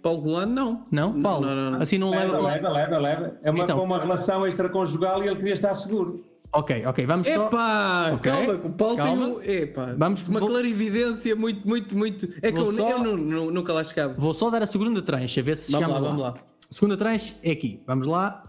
Paulo 0.06 0.22
Golano, 0.22 0.54
não. 0.54 0.86
Não? 0.92 1.20
Paulo? 1.20 1.48
Não, 1.48 1.56
não, 1.56 1.72
não. 1.72 1.82
Assim 1.82 1.98
não 1.98 2.12
leva. 2.12 2.40
Leva, 2.40 2.70
leva, 2.70 2.98
leva. 3.00 3.40
É 3.42 3.50
uma, 3.50 3.64
então, 3.64 3.84
uma 3.84 3.98
relação 3.98 4.46
extraconjugal 4.46 5.24
e 5.24 5.28
ele 5.28 5.38
queria 5.38 5.54
estar 5.54 5.74
seguro. 5.74 6.24
Ok, 6.54 6.86
ok, 6.86 7.08
vamos 7.08 7.28
só. 7.28 7.48
Epá, 7.48 8.12
okay. 8.14 8.32
calma, 8.32 8.54
o 8.54 8.70
Paulo 8.70 8.98
calma. 8.98 9.26
tem 9.26 9.36
um, 9.36 9.42
epá, 9.42 9.96
vamos, 9.98 10.28
uma 10.28 10.40
vou... 10.40 10.50
clarividência 10.50 11.36
muito, 11.36 11.68
muito, 11.68 11.98
muito. 11.98 12.32
É 12.40 12.52
que 12.52 12.60
eu, 12.60 12.68
só... 12.68 12.88
eu 12.88 13.00
não, 13.00 13.18
não, 13.18 13.50
nunca 13.50 13.74
lá 13.74 13.84
chegava. 13.84 14.14
Vou 14.14 14.32
só 14.32 14.52
dar 14.52 14.62
a 14.62 14.68
segunda 14.68 15.02
tranche, 15.02 15.40
a 15.40 15.44
ver 15.44 15.58
se 15.58 15.72
vamos 15.72 15.88
chegamos 15.88 16.04
lá. 16.04 16.08
Vamos 16.08 16.24
lá. 16.24 16.36
A 16.70 16.74
segunda 16.74 16.98
tranche 16.98 17.36
é 17.42 17.50
aqui, 17.50 17.82
vamos 17.88 18.06
lá. 18.06 18.44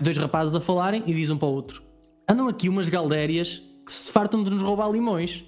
Dois 0.00 0.18
rapazes 0.18 0.56
a 0.56 0.60
falarem 0.60 1.04
e 1.06 1.14
diz 1.14 1.30
um 1.30 1.38
para 1.38 1.46
o 1.46 1.52
outro: 1.52 1.84
Andam 2.28 2.48
aqui 2.48 2.68
umas 2.68 2.88
galdérias 2.88 3.62
que 3.86 3.92
se 3.92 4.10
fartam 4.10 4.42
de 4.42 4.50
nos 4.50 4.60
roubar 4.60 4.90
limões. 4.90 5.44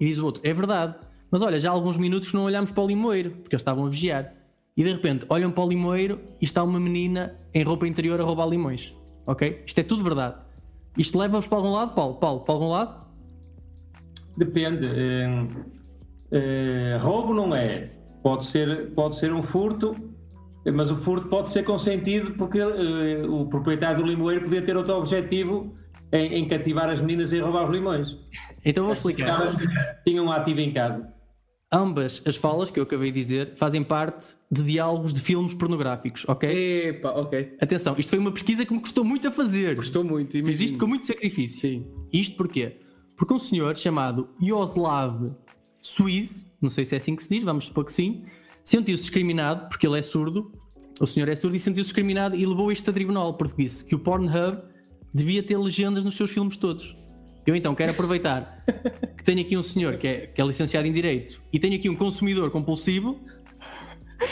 E 0.00 0.06
diz 0.06 0.18
o 0.18 0.24
outro: 0.24 0.42
É 0.44 0.52
verdade. 0.52 0.96
Mas 1.32 1.40
olha, 1.40 1.58
já 1.58 1.70
há 1.70 1.72
alguns 1.72 1.96
minutos 1.96 2.34
não 2.34 2.44
olhámos 2.44 2.70
para 2.70 2.82
o 2.82 2.86
limoeiro, 2.86 3.30
porque 3.30 3.54
eles 3.54 3.62
estavam 3.62 3.86
a 3.86 3.88
vigiar. 3.88 4.34
E 4.76 4.84
de 4.84 4.92
repente 4.92 5.24
olham 5.30 5.50
para 5.50 5.64
o 5.64 5.68
limoeiro 5.68 6.20
e 6.38 6.44
está 6.44 6.62
uma 6.62 6.78
menina 6.78 7.34
em 7.54 7.62
roupa 7.62 7.88
interior 7.88 8.20
a 8.20 8.24
roubar 8.24 8.46
limões. 8.46 8.94
Ok? 9.26 9.62
Isto 9.66 9.78
é 9.78 9.82
tudo 9.82 10.04
verdade. 10.04 10.36
Isto 10.98 11.18
leva-vos 11.18 11.48
para 11.48 11.56
algum 11.56 11.72
lado, 11.72 11.94
Paulo? 11.94 12.16
Paulo, 12.16 12.40
para 12.40 12.54
algum 12.54 12.68
lado? 12.68 13.06
Depende. 14.36 14.86
Uh, 14.86 15.74
uh, 16.36 16.98
roubo 17.00 17.32
não 17.32 17.56
é. 17.56 17.90
Pode 18.22 18.44
ser, 18.44 18.90
pode 18.90 19.16
ser 19.16 19.32
um 19.32 19.42
furto, 19.42 19.96
mas 20.70 20.90
o 20.90 20.96
furto 20.96 21.28
pode 21.28 21.50
ser 21.50 21.64
consentido 21.64 22.34
porque 22.34 22.62
uh, 22.62 23.34
o 23.34 23.46
proprietário 23.46 24.02
do 24.02 24.06
limoeiro 24.06 24.44
podia 24.44 24.60
ter 24.60 24.76
outro 24.76 24.94
objetivo 24.94 25.74
em, 26.12 26.34
em, 26.34 26.46
cativar 26.46 26.90
as 26.90 27.00
meninas 27.00 27.32
e 27.32 27.40
roubar 27.40 27.64
os 27.64 27.70
limões. 27.70 28.18
Então 28.64 28.84
vou 28.84 28.92
explicar. 28.92 29.54
Tinha 30.04 30.22
um 30.22 30.30
ativo 30.30 30.60
em 30.60 30.72
casa. 30.72 31.11
Ambas 31.72 32.22
as 32.26 32.36
falas 32.36 32.70
que 32.70 32.78
eu 32.78 32.82
acabei 32.82 33.10
de 33.10 33.18
dizer 33.18 33.54
fazem 33.56 33.82
parte 33.82 34.36
de 34.50 34.62
diálogos 34.62 35.14
de 35.14 35.20
filmes 35.20 35.54
pornográficos, 35.54 36.24
ok? 36.28 36.88
Epa, 36.88 37.08
ok. 37.12 37.56
Atenção, 37.58 37.94
isto 37.96 38.10
foi 38.10 38.18
uma 38.18 38.30
pesquisa 38.30 38.66
que 38.66 38.74
me 38.74 38.80
custou 38.80 39.02
muito 39.02 39.26
a 39.26 39.30
fazer. 39.30 39.74
Custou 39.76 40.04
muito, 40.04 40.36
imagino. 40.36 40.58
Fiz 40.58 40.70
isto 40.70 40.78
com 40.78 40.86
muito 40.86 41.06
sacrifício. 41.06 41.60
Sim. 41.60 41.86
Isto 42.12 42.36
porquê? 42.36 42.76
Porque 43.16 43.32
um 43.32 43.38
senhor 43.38 43.74
chamado 43.76 44.28
Yoslav 44.42 45.34
Suiz, 45.80 46.46
não 46.60 46.68
sei 46.68 46.84
se 46.84 46.94
é 46.94 46.98
assim 46.98 47.16
que 47.16 47.22
se 47.22 47.34
diz, 47.34 47.42
vamos 47.42 47.64
supor 47.64 47.86
que 47.86 47.92
sim, 47.92 48.24
sentiu-se 48.62 49.02
discriminado, 49.02 49.68
porque 49.68 49.86
ele 49.86 49.98
é 49.98 50.02
surdo, 50.02 50.52
o 51.00 51.06
senhor 51.06 51.28
é 51.28 51.34
surdo 51.34 51.56
e 51.56 51.60
sentiu-se 51.60 51.88
discriminado 51.88 52.36
e 52.36 52.46
levou 52.46 52.70
isto 52.70 52.88
a 52.90 52.92
tribunal, 52.92 53.34
porque 53.34 53.62
disse 53.62 53.84
que 53.84 53.94
o 53.94 53.98
Pornhub 53.98 54.62
devia 55.12 55.42
ter 55.42 55.58
legendas 55.58 56.04
nos 56.04 56.14
seus 56.14 56.30
filmes 56.30 56.56
todos. 56.56 56.96
Eu 57.46 57.56
então 57.56 57.74
quero 57.74 57.90
aproveitar 57.92 58.64
que 59.16 59.24
tenho 59.24 59.40
aqui 59.40 59.56
um 59.56 59.62
senhor 59.62 59.96
que 59.96 60.06
é, 60.06 60.26
que 60.28 60.40
é 60.40 60.44
licenciado 60.44 60.86
em 60.86 60.92
Direito 60.92 61.40
e 61.52 61.58
tenho 61.58 61.74
aqui 61.74 61.88
um 61.88 61.96
consumidor 61.96 62.50
compulsivo. 62.50 63.20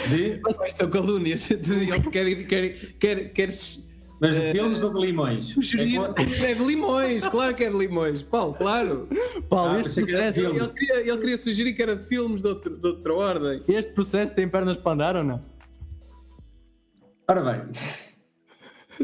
De... 0.08 0.40
Mas 0.42 0.58
isto 0.61 0.76
são 0.76 0.90
calúnias. 0.90 1.50
Ele 1.50 2.00
quer, 2.11 2.44
quer, 2.44 2.76
quer, 2.98 3.32
queres. 3.32 3.84
Mas 4.20 4.34
de 4.34 4.52
filmes 4.52 4.82
ou 4.82 4.92
de 4.92 5.00
limões? 5.00 5.46
Sugerir, 5.46 5.98
é, 5.98 6.50
é 6.50 6.54
de 6.54 6.62
limões, 6.62 7.26
claro 7.26 7.54
que 7.54 7.64
é 7.64 7.70
de 7.70 7.76
limões. 7.76 8.22
Paulo, 8.22 8.52
claro. 8.52 9.08
Paulo, 9.48 9.76
ah, 9.76 9.80
este 9.80 10.02
processo. 10.02 10.40
Ele 10.40 10.68
queria, 10.68 11.00
ele 11.00 11.18
queria 11.18 11.38
sugerir 11.38 11.72
que 11.72 11.82
era 11.82 11.96
de 11.96 12.04
filmes 12.04 12.42
de, 12.42 12.48
outro, 12.48 12.76
de 12.76 12.86
outra 12.86 13.14
ordem. 13.14 13.62
Este 13.66 13.92
processo 13.92 14.34
tem 14.34 14.46
pernas 14.46 14.76
para 14.76 14.92
andar 14.92 15.16
ou 15.16 15.24
não? 15.24 15.40
Ora 17.26 17.40
bem. 17.42 17.62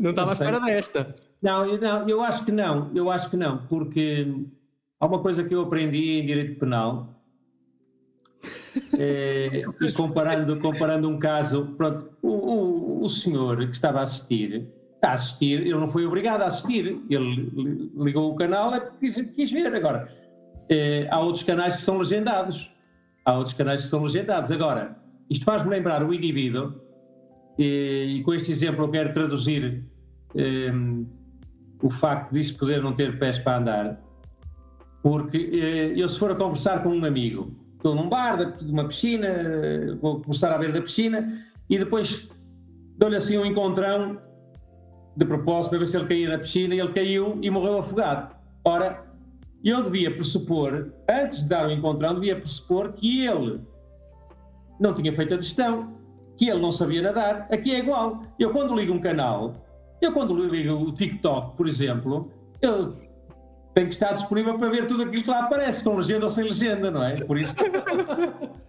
Não 0.03 0.11
estava 0.11 0.33
à 0.33 0.35
espera 0.35 0.61
desta. 0.61 1.15
Não, 1.43 1.65
eu, 1.65 1.81
não, 1.81 2.09
eu 2.09 2.23
acho 2.23 2.45
que 2.45 2.53
não, 2.53 2.91
eu 2.95 3.11
acho 3.11 3.31
que 3.31 3.37
não, 3.37 3.67
porque 3.67 4.27
há 4.99 5.07
uma 5.07 5.21
coisa 5.21 5.45
que 5.45 5.55
eu 5.55 5.63
aprendi 5.63 6.21
em 6.21 6.27
direito 6.27 6.59
penal, 6.59 7.17
é, 8.99 9.65
e 9.81 9.93
comparando, 9.93 10.59
comparando 10.61 11.09
um 11.09 11.19
caso, 11.19 11.75
pronto, 11.77 12.11
o, 12.23 12.29
o, 12.29 13.05
o, 13.05 13.09
senhor 13.09 13.57
que 13.59 13.75
estava 13.75 14.01
a 14.01 14.03
assistir, 14.03 14.69
a 15.03 15.13
assistir, 15.13 15.61
ele 15.61 15.75
não 15.75 15.89
foi 15.89 16.07
obrigado 16.07 16.43
a 16.43 16.47
assistir, 16.47 17.01
ele 17.09 17.51
ligou 17.97 18.33
o 18.33 18.37
canal 18.37 18.75
é 18.75 18.81
porque 18.81 19.07
quis, 19.07 19.31
quis 19.33 19.51
ver. 19.51 19.75
Agora, 19.75 20.09
é, 20.69 21.07
há 21.11 21.21
outros 21.21 21.45
canais 21.45 21.77
que 21.77 21.83
são 21.83 21.99
legendados, 21.99 22.73
há 23.25 23.37
outros 23.37 23.55
canais 23.55 23.83
que 23.83 23.89
são 23.89 24.03
legendados. 24.03 24.51
Agora, 24.51 24.97
isto 25.31 25.45
faz-me 25.45 25.71
lembrar 25.71 26.03
o 26.03 26.13
indivíduo, 26.13 26.75
e, 27.59 28.17
e, 28.19 28.23
com 28.23 28.35
este 28.35 28.51
exemplo 28.51 28.85
eu 28.85 28.91
quero 28.91 29.13
traduzir. 29.13 29.85
O 31.83 31.91
facto 31.91 32.33
disso 32.33 32.57
poder 32.59 32.83
não 32.83 32.93
ter 32.93 33.19
pés 33.19 33.39
para 33.39 33.59
andar, 33.59 34.01
porque 35.03 35.51
eh, 35.53 35.93
eu 35.97 36.09
se 36.09 36.19
for 36.19 36.31
a 36.31 36.35
conversar 36.35 36.83
com 36.83 36.91
um 36.91 37.05
amigo, 37.05 37.55
estou 37.77 37.95
num 37.95 38.09
bar, 38.09 38.53
de 38.53 38.73
uma 38.73 38.89
piscina, 38.89 39.29
vou 40.01 40.21
começar 40.21 40.53
a 40.53 40.59
ver 40.59 40.73
da 40.73 40.81
piscina 40.81 41.45
e 41.69 41.79
depois 41.79 42.29
dou-lhe 42.99 43.17
assim 43.17 43.39
um 43.39 43.45
encontrão 43.45 44.19
de 45.17 45.25
propósito 45.25 45.71
para 45.71 45.79
ver 45.79 45.87
se 45.87 45.97
ele 45.97 46.07
caía 46.07 46.29
na 46.31 46.39
piscina 46.39 46.75
e 46.75 46.81
ele 46.81 46.93
caiu 46.93 47.39
e 47.41 47.51
morreu 47.51 47.79
afogado. 47.79 48.35
Ora, 48.65 49.07
eu 49.65 49.83
devia 49.83 50.11
pressupor, 50.11 50.93
antes 51.09 51.43
de 51.43 51.49
dar 51.49 51.69
o 51.69 51.71
encontrão, 51.71 52.15
devia 52.15 52.37
pressupor 52.37 52.93
que 52.93 53.27
ele 53.27 53.61
não 54.79 54.93
tinha 54.95 55.15
feito 55.15 55.35
a 55.35 55.41
gestão, 55.41 55.95
que 56.37 56.49
ele 56.49 56.61
não 56.61 56.71
sabia 56.71 57.03
nadar. 57.03 57.49
Aqui 57.51 57.75
é 57.75 57.79
igual. 57.79 58.23
Eu, 58.39 58.51
quando 58.51 58.75
ligo 58.75 58.93
um 58.93 59.01
canal, 59.01 59.55
eu, 60.01 60.13
quando 60.13 60.35
ligo 60.35 60.75
o 60.75 60.93
TikTok, 60.93 61.57
por 61.57 61.67
exemplo, 61.67 62.31
eu, 62.61 62.93
tem 63.75 63.87
que 63.87 63.95
estar 63.95 64.13
disponível 64.13 64.57
para 64.59 64.71
ver 64.71 64.87
tudo 64.87 65.03
aquilo 65.03 65.23
que 65.23 65.31
lá 65.31 65.41
aparece, 65.41 65.85
com 65.85 65.97
legenda 65.97 66.25
ou 66.25 66.31
sem 66.31 66.45
legenda, 66.45 66.91
não 66.91 67.03
é? 67.03 67.17
Por 67.17 67.39
isso. 67.39 67.55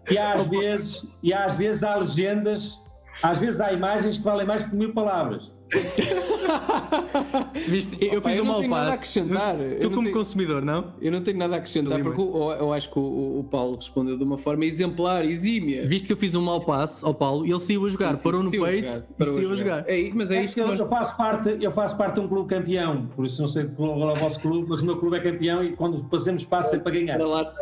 E 0.09 0.17
às 0.17 0.45
vezes, 0.47 1.07
e 1.23 1.33
às 1.33 1.55
vezes 1.55 1.83
há 1.83 1.95
legendas, 1.95 2.79
às 3.23 3.37
vezes 3.37 3.61
há 3.61 3.71
imagens 3.71 4.17
que 4.17 4.23
valem 4.23 4.45
mais 4.45 4.63
que 4.63 4.75
mil 4.75 4.93
palavras. 4.93 5.51
Viste, 7.67 7.97
eu 7.99 8.19
Opa, 8.19 8.29
fiz 8.29 8.37
eu 8.37 8.43
um 8.43 8.47
mau 8.47 8.61
passo. 8.61 8.69
Nada 8.69 8.89
a 8.89 8.93
acrescentar. 8.93 9.55
Tu, 9.81 9.89
como 9.89 10.03
tenho, 10.03 10.15
consumidor, 10.15 10.61
não? 10.61 10.93
Eu 11.01 11.11
não 11.11 11.21
tenho 11.21 11.37
nada 11.37 11.55
a 11.55 11.57
acrescentar, 11.57 12.01
porque 12.01 12.21
eu, 12.21 12.51
eu, 12.51 12.73
acho 12.73 12.89
que 12.89 12.97
o, 12.97 13.39
o, 13.39 13.43
Paulo 13.43 13.75
respondeu 13.75 14.17
de 14.17 14.23
uma 14.23 14.37
forma 14.37 14.65
exemplar, 14.65 15.25
exímia. 15.25 15.85
Viste 15.85 16.07
que 16.07 16.13
eu 16.13 16.17
fiz 16.17 16.35
um 16.35 16.41
mau 16.41 16.61
passo 16.61 17.05
ao 17.05 17.13
Paulo 17.13 17.45
e 17.45 17.51
ele 17.51 17.59
saiu 17.59 17.85
a 17.85 17.89
jogar, 17.89 18.11
sim, 18.11 18.17
sim, 18.17 18.23
parou 18.23 18.43
no 18.43 18.51
peito 18.51 19.03
e 19.19 19.25
saiu 19.25 19.51
a 19.51 19.55
jogar. 19.55 19.83
É, 19.87 20.09
mas 20.13 20.31
é, 20.31 20.37
é 20.37 20.45
isto 20.45 20.55
que 20.55 20.61
eu, 20.61 20.67
nós... 20.67 20.79
eu, 20.79 20.87
faço 20.87 21.17
parte, 21.17 21.57
eu 21.59 21.71
faço 21.71 21.97
parte 21.97 22.15
de 22.15 22.21
um 22.21 22.27
clube 22.27 22.49
campeão, 22.49 23.07
por 23.15 23.25
isso 23.25 23.41
não 23.41 23.47
sei 23.47 23.65
qual 23.65 24.09
é 24.09 24.13
o 24.13 24.15
vosso 24.15 24.39
clube, 24.39 24.67
mas 24.69 24.81
o 24.81 24.85
meu 24.85 24.97
clube 24.97 25.17
é 25.17 25.19
campeão 25.19 25.63
e 25.63 25.73
quando 25.73 26.03
passamos 26.05 26.43
espaço 26.43 26.75
é 26.75 26.79
para 26.79 26.91
ganhar. 26.91 27.19
Lá 27.19 27.41
está. 27.41 27.61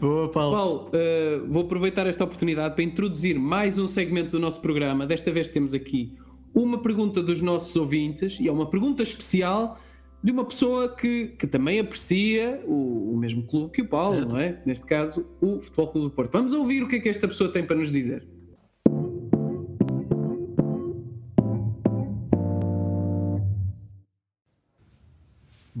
Boa, 0.00 0.30
Paulo. 0.30 0.56
Paulo, 0.56 0.88
uh, 0.88 1.50
vou 1.50 1.62
aproveitar 1.62 2.06
esta 2.06 2.24
oportunidade 2.24 2.74
para 2.74 2.84
introduzir 2.84 3.38
mais 3.38 3.78
um 3.78 3.88
segmento 3.88 4.30
do 4.30 4.38
nosso 4.38 4.60
programa. 4.60 5.06
Desta 5.06 5.32
vez 5.32 5.48
temos 5.48 5.74
aqui 5.74 6.14
uma 6.54 6.80
pergunta 6.82 7.22
dos 7.22 7.40
nossos 7.40 7.74
ouvintes, 7.76 8.38
e 8.40 8.48
é 8.48 8.52
uma 8.52 8.68
pergunta 8.68 9.02
especial 9.02 9.78
de 10.22 10.30
uma 10.30 10.44
pessoa 10.44 10.88
que, 10.88 11.28
que 11.38 11.46
também 11.46 11.80
aprecia 11.80 12.62
o, 12.66 13.12
o 13.12 13.16
mesmo 13.16 13.42
clube 13.42 13.72
que 13.72 13.82
o 13.82 13.88
Paulo, 13.88 14.18
certo. 14.18 14.32
não 14.32 14.38
é? 14.38 14.62
Neste 14.64 14.86
caso, 14.86 15.26
o 15.40 15.60
Futebol 15.60 15.88
Clube 15.88 16.08
do 16.08 16.14
Porto. 16.14 16.30
Vamos 16.32 16.52
ouvir 16.52 16.82
o 16.82 16.88
que 16.88 16.96
é 16.96 17.00
que 17.00 17.08
esta 17.08 17.26
pessoa 17.26 17.50
tem 17.50 17.64
para 17.64 17.76
nos 17.76 17.90
dizer. 17.90 18.26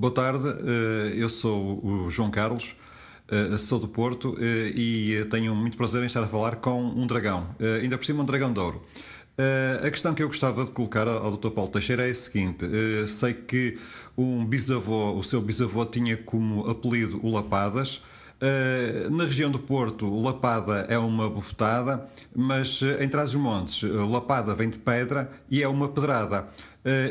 Boa 0.02 0.12
tarde, 0.12 0.48
eh, 0.48 1.12
eu 1.14 1.28
sou 1.28 1.78
o 1.86 2.10
João 2.10 2.28
Carlos, 2.28 2.74
eh, 3.30 3.56
sou 3.56 3.78
do 3.78 3.86
Porto 3.86 4.36
eh, 4.40 4.72
e 4.74 5.24
tenho 5.30 5.54
muito 5.54 5.76
prazer 5.76 6.02
em 6.02 6.06
estar 6.06 6.24
a 6.24 6.26
falar 6.26 6.56
com 6.56 6.82
um 6.82 7.06
dragão, 7.06 7.46
ainda 7.80 7.96
por 7.96 8.04
cima 8.04 8.24
um 8.24 8.26
dragão 8.26 8.52
de 8.52 8.58
ouro. 8.58 8.82
Uh, 9.38 9.86
a 9.86 9.90
questão 9.90 10.12
que 10.12 10.22
eu 10.22 10.26
gostava 10.26 10.62
de 10.62 10.70
colocar 10.70 11.08
ao, 11.08 11.34
Dr. 11.34 11.48
Paulo 11.50 11.70
Teixeira 11.70 12.06
é 12.06 12.10
a 12.10 12.14
seguinte: 12.14 12.66
uh, 12.66 13.06
sei 13.06 13.32
que 13.32 13.78
um 14.16 14.44
bisavô, 14.44 15.12
o 15.14 15.24
seu 15.24 15.40
bisavô, 15.40 15.86
tinha 15.86 16.16
como 16.16 16.68
apelido 16.68 17.18
o 17.22 17.30
Lapadas. 17.30 18.02
Uh, 18.42 19.08
na 19.10 19.24
região 19.24 19.50
do 19.50 19.58
Porto, 19.58 20.12
Lapada 20.20 20.84
é 20.88 20.98
uma 20.98 21.30
bufetada, 21.30 22.10
mas 22.34 22.82
em 23.00 23.08
Trás-os-Montes, 23.08 23.82
Lapada 23.82 24.54
vem 24.54 24.68
de 24.68 24.78
pedra 24.78 25.30
e 25.48 25.62
é 25.62 25.68
uma 25.68 25.88
pedrada. 25.88 26.48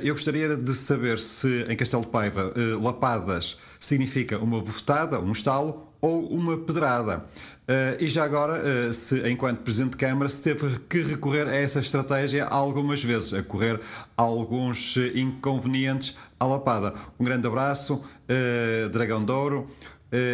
eu 0.04 0.14
gostaria 0.14 0.58
de 0.58 0.76
saber 0.76 1.18
se 1.20 1.66
em 1.70 1.76
Castelo 1.78 2.04
de 2.04 2.10
Paiva, 2.10 2.54
Lapadas 2.82 3.58
significa 3.80 4.38
uma 4.40 4.60
bufetada, 4.62 5.22
um 5.22 5.32
estalo, 5.32 5.91
ou 6.02 6.28
uma 6.28 6.58
pedrada. 6.58 7.26
Uh, 7.70 8.04
e 8.04 8.08
já 8.08 8.24
agora, 8.24 8.60
uh, 8.60 8.94
se 8.94 9.30
enquanto 9.30 9.60
Presidente 9.60 9.92
de 9.92 9.98
Câmara 9.98 10.28
se 10.28 10.42
teve 10.42 10.80
que 10.90 11.04
recorrer 11.04 11.48
a 11.48 11.56
essa 11.56 11.80
estratégia 11.80 12.46
algumas 12.46 13.04
vezes, 13.04 13.34
a 13.34 13.44
correr 13.44 13.80
alguns 14.18 14.98
inconvenientes 15.16 16.18
à 16.40 16.46
lapada. 16.46 16.94
Um 17.20 17.24
grande 17.24 17.48
abraço, 17.48 18.04
uh, 18.04 18.90
Dragão 18.90 19.24
Douro, 19.24 19.70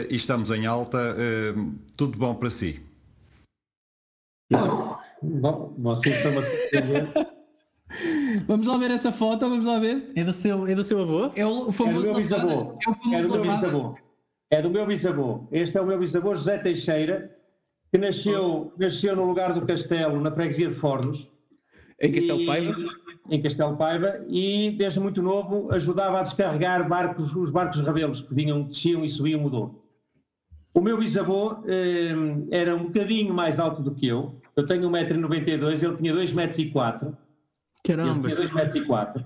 e 0.09 0.15
estamos 0.15 0.49
em 0.49 0.65
alta. 0.65 1.15
tudo 1.95 2.17
bom 2.17 2.33
para 2.33 2.49
si. 2.49 2.81
Bom, 5.21 5.75
vocês 5.77 6.15
estão 6.15 6.31
a 6.39 7.37
Vamos 8.47 8.67
lá 8.67 8.77
ver 8.77 8.91
essa 8.91 9.11
foto, 9.11 9.47
vamos 9.47 9.65
lá 9.65 9.77
ver. 9.79 10.11
É 10.15 10.23
do 10.23 10.33
seu, 10.33 10.65
é 10.65 10.73
do 10.73 10.83
seu 10.83 10.99
avô? 11.01 11.31
É 11.35 11.45
o 11.45 11.71
famoso. 11.71 11.99
É 11.99 12.07
do 12.07 12.11
meu 12.11 12.15
bisavô. 12.15 12.77
É, 12.81 12.89
o 12.89 12.93
famoso 12.93 13.13
é 13.13 13.21
do 13.21 13.39
meu 13.39 13.55
bisavô 13.55 14.06
é 14.49 14.61
do 14.61 14.69
meu 14.69 14.85
bisavô. 14.85 15.47
Este 15.51 15.77
é 15.77 15.81
o 15.81 15.85
meu 15.85 15.99
bisavô 15.99 16.35
José 16.35 16.57
Teixeira, 16.57 17.35
que 17.91 17.97
nasceu, 17.97 18.73
nasceu 18.77 19.15
no 19.15 19.25
lugar 19.25 19.53
do 19.53 19.65
Castelo, 19.65 20.19
na 20.19 20.31
freguesia 20.31 20.69
de 20.69 20.75
Fornos. 20.75 21.29
Em 21.99 22.11
Castelo 22.11 22.45
Paiva? 22.45 22.75
Em 23.29 23.41
Castelo 23.41 23.77
Paiva, 23.77 24.25
e 24.29 24.71
desde 24.77 24.99
muito 24.99 25.21
novo 25.21 25.71
ajudava 25.71 26.19
a 26.19 26.23
descarregar 26.23 26.87
barcos, 26.87 27.35
os 27.35 27.51
barcos 27.51 27.81
rabelos 27.81 28.21
que 28.21 28.33
vinham, 28.33 28.63
desciam 28.63 29.03
e 29.03 29.09
subiam 29.09 29.43
o 29.43 29.49
Douro. 29.49 29.83
O 30.73 30.81
meu 30.81 30.97
bisavô 30.97 31.63
eh, 31.65 32.13
era 32.51 32.75
um 32.75 32.85
bocadinho 32.85 33.33
mais 33.33 33.59
alto 33.59 33.81
do 33.81 33.95
que 33.95 34.07
eu. 34.07 34.39
Eu 34.55 34.65
tenho 34.65 34.89
1,92m, 34.89 35.83
ele 35.83 35.97
tinha 35.97 36.13
2,04m. 36.13 37.17
Caramba! 37.83 38.31
Ele 38.31 38.47
tinha 38.47 38.67
2,04m. 38.67 39.25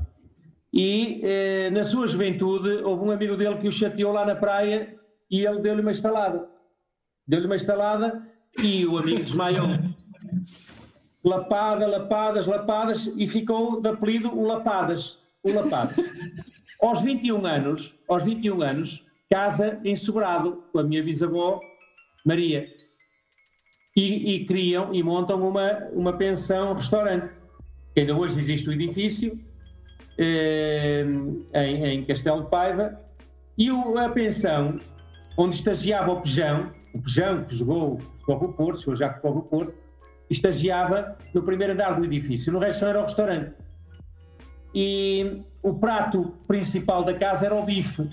E 0.73 1.19
eh, 1.21 1.69
na 1.71 1.83
sua 1.83 2.07
juventude 2.07 2.69
houve 2.83 3.03
um 3.03 3.11
amigo 3.11 3.35
dele 3.35 3.57
que 3.57 3.67
o 3.67 3.71
chateou 3.71 4.13
lá 4.13 4.25
na 4.25 4.35
praia 4.35 4.97
e 5.31 5.45
ele 5.45 5.61
deu-lhe 5.61 5.81
uma 5.81 5.91
estalada. 5.91 6.47
Deu-lhe 7.25 7.45
uma 7.45 7.55
estalada 7.55 8.27
e 8.61 8.85
o 8.85 8.97
amigo 8.97 9.23
desmaiou. 9.23 9.67
Lapada, 11.23 11.87
lapadas, 11.87 12.45
lapadas 12.45 13.11
e 13.15 13.27
ficou 13.27 13.79
de 13.79 13.89
apelido 13.89 14.37
o 14.37 14.45
Lapadas. 14.45 15.19
O 15.43 15.51
Lapadas. 15.51 15.95
aos 16.81 17.01
21 17.01 17.45
anos, 17.45 17.95
aos 18.09 18.23
21 18.23 18.61
anos, 18.61 19.05
casa 19.29 19.79
em 19.85 19.95
Sobrado 19.95 20.63
com 20.73 20.79
a 20.79 20.83
minha 20.83 21.03
bisavó 21.03 21.61
Maria. 22.25 22.67
E, 23.95 24.35
e 24.35 24.45
criam 24.45 24.93
e 24.93 25.01
montam 25.03 25.47
uma, 25.47 25.87
uma 25.93 26.13
pensão 26.13 26.73
restaurante. 26.73 27.39
Ainda 27.97 28.15
hoje 28.15 28.39
existe 28.39 28.69
o 28.69 28.73
edifício 28.73 29.39
eh, 30.17 31.05
em, 31.53 31.85
em 31.85 32.05
Castelo 32.05 32.43
de 32.43 32.49
Paiva 32.49 32.99
e 33.57 33.69
o, 33.69 33.97
a 33.97 34.09
pensão 34.09 34.79
onde 35.37 35.55
estagiava 35.55 36.11
o 36.11 36.21
Pejão, 36.21 36.71
o 36.93 37.01
Pejão 37.01 37.43
que 37.43 37.55
jogou 37.55 37.99
futebol 37.99 38.39
com 38.39 38.45
o 38.45 38.53
Porto, 38.53 38.79
chegou 38.79 38.95
já 38.95 39.09
futebol 39.09 39.33
com 39.33 39.39
o 39.39 39.43
Porto, 39.43 39.73
estagiava 40.29 41.17
no 41.33 41.43
primeiro 41.43 41.73
andar 41.73 41.93
do 41.93 42.05
edifício, 42.05 42.51
no 42.53 42.59
resto 42.59 42.85
era 42.85 42.99
o 42.99 43.03
restaurante. 43.03 43.53
E 44.73 45.41
o 45.61 45.73
prato 45.73 46.33
principal 46.47 47.03
da 47.03 47.13
casa 47.13 47.45
era 47.45 47.55
o 47.55 47.65
bife, 47.65 48.09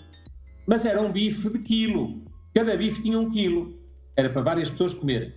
mas 0.66 0.84
era 0.84 1.00
um 1.00 1.10
bife 1.10 1.48
de 1.50 1.60
quilo, 1.60 2.20
cada 2.54 2.76
bife 2.76 3.00
tinha 3.00 3.18
um 3.18 3.30
quilo, 3.30 3.78
era 4.16 4.28
para 4.28 4.42
várias 4.42 4.68
pessoas 4.68 4.94
comerem. 4.94 5.32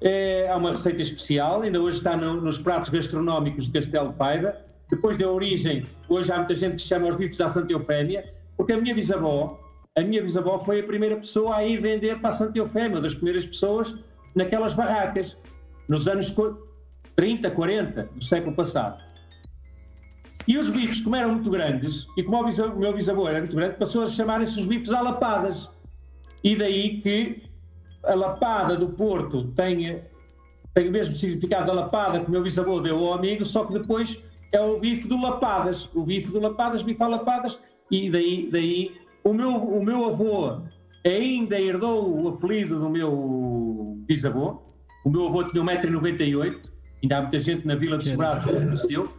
É, 0.00 0.48
há 0.48 0.56
uma 0.56 0.72
receita 0.72 1.00
especial, 1.00 1.62
ainda 1.62 1.80
hoje 1.80 1.98
está 1.98 2.16
no, 2.16 2.40
nos 2.40 2.58
pratos 2.58 2.90
gastronómicos 2.90 3.66
de 3.66 3.72
Castelo 3.72 4.10
de 4.10 4.16
Paiva, 4.16 4.56
depois 4.90 5.16
deu 5.16 5.30
origem, 5.30 5.86
hoje 6.08 6.30
há 6.30 6.36
muita 6.36 6.54
gente 6.54 6.76
que 6.76 6.82
chama 6.82 7.08
os 7.08 7.16
bifes 7.16 7.40
à 7.40 7.48
Santa 7.48 7.72
Eufémia, 7.72 8.24
porque 8.56 8.72
a 8.72 8.80
minha 8.80 8.94
bisavó, 8.94 9.58
a 9.96 10.02
minha 10.02 10.22
bisavó 10.22 10.58
foi 10.58 10.80
a 10.80 10.82
primeira 10.84 11.16
pessoa 11.16 11.56
a 11.56 11.66
ir 11.66 11.80
vender 11.80 12.20
para 12.20 12.50
Eufémia, 12.54 12.96
uma 12.96 13.00
das 13.00 13.14
primeiras 13.14 13.46
pessoas 13.46 13.96
naquelas 14.34 14.74
barracas, 14.74 15.36
nos 15.88 16.06
anos 16.06 16.34
30, 17.16 17.50
40 17.50 18.10
do 18.14 18.22
século 18.22 18.54
passado. 18.54 19.02
E 20.46 20.58
os 20.58 20.68
bifes, 20.68 21.00
como 21.00 21.16
eram 21.16 21.32
muito 21.32 21.50
grandes, 21.50 22.06
e 22.16 22.22
como 22.22 22.42
o, 22.42 22.78
meu 22.78 22.92
bisavô 22.92 23.26
era 23.26 23.38
muito 23.38 23.56
grande, 23.56 23.76
passou 23.78 24.02
a 24.02 24.08
chamarem-se 24.08 24.60
os 24.60 24.66
bifes 24.66 24.92
à 24.92 25.00
lapadas. 25.00 25.70
E 26.44 26.54
daí 26.54 27.00
que 27.00 27.42
a 28.04 28.14
lapada 28.14 28.76
do 28.76 28.90
Porto 28.90 29.44
tem, 29.56 30.02
tem 30.74 30.88
o 30.88 30.92
mesmo 30.92 31.14
significado 31.14 31.66
da 31.66 31.72
lapada 31.72 32.20
que 32.20 32.28
o 32.28 32.30
meu 32.30 32.42
bisavô 32.42 32.80
deu 32.80 32.98
ao 32.98 33.14
amigo, 33.14 33.46
só 33.46 33.64
que 33.64 33.72
depois 33.72 34.22
é 34.52 34.60
o 34.60 34.78
bife 34.78 35.08
do 35.08 35.20
lapadas. 35.20 35.88
O 35.94 36.04
bife 36.04 36.30
do 36.30 36.38
lapadas, 36.38 36.82
bife 36.82 37.02
à 37.02 37.08
lapadas, 37.08 37.58
e 37.90 38.10
daí, 38.10 38.48
daí 38.52 39.05
o 39.26 39.34
meu, 39.34 39.50
o 39.56 39.84
meu 39.84 40.04
avô 40.06 40.62
ainda 41.04 41.60
herdou 41.60 42.22
o 42.22 42.28
apelido 42.28 42.78
do 42.78 42.88
meu 42.88 43.96
bisavô. 44.06 44.62
O 45.04 45.10
meu 45.10 45.26
avô 45.26 45.42
tinha 45.44 45.62
1,98m, 45.62 46.60
ainda 47.02 47.18
há 47.18 47.20
muita 47.22 47.38
gente 47.38 47.66
na 47.66 47.74
Vila 47.74 47.98
de 47.98 48.08
Sobrado 48.08 48.46
que 48.46 48.54
conheceu. 48.54 49.12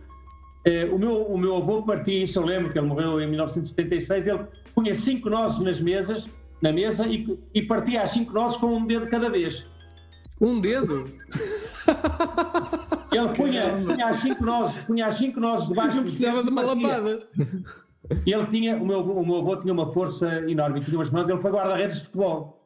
Eh, 0.66 0.86
o, 0.86 0.97
meu, 0.97 1.24
o 1.24 1.38
meu 1.38 1.58
avô 1.58 1.84
partia, 1.84 2.24
isso 2.24 2.39
eu 2.39 2.45
lembro, 2.45 2.72
que 2.72 2.80
ele 2.80 2.88
morreu 2.88 3.20
em 3.22 3.28
1976, 3.28 4.28
ele 4.28 4.39
punha 4.74 4.95
cinco 4.95 5.30
nozes 5.30 5.60
nas 5.60 5.80
mesas, 5.80 6.28
na 6.62 6.72
mesa 6.72 7.05
e, 7.05 7.39
e 7.53 7.62
partia 7.62 8.01
as 8.01 8.12
cinco 8.12 8.34
nozes 8.34 8.58
com 8.58 8.68
um 8.68 8.86
dedo 8.86 9.08
cada 9.08 9.30
vez. 9.30 9.66
Um 10.39 10.62
dedo? 10.62 11.12
Ele 13.12 13.30
punha, 13.36 13.78
punha 13.86 14.08
as 14.08 14.18
cinco 14.18 14.45
nozes, 14.45 14.76
punha 14.84 15.08
as 15.08 15.16
cinco 15.16 15.39
nozes 15.39 15.68
debaixo 15.68 16.01
precisava 16.01 16.43
de 16.43 16.49
uma 16.49 16.62
lapada. 16.62 17.28
Ele 18.26 18.45
tinha, 18.47 18.78
o 18.78 18.86
meu, 18.86 19.01
o 19.01 19.26
meu 19.26 19.38
avô 19.38 19.55
tinha 19.58 19.74
uma 19.74 19.91
força 19.91 20.49
enorme, 20.49 20.82
tinha 20.82 20.97
umas 20.97 21.12
mãos, 21.12 21.30
ele 21.30 21.39
foi 21.41 21.51
guarda-redes 21.51 21.97
de 21.97 22.05
futebol. 22.05 22.66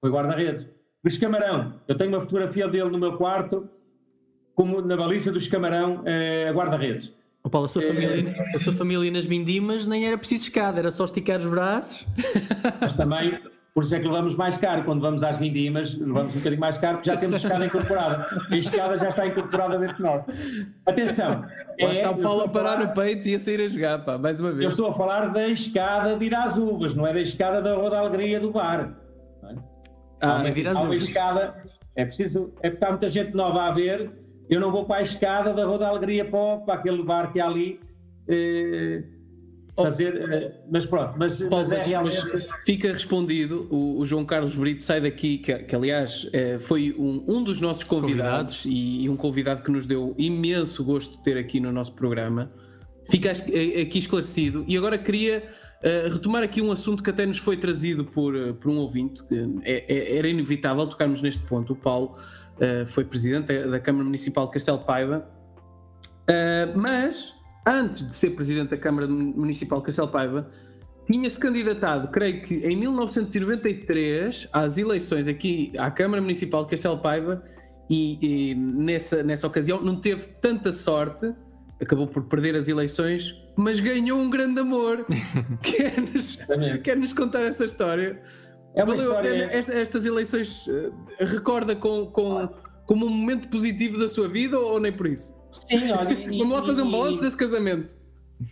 Foi 0.00 0.10
guarda-redes. 0.10 0.66
Luís 1.04 1.16
Camarão, 1.18 1.74
eu 1.86 1.96
tenho 1.96 2.10
uma 2.10 2.20
fotografia 2.20 2.68
dele 2.68 2.90
no 2.90 2.98
meu 2.98 3.16
quarto, 3.16 3.68
como 4.54 4.80
na 4.80 4.96
baliza 4.96 5.32
dos 5.32 5.48
Camarão, 5.48 6.02
eh, 6.04 6.50
guarda-redes. 6.54 7.12
Oh, 7.42 7.50
Paulo, 7.50 7.66
a 7.66 7.68
sua, 7.68 7.82
família, 7.82 8.34
a 8.54 8.58
sua 8.58 8.72
família 8.72 9.10
nas 9.10 9.26
Vindimas 9.26 9.84
nem 9.84 10.06
era 10.06 10.16
preciso 10.16 10.44
escada, 10.44 10.78
era 10.78 10.90
só 10.90 11.04
esticar 11.04 11.40
os 11.40 11.46
braços. 11.46 12.06
Mas 12.80 12.94
também, 12.94 13.38
por 13.74 13.82
isso 13.82 13.92
é 13.96 13.98
que 13.98 14.06
levamos 14.06 14.36
mais 14.36 14.56
caro. 14.56 14.84
Quando 14.84 15.00
vamos 15.00 15.24
às 15.24 15.36
vindimas, 15.36 15.96
levamos 15.98 16.32
um 16.32 16.38
bocadinho 16.38 16.60
mais 16.60 16.78
caro, 16.78 16.98
porque 16.98 17.10
já 17.10 17.16
temos 17.16 17.38
escada 17.38 17.66
incorporada. 17.66 18.26
A 18.48 18.56
escada 18.56 18.96
já 18.96 19.08
está 19.08 19.26
incorporada 19.26 19.76
dentro 19.76 19.96
de 19.96 20.02
nós. 20.02 20.24
Atenção. 20.86 21.40
Lá 21.40 21.88
é, 21.88 21.92
está 21.92 22.12
o 22.12 22.22
Paulo 22.22 22.42
a 22.42 22.48
parar 22.48 22.74
falar, 22.74 22.86
no 22.86 22.94
peito 22.94 23.28
e 23.28 23.34
a 23.34 23.40
sair 23.40 23.60
a 23.60 23.68
jogar, 23.68 24.04
pá, 24.04 24.16
mais 24.16 24.38
uma 24.38 24.52
vez. 24.52 24.62
Eu 24.62 24.68
estou 24.68 24.86
a 24.86 24.94
falar 24.94 25.32
da 25.32 25.48
escada 25.48 26.16
de 26.16 26.24
ir 26.24 26.34
às 26.36 26.56
uvas, 26.56 26.94
não 26.94 27.04
é 27.04 27.12
da 27.12 27.20
escada 27.20 27.60
da 27.60 27.74
Rua 27.74 27.90
da 27.90 27.98
Alegria 27.98 28.38
do 28.38 28.52
bar. 28.52 28.96
É? 29.42 29.54
Ah, 30.20 30.38
mas 30.40 30.56
ir 30.56 30.68
às 30.68 30.76
uvas. 30.76 31.02
escada, 31.02 31.56
é 31.96 32.04
preciso, 32.04 32.54
é 32.62 32.70
porque 32.70 32.76
está 32.76 32.90
muita 32.90 33.08
gente 33.08 33.34
nova 33.34 33.64
a 33.64 33.72
ver, 33.72 34.12
eu 34.48 34.60
não 34.60 34.70
vou 34.70 34.84
para 34.84 34.98
a 34.98 35.02
escada 35.02 35.52
da 35.52 35.64
Rua 35.64 35.78
da 35.78 35.88
Alegria 35.88 36.24
para, 36.24 36.58
para 36.58 36.74
aquele 36.74 37.02
bar 37.02 37.32
que 37.32 37.40
há 37.40 37.46
ali. 37.46 37.80
Eh, 38.28 39.02
fazer, 39.82 40.14
oh, 40.14 40.68
mas 40.70 40.86
pronto, 40.86 41.14
mas, 41.18 41.40
mas 41.40 41.72
é 41.72 41.78
realmente. 41.82 42.22
Mas 42.32 42.48
fica 42.64 42.92
respondido. 42.92 43.66
O, 43.70 43.98
o, 43.98 44.06
João 44.06 44.24
Carlos 44.24 44.54
Brito 44.54 44.84
sai 44.84 45.00
daqui, 45.00 45.38
que, 45.38 45.52
que 45.54 45.74
aliás 45.74 46.28
é, 46.32 46.58
foi 46.58 46.94
um, 46.96 47.24
um 47.26 47.42
dos 47.42 47.60
nossos 47.60 47.82
convidados 47.82 48.64
e, 48.64 49.04
e, 49.04 49.08
um 49.08 49.16
convidado 49.16 49.62
que 49.62 49.70
nos 49.70 49.86
deu 49.86 50.14
imenso 50.16 50.84
gosto 50.84 51.16
de 51.16 51.24
ter 51.24 51.36
aqui 51.36 51.58
no 51.58 51.72
nosso 51.72 51.92
programa. 51.92 52.52
Fica 53.10 53.32
aqui 53.32 53.98
esclarecido 53.98 54.64
e 54.66 54.78
agora 54.78 54.96
queria 54.96 55.42
uh, 55.82 56.12
retomar 56.12 56.42
aqui 56.42 56.62
um 56.62 56.72
assunto 56.72 57.02
que 57.02 57.10
até 57.10 57.26
nos 57.26 57.36
foi 57.36 57.56
trazido 57.56 58.02
por, 58.02 58.34
uh, 58.34 58.54
por 58.54 58.70
um 58.70 58.78
ouvinte, 58.78 59.22
que 59.24 59.34
é, 59.62 59.84
é, 59.86 60.16
era 60.16 60.28
inevitável 60.28 60.86
tocarmos 60.86 61.20
neste 61.20 61.42
ponto. 61.42 61.74
O 61.74 61.76
Paulo 61.76 62.16
uh, 62.56 62.86
foi 62.86 63.04
presidente 63.04 63.52
da 63.66 63.78
Câmara 63.78 64.04
Municipal 64.04 64.46
de 64.46 64.52
Castelo 64.52 64.78
Paiva, 64.78 65.28
mas 66.74 67.34
antes 67.66 68.06
de 68.06 68.14
ser 68.14 68.30
presidente 68.30 68.70
da 68.70 68.76
Câmara 68.76 69.06
Municipal 69.06 69.80
de 69.80 69.86
Castelo 69.86 70.08
Paiva, 70.08 70.50
tinha-se 71.06 71.38
candidatado, 71.38 72.08
creio 72.08 72.42
que 72.42 72.54
em 72.66 72.76
1993, 72.76 74.48
às 74.52 74.78
eleições 74.78 75.28
aqui 75.28 75.72
à 75.78 75.90
Câmara 75.90 76.22
Municipal 76.22 76.64
de 76.64 76.70
Castelo 76.70 76.98
Paiva, 76.98 77.42
e, 77.90 78.50
e 78.50 78.54
nessa, 78.54 79.22
nessa 79.22 79.46
ocasião 79.46 79.82
não 79.82 80.00
teve 80.00 80.26
tanta 80.40 80.72
sorte, 80.72 81.34
acabou 81.80 82.06
por 82.06 82.24
perder 82.24 82.56
as 82.56 82.68
eleições, 82.68 83.34
mas 83.56 83.80
ganhou 83.80 84.18
um 84.18 84.30
grande 84.30 84.60
amor. 84.60 85.04
Quer-nos 85.62 86.38
quer 86.82 86.96
-nos 86.96 87.12
contar 87.12 87.42
essa 87.42 87.64
história? 87.66 88.22
É 88.74 88.82
uma 88.82 88.96
Valeu 88.96 89.10
história... 89.10 89.44
Esta, 89.52 89.74
estas 89.74 90.06
eleições 90.06 90.66
uh, 90.66 90.92
recorda 91.20 91.76
com, 91.76 92.06
com, 92.06 92.48
como 92.86 93.06
um 93.06 93.10
momento 93.10 93.48
positivo 93.48 93.98
da 93.98 94.08
sua 94.08 94.28
vida 94.28 94.58
ou, 94.58 94.72
ou 94.72 94.80
nem 94.80 94.92
por 94.92 95.06
isso? 95.06 95.34
Sim, 95.54 95.92
olha. 95.92 96.16
Vamos 96.38 96.52
lá 96.52 96.62
fazer 96.62 96.82
um 96.82 96.90
balanço 96.90 97.20
desse 97.20 97.36
casamento. 97.36 97.96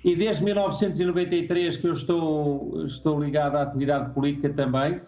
E 0.04 0.14
desde 0.14 0.44
1993 0.44 1.76
que 1.76 1.86
eu 1.86 1.92
estou, 1.92 2.84
estou 2.84 3.20
ligado 3.20 3.56
à 3.56 3.62
atividade 3.62 4.12
política 4.14 4.50
também. 4.50 5.00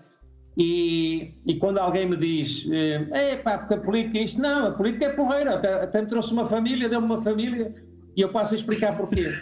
E, 0.57 1.35
e 1.47 1.57
quando 1.57 1.79
alguém 1.79 2.09
me 2.09 2.17
diz, 2.17 2.69
é 2.71 3.37
pá, 3.37 3.59
porque 3.59 3.75
a 3.75 3.79
política 3.79 4.19
é 4.19 4.23
isto, 4.23 4.41
não, 4.41 4.69
a 4.69 4.71
política 4.71 5.07
é 5.07 5.09
porreira, 5.11 5.55
até, 5.55 5.83
até 5.83 6.01
me 6.01 6.07
trouxe 6.07 6.33
uma 6.33 6.47
família, 6.47 6.89
deu-me 6.89 7.07
uma 7.07 7.21
família, 7.21 7.75
e 8.17 8.21
eu 8.21 8.29
passo 8.29 8.55
a 8.55 8.57
explicar 8.57 8.97
porquê. 8.97 9.35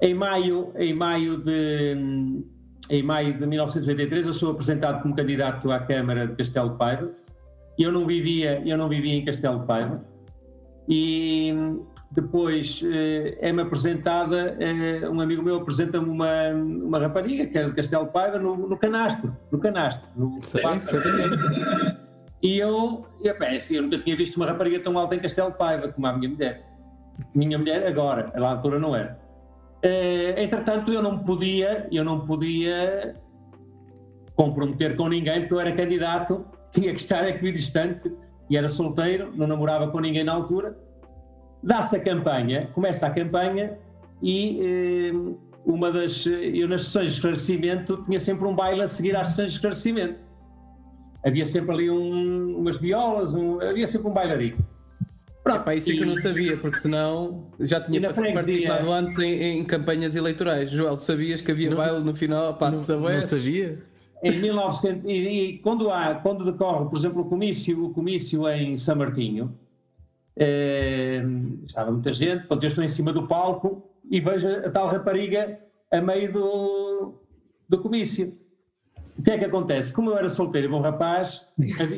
Em 0.00 0.14
maio, 0.14 0.72
em 0.78 0.94
maio 0.94 1.36
de 1.36 2.42
em 2.88 3.02
maio 3.02 3.36
de 3.36 3.46
1983 3.46 4.26
eu 4.28 4.32
sou 4.32 4.52
apresentado 4.52 5.02
como 5.02 5.14
candidato 5.14 5.70
à 5.70 5.78
Câmara 5.78 6.26
de 6.26 6.36
Castelo 6.36 6.70
de 6.70 6.78
Paiva. 6.78 7.10
Eu 7.78 7.92
não 7.92 8.06
vivia, 8.06 8.62
eu 8.66 8.78
não 8.78 8.88
vivia 8.88 9.14
em 9.14 9.24
Castelo 9.24 9.60
de 9.60 9.66
Paiva 9.66 10.02
e 10.90 11.54
depois 12.10 12.82
eh, 12.84 13.38
é-me 13.40 13.62
apresentada, 13.62 14.56
eh, 14.58 15.08
um 15.08 15.20
amigo 15.20 15.40
meu 15.40 15.58
apresenta-me 15.58 16.08
uma, 16.08 16.48
uma 16.50 16.98
rapariga 16.98 17.46
que 17.46 17.56
era 17.56 17.68
de 17.68 17.76
Castelo 17.76 18.08
Paiva 18.08 18.36
no, 18.40 18.56
no 18.56 18.76
canastro, 18.76 19.36
no 19.52 19.60
canastro. 19.60 20.10
No 20.16 20.42
Sim, 20.42 20.58
e 22.42 22.58
eu, 22.58 23.06
e, 23.22 23.32
bem, 23.34 23.56
assim, 23.56 23.76
eu 23.76 23.82
nunca 23.82 23.98
tinha 23.98 24.16
visto 24.16 24.36
uma 24.36 24.46
rapariga 24.46 24.80
tão 24.80 24.98
alta 24.98 25.14
em 25.14 25.20
Castelo 25.20 25.52
Paiva 25.52 25.88
como 25.92 26.06
a 26.08 26.12
minha 26.12 26.28
mulher. 26.28 26.66
Minha 27.34 27.58
mulher 27.58 27.86
agora, 27.86 28.32
ela 28.34 28.48
à 28.48 28.50
altura 28.52 28.80
não 28.80 28.96
era. 28.96 29.16
Eh, 29.82 30.42
entretanto, 30.42 30.92
eu 30.92 31.02
não 31.02 31.20
podia, 31.20 31.86
eu 31.92 32.02
não 32.02 32.20
podia 32.20 33.14
comprometer 34.34 34.96
com 34.96 35.08
ninguém 35.08 35.42
porque 35.42 35.54
eu 35.54 35.60
era 35.60 35.72
candidato, 35.72 36.44
tinha 36.72 36.92
que 36.92 37.00
estar 37.00 37.28
equidistante 37.28 38.10
e 38.50 38.56
era 38.56 38.68
solteiro, 38.68 39.32
não 39.34 39.46
namorava 39.46 39.88
com 39.88 40.00
ninguém 40.00 40.24
na 40.24 40.32
altura. 40.32 40.76
Dá-se 41.62 41.96
a 41.96 42.00
campanha, 42.00 42.68
começa 42.74 43.06
a 43.06 43.10
campanha 43.10 43.78
e 44.20 44.60
eh, 44.60 45.12
uma 45.64 45.92
das. 45.92 46.26
Eu 46.26 46.66
nas 46.66 46.84
sessões 46.84 47.06
de 47.06 47.12
esclarecimento 47.12 48.02
tinha 48.02 48.18
sempre 48.18 48.46
um 48.46 48.54
baile 48.54 48.82
a 48.82 48.88
seguir 48.88 49.14
às 49.14 49.28
sessões 49.28 49.52
de 49.52 49.56
esclarecimento. 49.58 50.18
Havia 51.24 51.44
sempre 51.44 51.72
ali 51.72 51.90
um, 51.90 52.56
umas 52.58 52.78
violas, 52.78 53.34
um, 53.34 53.60
havia 53.60 53.86
sempre 53.86 54.08
um 54.08 54.12
bailarinho. 54.12 54.58
Pronto, 55.44 55.60
Epá, 55.60 55.74
isso 55.74 55.90
é 55.90 55.94
que 55.94 56.00
eu 56.00 56.06
não 56.06 56.16
sabia, 56.16 56.56
porque 56.56 56.78
senão 56.78 57.50
já 57.60 57.80
tinha 57.80 58.00
participado 58.00 58.92
antes 58.92 59.18
em, 59.18 59.58
em, 59.58 59.64
campanhas 59.64 60.16
eleitorais. 60.16 60.70
Joel, 60.70 60.96
tu 60.96 61.02
sabias 61.02 61.40
que 61.40 61.50
havia 61.50 61.70
não, 61.70 61.76
baile 61.76 62.00
no 62.00 62.14
final? 62.14 62.54
Pá, 62.54 62.70
não, 62.70 62.78
não 62.78 63.22
sabia? 63.22 63.78
Em 64.22 64.32
1900 64.32 65.04
e, 65.04 65.10
e, 65.10 65.58
quando 65.58 65.90
há 65.90 66.14
quando 66.16 66.44
decorre 66.44 66.88
por 66.88 66.98
exemplo 66.98 67.22
o 67.22 67.24
comício 67.24 67.86
o 67.86 67.90
comício 67.90 68.48
em 68.48 68.76
São 68.76 68.96
Martinho 68.96 69.56
eh, 70.36 71.22
estava 71.66 71.90
muita 71.90 72.12
gente 72.12 72.46
quando 72.46 72.62
eu 72.62 72.68
estou 72.68 72.84
em 72.84 72.88
cima 72.88 73.12
do 73.12 73.26
palco 73.26 73.82
e 74.10 74.20
vejo 74.20 74.48
a 74.48 74.70
tal 74.70 74.88
rapariga 74.88 75.58
a 75.90 76.00
meio 76.00 76.32
do, 76.32 77.14
do 77.68 77.78
comício 77.78 78.38
o 79.20 79.22
que 79.22 79.32
é 79.32 79.38
que 79.38 79.44
acontece? 79.44 79.92
Como 79.92 80.08
eu 80.08 80.16
era 80.16 80.30
solteiro 80.30 80.66
e 80.66 80.70
bom 80.70 80.80
rapaz, 80.80 81.46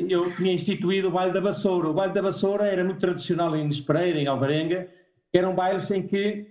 eu 0.08 0.34
tinha 0.34 0.52
instituído 0.52 1.06
o 1.06 1.10
baile 1.12 1.32
da 1.32 1.38
vassoura. 1.38 1.88
O 1.88 1.94
baile 1.94 2.12
da 2.12 2.20
vassoura 2.20 2.66
era 2.66 2.82
muito 2.82 2.98
tradicional 2.98 3.54
em 3.54 3.68
Espereira, 3.68 4.18
em 4.18 4.26
Alvarenga, 4.26 4.88
era 5.32 5.48
um 5.48 5.54
baile 5.54 5.80
em 5.94 6.02
que 6.02 6.46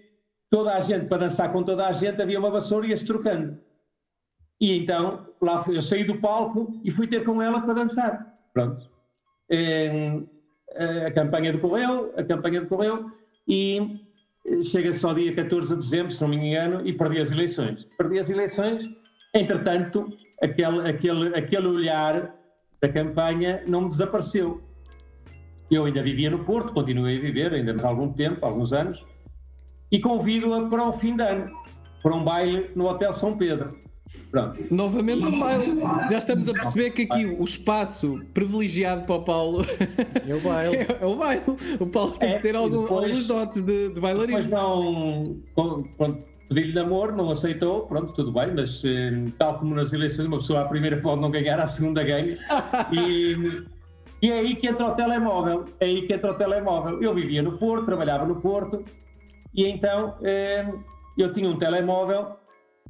toda 0.50 0.74
a 0.74 0.80
gente, 0.80 1.08
para 1.08 1.20
dançar 1.20 1.52
com 1.52 1.62
toda 1.62 1.88
a 1.88 1.92
gente, 1.92 2.22
havia 2.22 2.40
uma 2.40 2.50
vassoura 2.50 2.86
e 2.86 2.92
ia-se 2.92 3.06
trocando. 3.06 3.58
E 4.62 4.78
então 4.78 5.26
lá 5.42 5.66
eu 5.68 5.82
saí 5.82 6.04
do 6.04 6.20
palco 6.20 6.80
e 6.84 6.92
fui 6.92 7.08
ter 7.08 7.26
com 7.26 7.42
ela 7.42 7.62
para 7.62 7.74
dançar. 7.74 8.38
Pronto. 8.54 8.90
a 11.08 11.12
campanha 11.12 11.52
decorreu, 11.52 12.14
a 12.16 12.24
campanha 12.24 12.62
decorreu 12.62 13.12
e 13.48 14.00
chega-se 14.64 15.04
ao 15.06 15.16
dia 15.16 15.34
14 15.34 15.70
de 15.70 15.76
dezembro, 15.82 16.14
se 16.14 16.22
não 16.22 16.30
me 16.30 16.38
engano, 16.38 16.86
e 16.86 16.94
perdi 16.94 17.20
as 17.20 17.32
eleições. 17.32 17.88
Perdi 17.98 18.20
as 18.20 18.30
eleições, 18.30 18.88
entretanto, 19.34 20.08
aquele, 20.42 20.88
aquele, 20.88 21.36
aquele 21.36 21.68
olhar 21.68 22.36
da 22.80 22.90
campanha 22.90 23.64
não 23.66 23.82
me 23.82 23.88
desapareceu. 23.88 24.62
Eu 25.70 25.86
ainda 25.86 26.04
vivia 26.04 26.30
no 26.30 26.44
Porto, 26.44 26.74
continuei 26.74 27.18
a 27.18 27.22
viver 27.22 27.54
ainda 27.54 27.76
há 27.82 27.88
algum 27.88 28.12
tempo, 28.12 28.46
alguns 28.46 28.74
anos, 28.74 29.06
e 29.92 30.00
convido-a 30.00 30.68
para 30.68 30.88
o 30.88 30.94
fim 30.94 31.16
de 31.16 31.24
ano, 31.24 31.52
para 32.04 32.14
um 32.14 32.24
baile 32.24 32.70
no 32.76 32.88
Hotel 32.88 33.14
São 33.14 33.38
Pedro. 33.38 33.76
Pronto. 34.32 34.64
Novamente 34.72 35.28
um 35.28 35.40
baile. 35.40 35.82
Já 36.10 36.18
estamos 36.18 36.48
a 36.48 36.54
perceber 36.54 36.92
que 36.92 37.02
aqui 37.02 37.26
o 37.26 37.44
espaço 37.44 38.22
privilegiado 38.34 39.04
para 39.04 39.16
o 39.16 39.24
Paulo 39.24 39.66
é 40.26 40.34
o 40.34 40.40
baile. 40.40 40.78
é, 40.78 40.98
é 41.02 41.06
o 41.06 41.16
baile. 41.18 41.44
O 41.80 41.86
Paulo 41.86 42.12
tem 42.14 42.32
é, 42.32 42.36
que 42.38 42.42
ter 42.42 42.56
algum, 42.56 42.84
depois, 42.84 43.04
alguns 43.04 43.28
dotes 43.28 43.62
de, 43.62 43.90
de 43.90 44.00
bailarino. 44.00 44.42
Depois 44.42 44.48
não. 44.48 45.38
Pedi-lhe 46.48 46.74
namoro, 46.74 47.16
não 47.16 47.32
aceitou, 47.32 47.88
pronto, 47.88 48.12
tudo 48.12 48.30
bem, 48.30 48.54
mas 48.54 48.84
eh, 48.84 49.32
tal 49.38 49.58
como 49.58 49.74
nas 49.74 49.94
eleições, 49.94 50.26
uma 50.26 50.36
pessoa 50.36 50.60
à 50.60 50.66
primeira 50.66 50.98
pode 50.98 51.22
não 51.22 51.32
ganhar, 51.32 51.58
à 51.60 51.66
segunda 51.66 52.04
ganha. 52.04 52.38
E, 52.92 53.66
e 54.22 54.30
é 54.30 54.40
aí 54.40 54.56
que 54.56 54.68
entra 54.68 54.88
o 54.88 54.92
telemóvel. 54.92 55.66
É 55.80 55.86
aí 55.86 56.06
que 56.06 56.14
entra 56.14 56.32
o 56.32 56.34
telemóvel. 56.34 57.02
Eu 57.02 57.16
vivia 57.16 57.42
no 57.42 57.58
Porto, 57.58 57.86
trabalhava 57.86 58.26
no 58.26 58.36
Porto, 58.42 58.84
e 59.54 59.66
então 59.66 60.16
eh, 60.24 60.68
eu 61.18 61.32
tinha 61.32 61.50
um 61.50 61.58
telemóvel 61.58 62.36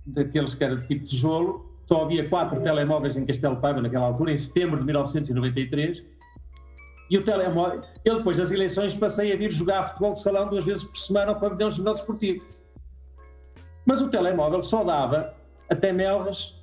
daqueles 0.06 0.54
que 0.54 0.64
era 0.64 0.76
de 0.76 0.88
tipo 0.88 1.06
tijolo, 1.06 1.72
só 1.86 2.04
havia 2.04 2.28
quatro 2.30 2.62
telemóveis 2.62 3.18
em 3.18 3.26
Castelo 3.26 3.58
Paiva 3.58 3.82
naquela 3.82 4.06
altura, 4.06 4.32
em 4.32 4.38
setembro 4.38 4.80
de 4.80 4.86
1993. 4.86 6.04
E 7.10 7.18
o 7.18 7.24
telemóvel, 7.24 7.82
eu 8.06 8.20
depois 8.20 8.38
das 8.38 8.52
eleições 8.52 8.96
passei 8.96 9.34
a 9.34 9.36
vir 9.36 9.52
jogar 9.52 9.90
futebol 9.90 10.14
de 10.14 10.22
salão 10.22 10.48
duas 10.48 10.64
vezes 10.64 10.84
por 10.84 10.98
semana 10.98 11.34
ao 11.34 11.40
pavilhão 11.40 11.70
jornal 11.70 11.94
desportivo. 11.94 12.46
Mas 13.86 14.02
o 14.02 14.10
telemóvel 14.10 14.62
só 14.62 14.84
dava 14.84 15.34
até 15.70 15.92
Melras 15.92 16.58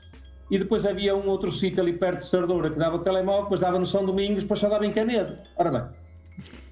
e 0.51 0.59
depois 0.59 0.87
havia 0.87 1.15
um 1.15 1.27
outro 1.27 1.53
sítio 1.53 1.83
ali 1.83 1.93
perto 1.93 2.21
de 2.21 2.27
Sardoura 2.27 2.71
que 2.71 2.79
dava 2.79 2.97
o 2.97 3.01
telemóvel, 3.01 3.43
depois 3.43 3.61
dava 3.61 3.79
no 3.79 3.85
São 3.85 4.07
Domingos, 4.07 4.43
depois 4.43 4.61
só 4.61 4.71
dava 4.71 4.87
em 4.87 4.93
Canedo. 4.93 5.37
Ora 5.57 5.71
bem, 5.71 5.83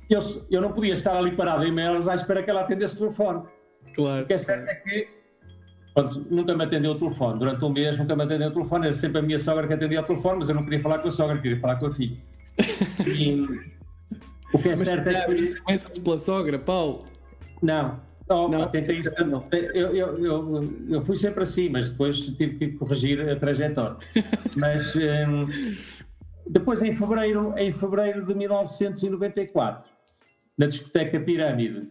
eu, 0.09 0.21
eu 0.51 0.63
não 0.63 0.73
podia 0.73 0.95
estar 0.95 1.15
ali 1.15 1.33
parado 1.33 1.65
em 1.65 1.73
Melras 1.73 2.09
à 2.09 2.15
espera 2.15 2.43
que 2.43 2.49
ela 2.49 2.63
atendesse 2.63 2.97
o 2.97 3.01
telefone. 3.01 3.43
Claro. 3.95 4.25
O 4.25 4.27
que 4.27 4.33
é 4.33 4.39
certo 4.39 4.69
é 4.69 4.75
que 4.77 5.16
Pronto, 5.97 6.27
nunca 6.31 6.55
me 6.55 6.63
atendeu 6.63 6.93
o 6.93 6.95
telefone. 6.95 7.39
Durante 7.39 7.65
um 7.65 7.71
mês 7.71 7.97
nunca 7.97 8.15
me 8.15 8.25
atendeu 8.25 8.49
o 8.49 8.53
telefone. 8.53 8.85
Era 8.85 8.95
sempre 8.95 9.19
a 9.19 9.23
minha 9.23 9.39
sogra 9.39 9.67
que 9.67 9.73
atendia 9.73 10.03
o 10.03 10.05
telefone, 10.05 10.41
mas 10.41 10.51
eu 10.51 10.55
não 10.55 10.63
queria 10.63 10.81
falar 10.81 10.99
com 10.99 11.09
a 11.09 11.11
sogra, 11.11 11.39
queria 11.39 11.59
falar 11.59 11.77
com 11.77 11.87
a 11.87 11.91
filha. 11.91 12.19
E 13.07 13.41
o 14.53 14.59
que 14.59 14.69
é 14.69 14.71
mas 14.73 14.81
certo 14.81 15.09
é 15.09 15.25
que. 15.25 15.55
Começa-se 15.55 16.01
pela 16.03 16.19
sogra, 16.19 16.59
Paulo? 16.59 17.07
Não. 17.63 17.99
Oh, 18.29 18.47
não, 18.49 18.69
tentei 18.69 18.99
isso, 18.99 19.11
eu, 19.73 19.95
eu, 19.95 20.19
eu, 20.19 20.75
eu, 20.89 21.01
fui 21.01 21.15
sempre 21.15 21.45
assim, 21.45 21.69
mas 21.69 21.91
depois 21.91 22.19
tive 22.19 22.59
que 22.59 22.69
corrigir 22.73 23.27
a 23.27 23.37
trajetória. 23.37 23.97
mas 24.57 24.97
um, 24.97 25.47
depois, 26.49 26.83
em 26.83 26.93
fevereiro, 26.93 27.55
em 27.57 27.73
fevereiro 27.73 28.27
de 28.27 28.35
1994, 28.35 29.89
na 30.59 30.67
discoteca 30.67 31.21
Pirâmide, 31.21 31.89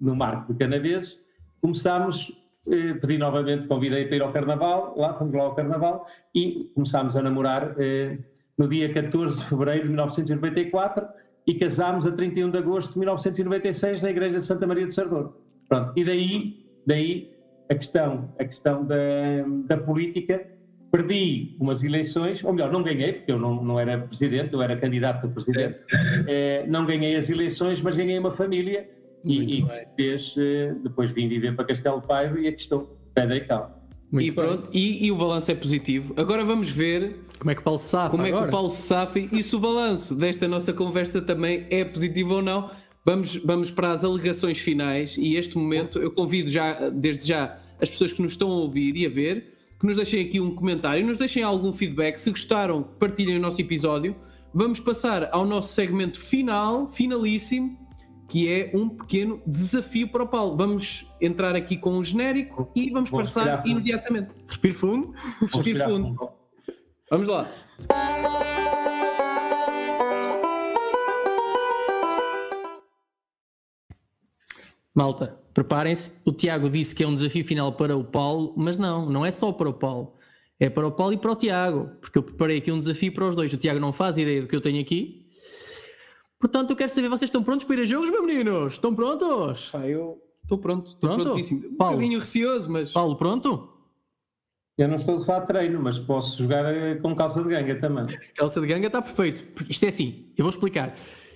no 0.00 0.16
Marco 0.16 0.52
de 0.52 0.58
Canaveses, 0.58 1.20
começámos, 1.62 2.36
eh, 2.70 2.94
pedi 2.94 3.18
novamente, 3.18 3.66
convidei 3.66 4.06
para 4.06 4.16
ir 4.16 4.22
ao 4.22 4.32
Carnaval, 4.32 4.94
lá 4.96 5.14
fomos 5.14 5.34
lá 5.34 5.44
ao 5.44 5.54
Carnaval 5.54 6.06
e 6.34 6.70
começámos 6.74 7.16
a 7.16 7.22
namorar 7.22 7.74
eh, 7.78 8.18
no 8.56 8.68
dia 8.68 8.92
14 8.92 9.38
de 9.38 9.44
fevereiro 9.46 9.82
de 9.82 9.88
1994 9.88 11.06
e 11.46 11.54
casámos 11.54 12.06
a 12.06 12.12
31 12.12 12.50
de 12.50 12.58
agosto 12.58 12.92
de 12.92 12.98
1996 12.98 14.02
na 14.02 14.10
Igreja 14.10 14.36
de 14.36 14.44
Santa 14.44 14.66
Maria 14.66 14.86
de 14.86 14.92
Sardor. 14.92 15.32
Pronto, 15.68 15.92
e 15.96 16.04
daí, 16.04 16.66
daí 16.86 17.30
a 17.70 17.74
questão, 17.74 18.32
a 18.38 18.44
questão 18.44 18.84
da, 18.84 18.96
da 19.66 19.76
política. 19.76 20.46
Perdi 20.90 21.54
umas 21.60 21.84
eleições, 21.84 22.42
ou 22.42 22.50
melhor, 22.50 22.72
não 22.72 22.82
ganhei, 22.82 23.12
porque 23.12 23.30
eu 23.30 23.38
não, 23.38 23.62
não 23.62 23.78
era 23.78 23.98
presidente, 23.98 24.54
eu 24.54 24.62
era 24.62 24.74
candidato 24.74 25.26
a 25.26 25.28
presidente. 25.28 25.82
É, 26.26 26.66
não 26.66 26.86
ganhei 26.86 27.14
as 27.14 27.28
eleições, 27.28 27.82
mas 27.82 27.94
ganhei 27.94 28.18
uma 28.18 28.30
família 28.30 28.88
e, 29.24 29.60
e 29.60 29.66
fez, 29.96 30.34
eh, 30.38 30.74
depois 30.82 31.10
vim 31.10 31.28
viver 31.28 31.54
para 31.54 31.64
Castelo 31.64 32.00
Paiva 32.00 32.38
e 32.38 32.48
aqui 32.48 32.60
estou, 32.60 32.98
pedra 33.14 33.36
e 33.36 33.40
cal. 33.40 33.82
e 34.12 34.32
pronto, 34.32 34.68
e, 34.72 35.06
e, 35.06 35.12
o 35.12 35.16
balanço 35.16 35.50
é 35.50 35.54
positivo. 35.54 36.14
Agora 36.16 36.44
vamos 36.44 36.70
ver 36.70 37.20
como 37.38 37.50
é 37.50 37.54
que 37.54 37.60
o 37.60 37.64
Paulo 37.64 37.78
safa. 37.78 38.10
Como 38.10 38.24
agora? 38.24 38.38
é 38.38 38.42
que 38.42 38.48
o 38.48 38.50
Paulo 38.50 38.68
safa 38.68 39.18
e 39.18 39.42
se 39.42 39.54
o 39.54 39.58
balanço 39.60 40.14
desta 40.14 40.48
nossa 40.48 40.72
conversa 40.72 41.20
também 41.20 41.66
é 41.70 41.84
positivo 41.84 42.34
ou 42.34 42.42
não. 42.42 42.70
Vamos, 43.04 43.36
vamos 43.36 43.70
para 43.70 43.92
as 43.92 44.04
alegações 44.04 44.58
finais 44.58 45.16
e 45.16 45.36
este 45.36 45.56
momento 45.56 45.98
eu 45.98 46.10
convido 46.10 46.50
já, 46.50 46.90
desde 46.90 47.28
já, 47.28 47.58
as 47.80 47.88
pessoas 47.88 48.12
que 48.12 48.20
nos 48.20 48.32
estão 48.32 48.50
a 48.50 48.56
ouvir 48.56 48.96
e 48.96 49.06
a 49.06 49.08
ver, 49.08 49.54
que 49.80 49.86
nos 49.86 49.96
deixem 49.96 50.20
aqui 50.22 50.40
um 50.40 50.54
comentário, 50.54 51.06
nos 51.06 51.16
deixem 51.16 51.42
algum 51.42 51.72
feedback. 51.72 52.18
Se 52.18 52.28
gostaram, 52.28 52.82
partilhem 52.82 53.36
o 53.36 53.40
nosso 53.40 53.60
episódio. 53.60 54.14
Vamos 54.52 54.80
passar 54.80 55.28
ao 55.32 55.46
nosso 55.46 55.72
segmento 55.72 56.20
final, 56.20 56.88
finalíssimo, 56.88 57.78
que 58.28 58.46
é 58.46 58.70
um 58.74 58.90
pequeno 58.90 59.42
desafio 59.46 60.08
para 60.08 60.22
o 60.22 60.28
Paulo. 60.28 60.54
Vamos 60.54 61.10
entrar 61.20 61.56
aqui 61.56 61.76
com 61.76 61.96
um 61.96 62.04
genérico 62.04 62.70
e 62.76 62.90
vamos 62.90 63.08
Vou 63.08 63.20
passar 63.20 63.66
imediatamente. 63.66 64.28
Respire 64.46 64.74
fundo. 64.74 65.14
Respire 65.40 65.82
fundo. 65.82 66.16
Vamos 67.10 67.28
lá. 67.28 67.50
Malta, 74.94 75.38
preparem-se. 75.54 76.12
O 76.26 76.32
Tiago 76.32 76.68
disse 76.68 76.94
que 76.94 77.02
é 77.02 77.06
um 77.06 77.14
desafio 77.14 77.44
final 77.44 77.72
para 77.72 77.96
o 77.96 78.04
Paulo, 78.04 78.52
mas 78.56 78.76
não, 78.76 79.08
não 79.08 79.24
é 79.24 79.30
só 79.30 79.52
para 79.52 79.70
o 79.70 79.72
Paulo. 79.72 80.18
É 80.60 80.68
para 80.68 80.86
o 80.86 80.92
Paulo 80.92 81.14
e 81.14 81.16
para 81.16 81.30
o 81.30 81.36
Tiago, 81.36 81.88
porque 82.00 82.18
eu 82.18 82.22
preparei 82.22 82.58
aqui 82.58 82.70
um 82.70 82.80
desafio 82.80 83.14
para 83.14 83.28
os 83.28 83.36
dois. 83.36 83.52
O 83.52 83.56
Tiago 83.56 83.80
não 83.80 83.92
faz 83.92 84.18
ideia 84.18 84.42
do 84.42 84.48
que 84.48 84.56
eu 84.56 84.60
tenho 84.60 84.80
aqui. 84.80 85.27
Portanto, 86.38 86.70
eu 86.70 86.76
quero 86.76 86.90
saber, 86.90 87.08
vocês 87.08 87.28
estão 87.28 87.42
prontos 87.42 87.64
para 87.64 87.76
ir 87.76 87.82
a 87.82 87.84
jogos, 87.84 88.10
meus 88.10 88.24
meninos? 88.24 88.74
Estão 88.74 88.94
prontos? 88.94 89.70
Ah, 89.74 89.88
eu 89.88 90.22
estou 90.42 90.58
pronto, 90.58 90.86
estou 90.86 91.16
prontíssimo. 91.16 91.66
Um 91.66 91.76
Paulo, 91.76 91.96
bocadinho 91.96 92.20
receoso, 92.20 92.70
mas... 92.70 92.92
Paulo, 92.92 93.16
pronto? 93.16 93.68
Eu 94.78 94.86
não 94.86 94.94
estou 94.94 95.18
de 95.18 95.26
fato 95.26 95.48
treino, 95.48 95.82
mas 95.82 95.98
posso 95.98 96.40
jogar 96.40 96.64
eh, 96.72 96.94
com 96.94 97.14
calça 97.16 97.42
de 97.42 97.48
ganga 97.48 97.74
também. 97.80 98.06
Calça 98.36 98.60
de 98.60 98.66
ganga 98.68 98.86
está 98.86 99.02
perfeito. 99.02 99.44
Isto 99.68 99.84
é 99.84 99.88
assim, 99.88 100.32
eu 100.36 100.44
vou 100.44 100.50
explicar. 100.50 100.94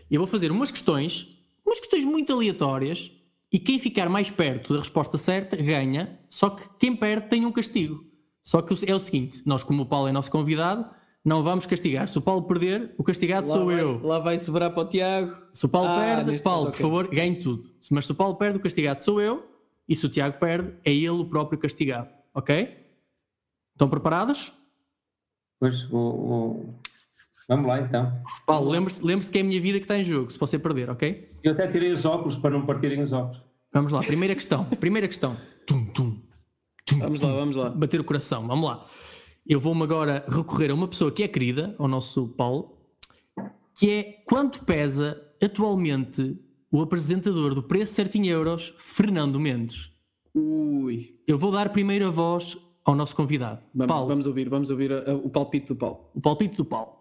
Eu 0.08 0.20
vou 0.20 0.28
fazer 0.28 0.52
umas 0.52 0.70
questões, 0.70 1.26
umas 1.66 1.80
questões 1.80 2.04
muito 2.04 2.32
aleatórias, 2.32 3.10
e 3.52 3.58
quem 3.58 3.80
ficar 3.80 4.08
mais 4.08 4.30
perto 4.30 4.72
da 4.72 4.78
resposta 4.78 5.18
certa 5.18 5.56
ganha, 5.56 6.20
só 6.28 6.50
que 6.50 6.62
quem 6.78 6.94
perde 6.94 7.28
tem 7.28 7.44
um 7.44 7.50
castigo. 7.50 8.04
Só 8.44 8.62
que 8.62 8.74
é 8.88 8.94
o 8.94 9.00
seguinte: 9.00 9.42
nós, 9.44 9.64
como 9.64 9.82
o 9.82 9.86
Paulo 9.86 10.06
é 10.06 10.12
nosso 10.12 10.30
convidado, 10.30 10.88
não 11.24 11.42
vamos 11.42 11.66
castigar. 11.66 12.08
Se 12.08 12.18
o 12.18 12.20
Paulo 12.20 12.42
perder, 12.42 12.94
o 12.98 13.04
castigado 13.04 13.48
lá 13.48 13.54
sou 13.54 13.66
vai, 13.66 13.80
eu. 13.80 14.00
Lá 14.02 14.18
vai 14.18 14.38
sobrar 14.38 14.72
para 14.72 14.82
o 14.82 14.88
Tiago. 14.88 15.36
Se 15.52 15.64
o 15.66 15.68
Paulo 15.68 15.88
ah, 15.88 16.00
perde, 16.00 16.42
Paulo, 16.42 16.66
caso, 16.66 16.76
por 16.76 16.82
favor, 16.82 17.08
ganhe 17.08 17.36
tudo. 17.36 17.62
Mas 17.90 18.06
se 18.06 18.12
o 18.12 18.14
Paulo 18.14 18.34
perde, 18.34 18.58
o 18.58 18.60
castigado 18.60 19.00
sou 19.00 19.20
eu. 19.20 19.48
E 19.88 19.94
se 19.94 20.04
o 20.04 20.08
Tiago 20.08 20.38
perde, 20.38 20.74
é 20.84 20.92
ele 20.92 21.10
o 21.10 21.24
próprio 21.24 21.58
castigado. 21.58 22.08
Ok? 22.34 22.76
Estão 23.72 23.88
preparados? 23.88 24.52
Pois, 25.60 25.82
vou, 25.84 26.26
vou... 26.26 26.80
vamos 27.48 27.66
lá 27.66 27.80
então. 27.80 28.12
Paulo, 28.44 28.70
lembre-se 28.70 29.04
lembre 29.04 29.26
que 29.26 29.38
é 29.38 29.40
a 29.42 29.44
minha 29.44 29.60
vida 29.60 29.78
que 29.78 29.84
está 29.84 29.96
em 29.96 30.04
jogo, 30.04 30.30
se 30.30 30.38
você 30.38 30.58
perder, 30.58 30.90
ok? 30.90 31.38
Eu 31.42 31.52
até 31.52 31.68
tirei 31.68 31.92
os 31.92 32.04
óculos 32.04 32.36
para 32.36 32.50
não 32.50 32.66
partirem 32.66 33.00
os 33.00 33.12
óculos. 33.12 33.40
Vamos 33.72 33.92
lá, 33.92 34.00
primeira 34.00 34.34
questão. 34.34 34.64
Primeira 34.64 35.06
questão. 35.06 35.36
Tum, 35.66 35.86
tum, 35.86 36.20
tum, 36.84 36.98
vamos 36.98 37.22
lá, 37.22 37.32
vamos 37.32 37.56
lá. 37.56 37.70
Bater 37.70 38.00
o 38.00 38.04
coração, 38.04 38.46
vamos 38.46 38.68
lá. 38.68 38.86
Eu 39.46 39.58
vou-me 39.58 39.82
agora 39.82 40.24
recorrer 40.28 40.70
a 40.70 40.74
uma 40.74 40.86
pessoa 40.86 41.10
que 41.10 41.22
é 41.22 41.28
querida, 41.28 41.74
ao 41.78 41.88
nosso 41.88 42.28
Paulo, 42.28 42.78
que 43.74 43.90
é 43.90 44.02
quanto 44.24 44.64
pesa 44.64 45.20
atualmente 45.42 46.38
o 46.70 46.80
apresentador 46.80 47.54
do 47.54 47.62
Preço 47.62 47.94
Certinho 47.94 48.26
Euros, 48.26 48.72
Fernando 48.78 49.40
Mendes. 49.40 49.90
Ui. 50.34 51.18
Eu 51.26 51.36
vou 51.36 51.50
dar 51.50 51.70
primeiro 51.70 52.06
a 52.06 52.10
voz 52.10 52.56
ao 52.84 52.94
nosso 52.94 53.14
convidado. 53.16 53.60
Vamos, 53.74 53.92
Paulo. 53.92 54.08
vamos 54.08 54.26
ouvir, 54.26 54.48
vamos 54.48 54.70
ouvir 54.70 54.92
a, 54.92 55.10
a, 55.10 55.14
o 55.14 55.28
palpite 55.28 55.68
do 55.68 55.76
Paulo. 55.76 56.08
O 56.14 56.20
palpite 56.20 56.56
do 56.56 56.64
Paulo. 56.64 56.92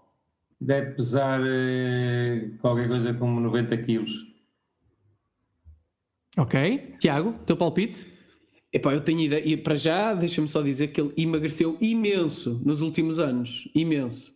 Deve 0.60 0.92
pesar 0.92 1.42
eh, 1.44 2.52
qualquer 2.60 2.88
coisa 2.88 3.14
como 3.14 3.39
90 3.39 3.78
quilos. 3.78 4.12
Ok. 6.38 6.96
Tiago, 7.00 7.34
teu 7.46 7.58
palpite? 7.58 8.08
Epá, 8.74 8.94
eu 8.94 9.02
tenho 9.02 9.20
ideia, 9.20 9.46
e 9.46 9.58
para 9.58 9.76
já, 9.76 10.14
deixa-me 10.14 10.48
só 10.48 10.62
dizer 10.62 10.88
que 10.88 11.02
ele 11.02 11.12
emagreceu 11.18 11.78
imenso 11.82 12.62
nos 12.64 12.82
últimos 12.82 13.20
anos, 13.20 13.70
imenso. 13.76 14.34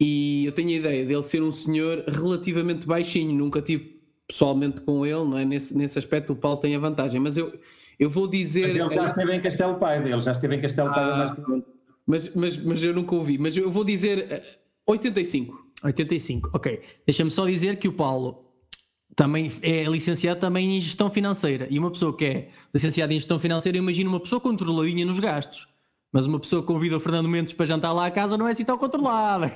E 0.00 0.44
eu 0.46 0.52
tenho 0.52 0.68
a 0.70 0.72
ideia 0.72 1.06
dele 1.06 1.22
ser 1.22 1.42
um 1.42 1.52
senhor 1.52 2.04
relativamente 2.08 2.86
baixinho, 2.86 3.32
nunca 3.32 3.62
tive 3.62 4.00
pessoalmente 4.26 4.80
com 4.82 5.06
ele, 5.06 5.24
não 5.24 5.38
é? 5.38 5.44
Nesse, 5.44 5.76
nesse 5.76 5.98
aspecto 5.98 6.32
o 6.32 6.36
Paulo 6.36 6.58
tem 6.58 6.74
a 6.74 6.78
vantagem, 6.78 7.20
mas 7.20 7.36
eu, 7.36 7.52
eu 7.98 8.10
vou 8.10 8.28
dizer. 8.28 8.68
Mas 8.68 8.76
ele 8.76 8.90
já 8.90 9.04
esteve 9.04 9.34
em 9.34 9.40
Castelo 9.40 9.76
Paiva, 9.76 10.08
ele 10.08 10.20
já 10.20 10.32
esteve 10.32 10.56
em 10.56 10.60
Castelo 10.60 10.90
Paiva 10.90 11.12
ah, 11.12 11.16
mais 11.16 11.62
mas, 12.06 12.34
mas, 12.34 12.56
mas 12.56 12.82
eu 12.82 12.94
nunca 12.94 13.14
ouvi, 13.14 13.36
mas 13.36 13.56
eu 13.56 13.70
vou 13.70 13.84
dizer 13.84 14.42
85. 14.86 15.54
Eh, 15.54 15.86
85, 15.86 16.50
ok. 16.54 16.80
Deixa-me 17.06 17.30
só 17.30 17.46
dizer 17.46 17.76
que 17.76 17.86
o 17.86 17.92
Paulo 17.92 18.47
também 19.18 19.50
é 19.62 19.82
licenciado 19.82 20.38
também 20.38 20.76
em 20.76 20.80
gestão 20.80 21.10
financeira. 21.10 21.66
E 21.68 21.76
uma 21.76 21.90
pessoa 21.90 22.16
que 22.16 22.24
é 22.24 22.48
licenciada 22.72 23.12
em 23.12 23.16
gestão 23.16 23.36
financeira, 23.36 23.76
imagina 23.76 24.08
uma 24.08 24.20
pessoa 24.20 24.40
controladinha 24.40 25.04
nos 25.04 25.18
gastos. 25.18 25.66
Mas 26.12 26.24
uma 26.24 26.38
pessoa 26.38 26.62
que 26.62 26.68
convida 26.68 26.96
o 26.96 27.00
Fernando 27.00 27.28
Mendes 27.28 27.52
para 27.52 27.66
jantar 27.66 27.92
lá 27.92 28.06
à 28.06 28.10
casa 28.12 28.38
não 28.38 28.46
é 28.46 28.52
assim 28.52 28.64
tão 28.64 28.78
controlada. 28.78 29.52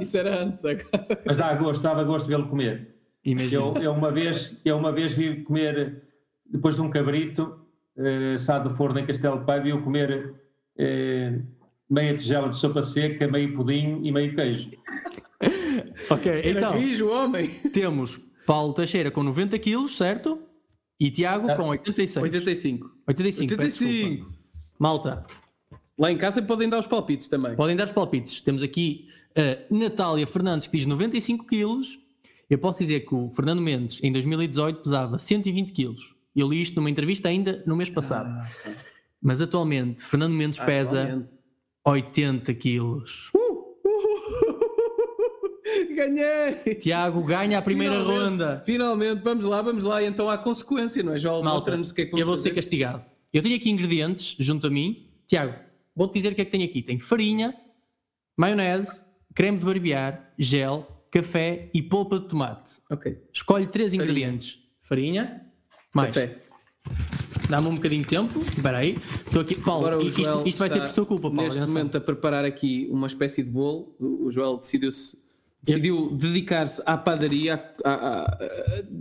Isso 0.00 0.16
era 0.16 0.44
antes. 0.44 0.64
Agora. 0.64 1.22
Mas 1.26 1.38
dá 1.38 1.52
gosto, 1.54 1.82
dava 1.82 2.04
gosto 2.04 2.26
de 2.26 2.30
vê-lo 2.30 2.46
comer. 2.46 2.94
Eu, 3.24 3.76
eu, 3.78 3.92
uma 3.92 4.12
vez, 4.12 4.56
eu 4.64 4.76
uma 4.76 4.92
vez 4.92 5.10
vi 5.10 5.42
comer, 5.42 6.04
depois 6.48 6.76
de 6.76 6.82
um 6.82 6.88
cabrito, 6.88 7.58
eh, 7.98 8.34
assado 8.34 8.68
do 8.68 8.76
forno 8.76 9.00
em 9.00 9.06
Castelo 9.06 9.44
Pai, 9.44 9.60
vi-o 9.60 9.82
comer 9.82 10.34
eh, 10.78 11.40
meia 11.90 12.16
tigela 12.16 12.48
de 12.48 12.54
sopa 12.54 12.80
seca, 12.80 13.26
meio 13.26 13.52
pudim 13.56 14.02
e 14.04 14.12
meio 14.12 14.36
queijo. 14.36 14.70
ok, 16.08 16.42
então. 16.44 16.78
Rijo, 16.78 17.08
homem. 17.08 17.48
Temos 17.72 18.25
Paulo 18.46 18.72
Teixeira 18.72 19.10
com 19.10 19.22
90 19.22 19.58
quilos, 19.58 19.96
certo? 19.96 20.40
E 20.98 21.10
Tiago 21.10 21.54
com 21.56 21.68
86. 21.68 22.22
85. 22.22 22.90
85. 23.06 23.52
85. 23.52 24.32
Malta. 24.78 25.26
Lá 25.98 26.12
em 26.12 26.16
casa 26.16 26.40
podem 26.42 26.68
dar 26.68 26.78
os 26.78 26.86
palpites 26.86 27.28
também. 27.28 27.56
Podem 27.56 27.76
dar 27.76 27.84
os 27.84 27.92
palpites. 27.92 28.40
Temos 28.40 28.62
aqui 28.62 29.08
a 29.34 29.74
Natália 29.74 30.26
Fernandes 30.26 30.66
que 30.66 30.76
diz 30.76 30.86
95 30.86 31.46
quilos. 31.46 31.98
Eu 32.48 32.58
posso 32.58 32.78
dizer 32.78 33.00
que 33.00 33.14
o 33.14 33.28
Fernando 33.30 33.60
Mendes 33.60 34.00
em 34.02 34.12
2018 34.12 34.82
pesava 34.82 35.18
120 35.18 35.72
quilos. 35.72 36.14
Eu 36.34 36.48
li 36.48 36.62
isto 36.62 36.76
numa 36.76 36.90
entrevista 36.90 37.28
ainda 37.28 37.62
no 37.66 37.74
mês 37.74 37.90
passado. 37.90 38.28
Ah, 38.28 38.72
Mas 39.20 39.42
atualmente 39.42 40.02
Fernando 40.02 40.32
Mendes 40.32 40.60
ah, 40.60 40.64
pesa 40.64 41.02
atualmente. 41.02 41.38
80 41.84 42.54
quilos. 42.54 43.30
Uh! 43.34 43.45
Ganhei! 45.96 46.74
Tiago 46.74 47.22
ganha 47.22 47.58
a 47.58 47.62
primeira 47.62 47.94
finalmente, 47.94 48.20
ronda. 48.20 48.62
Finalmente, 48.66 49.22
vamos 49.22 49.44
lá, 49.46 49.62
vamos 49.62 49.82
lá. 49.82 50.02
Então 50.04 50.28
há 50.28 50.36
consequência, 50.36 51.02
não 51.02 51.14
é, 51.14 51.18
João? 51.18 51.42
Mostra-nos 51.42 51.90
o 51.90 51.94
que 51.94 52.02
é 52.02 52.04
que 52.04 52.10
vamos 52.10 52.20
Eu 52.20 52.26
vou 52.26 52.36
fazer. 52.36 52.50
ser 52.50 52.54
castigado. 52.54 53.02
Eu 53.32 53.42
tenho 53.42 53.56
aqui 53.56 53.70
ingredientes 53.70 54.36
junto 54.38 54.66
a 54.66 54.70
mim. 54.70 55.08
Tiago, 55.26 55.54
vou-te 55.94 56.14
dizer 56.14 56.32
o 56.32 56.34
que 56.34 56.42
é 56.42 56.44
que 56.44 56.50
tenho 56.50 56.64
aqui. 56.64 56.82
Tem 56.82 56.98
farinha, 56.98 57.54
maionese, 58.36 59.06
creme 59.34 59.58
de 59.58 59.64
barbear, 59.64 60.32
gel, 60.38 60.86
café 61.10 61.70
e 61.72 61.82
polpa 61.82 62.18
de 62.20 62.28
tomate. 62.28 62.74
Ok. 62.90 63.16
Escolhe 63.32 63.66
três 63.66 63.92
farinha. 63.92 64.04
ingredientes. 64.04 64.58
Farinha, 64.82 65.46
mais. 65.94 66.08
Café. 66.14 66.42
Dá-me 67.48 67.68
um 67.68 67.74
bocadinho 67.76 68.02
de 68.02 68.08
tempo. 68.08 68.38
Espera 68.40 68.78
aí. 68.78 68.98
Estou 69.26 69.40
aqui. 69.42 69.54
Paulo, 69.54 69.86
Agora, 69.86 70.02
isto, 70.02 70.20
isto 70.46 70.58
vai 70.58 70.68
ser 70.68 70.80
por 70.80 70.88
sua 70.88 71.06
culpa, 71.06 71.30
Paulo. 71.30 71.42
Neste 71.42 71.60
momento 71.60 71.96
a 71.96 72.00
preparar 72.00 72.44
aqui 72.44 72.86
uma 72.90 73.06
espécie 73.06 73.42
de 73.42 73.50
bolo. 73.50 73.94
O 73.98 74.30
Joel 74.30 74.56
decidiu-se 74.58 75.16
decidiu 75.66 76.10
dedicar-se 76.12 76.80
à 76.86 76.96
padaria, 76.96 77.62
à, 77.84 77.90
à, 77.90 78.22
à, 78.22 78.38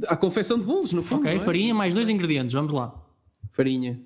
à 0.09 0.17
confecção 0.17 0.57
de 0.57 0.65
bolos, 0.65 0.91
no 0.91 1.03
fundo. 1.03 1.21
Ok, 1.21 1.35
não 1.35 1.41
é? 1.41 1.45
farinha 1.45 1.73
mais 1.73 1.93
dois 1.93 2.09
ingredientes, 2.09 2.53
vamos 2.53 2.73
lá. 2.73 2.93
Farinha. 3.51 4.01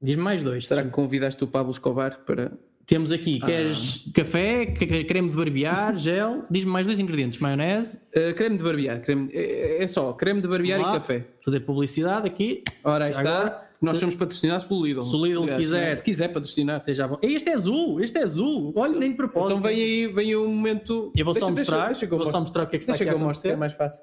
Diz-me 0.00 0.22
mais 0.22 0.42
dois. 0.42 0.66
Será 0.66 0.82
sim. 0.82 0.88
que 0.88 0.94
convidaste 0.94 1.42
o 1.44 1.46
Pablo 1.46 1.72
Escobar 1.72 2.20
para. 2.24 2.52
Temos 2.90 3.12
aqui, 3.12 3.38
queres 3.38 4.04
café, 4.12 4.66
creme 4.66 5.30
de 5.30 5.36
barbear, 5.36 5.94
gel, 5.96 6.42
diz-me 6.50 6.72
mais 6.72 6.84
dois 6.88 6.98
ingredientes, 6.98 7.38
maionese, 7.38 8.00
Uh, 8.10 8.34
creme 8.34 8.56
de 8.56 8.64
barbear. 8.64 9.00
Creme, 9.00 9.30
é, 9.32 9.84
é 9.84 9.86
só 9.86 10.12
creme 10.12 10.40
de 10.40 10.48
barbear 10.48 10.80
Vamos 10.80 10.92
lá. 10.94 10.96
e 10.96 11.00
café. 11.00 11.24
fazer 11.44 11.60
publicidade 11.60 12.26
aqui, 12.26 12.64
Ora, 12.82 13.04
aí 13.04 13.12
está. 13.12 13.20
Agora, 13.20 13.62
Nós 13.80 13.96
se- 13.96 14.00
somos 14.00 14.16
patrocinados 14.16 14.64
pelo 14.66 14.84
Lidl. 14.84 15.02
se 15.02 15.14
o 15.14 15.24
Lidl 15.24 15.46
quiser-? 15.56 15.94
Se 15.94 16.02
quiser 16.02 16.28
patrocinar. 16.32 16.78
esteja 16.80 17.06
bom. 17.06 17.16
Este 17.22 17.50
é 17.50 17.54
azul, 17.54 18.00
este 18.02 18.18
é 18.18 18.24
azul, 18.24 18.72
olha, 18.74 18.98
nem 18.98 19.10
de 19.12 19.16
propósito. 19.16 19.52
Então 19.52 19.62
vem 19.62 19.80
aí, 19.80 20.06
vem 20.08 20.26
aí 20.30 20.36
um 20.36 20.52
momento. 20.52 21.12
Eu 21.16 21.24
vou 21.24 21.32
só 21.34 21.46
Deixa- 21.46 21.50
mostrar, 21.60 21.86
Deixa, 21.86 22.00
deixa 22.00 22.16
vou 22.16 22.26
só 22.26 22.40
mostrar 22.40 22.64
o 22.64 22.66
que 22.66 22.74
é 22.74 22.78
que 22.80 22.82
está 22.82 22.92
Deixa 22.94 23.04
aqui 23.04 23.12
que 23.12 23.16
eu 23.16 23.22
a 23.22 23.24
mostro, 23.28 23.50
é 23.52 23.54
mais 23.56 23.72
fácil. 23.72 24.02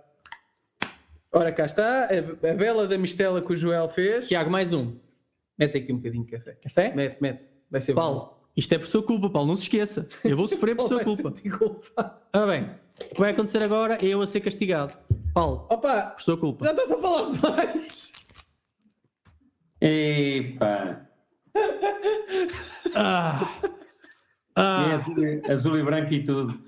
Ora, 1.34 1.52
cá 1.52 1.66
está. 1.66 2.06
A, 2.06 2.50
a 2.52 2.54
bela 2.54 2.88
da 2.88 2.98
mistela 2.98 3.42
que 3.42 3.52
o 3.52 3.56
Joel 3.58 3.90
fez. 3.90 4.30
Tiago, 4.30 4.50
mais 4.50 4.72
um. 4.72 4.94
Mete 5.60 5.78
aqui 5.78 5.92
um 5.92 5.98
bocadinho 5.98 6.24
de 6.24 6.32
café. 6.32 6.58
Café? 6.64 6.94
Mete, 6.96 7.18
mete. 7.20 7.50
Vai 7.70 7.82
ser 7.82 7.94
bom. 7.94 8.37
Isto 8.58 8.74
é 8.74 8.78
por 8.80 8.88
sua 8.88 9.04
culpa, 9.04 9.30
Paulo, 9.30 9.48
não 9.50 9.56
se 9.56 9.64
esqueça. 9.64 10.08
Eu 10.24 10.36
vou 10.36 10.48
sofrer 10.48 10.76
por 10.76 10.88
sua 10.90 10.98
Vai 10.98 11.06
culpa. 11.06 11.30
sentir 11.36 11.58
culpa. 11.58 12.22
Ora 12.34 12.48
bem, 12.48 12.72
o 13.12 13.14
que 13.14 13.20
vai 13.20 13.32
acontecer 13.32 13.62
agora 13.62 14.00
é 14.04 14.08
eu 14.08 14.20
a 14.22 14.26
ser 14.28 14.42
castigado. 14.42 14.94
Paulo, 15.34 15.68
Opa, 15.70 16.02
por 16.18 16.22
sua 16.24 16.38
culpa. 16.38 16.66
já 16.66 16.72
estás 16.72 16.92
a 16.92 16.98
falar 16.98 17.32
demais. 17.32 18.12
Epá. 19.80 21.02
Ah, 22.96 23.50
É 23.64 23.70
ah, 24.56 24.94
azul, 24.96 25.16
azul 25.48 25.78
e 25.80 25.84
branco 25.84 26.14
e 26.14 26.24
tudo. 26.24 26.60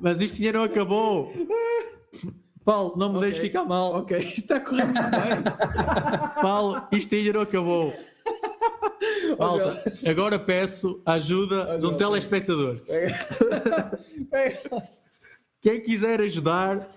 mas 0.00 0.20
isto 0.20 0.40
ainda 0.40 0.58
não 0.58 0.64
acabou. 0.64 1.32
Paulo, 2.64 2.94
não 2.96 3.12
me 3.12 3.18
deixes 3.20 3.38
ficar 3.40 3.64
mal. 3.64 3.92
Ok, 3.94 4.16
isto 4.18 4.38
está 4.38 4.56
a 4.58 4.60
correr 4.60 4.84
muito 4.84 5.00
bem. 5.02 6.40
Paulo, 6.40 6.82
isto 6.92 7.12
ainda 7.16 7.32
não 7.32 7.40
acabou. 7.40 7.92
Malta, 9.38 9.92
agora 10.08 10.38
peço 10.38 11.00
a 11.06 11.12
ajuda 11.14 11.78
de 11.78 11.86
um 11.86 11.94
telespectador. 11.94 12.80
Quem 15.60 15.80
quiser 15.80 16.20
ajudar, 16.20 16.88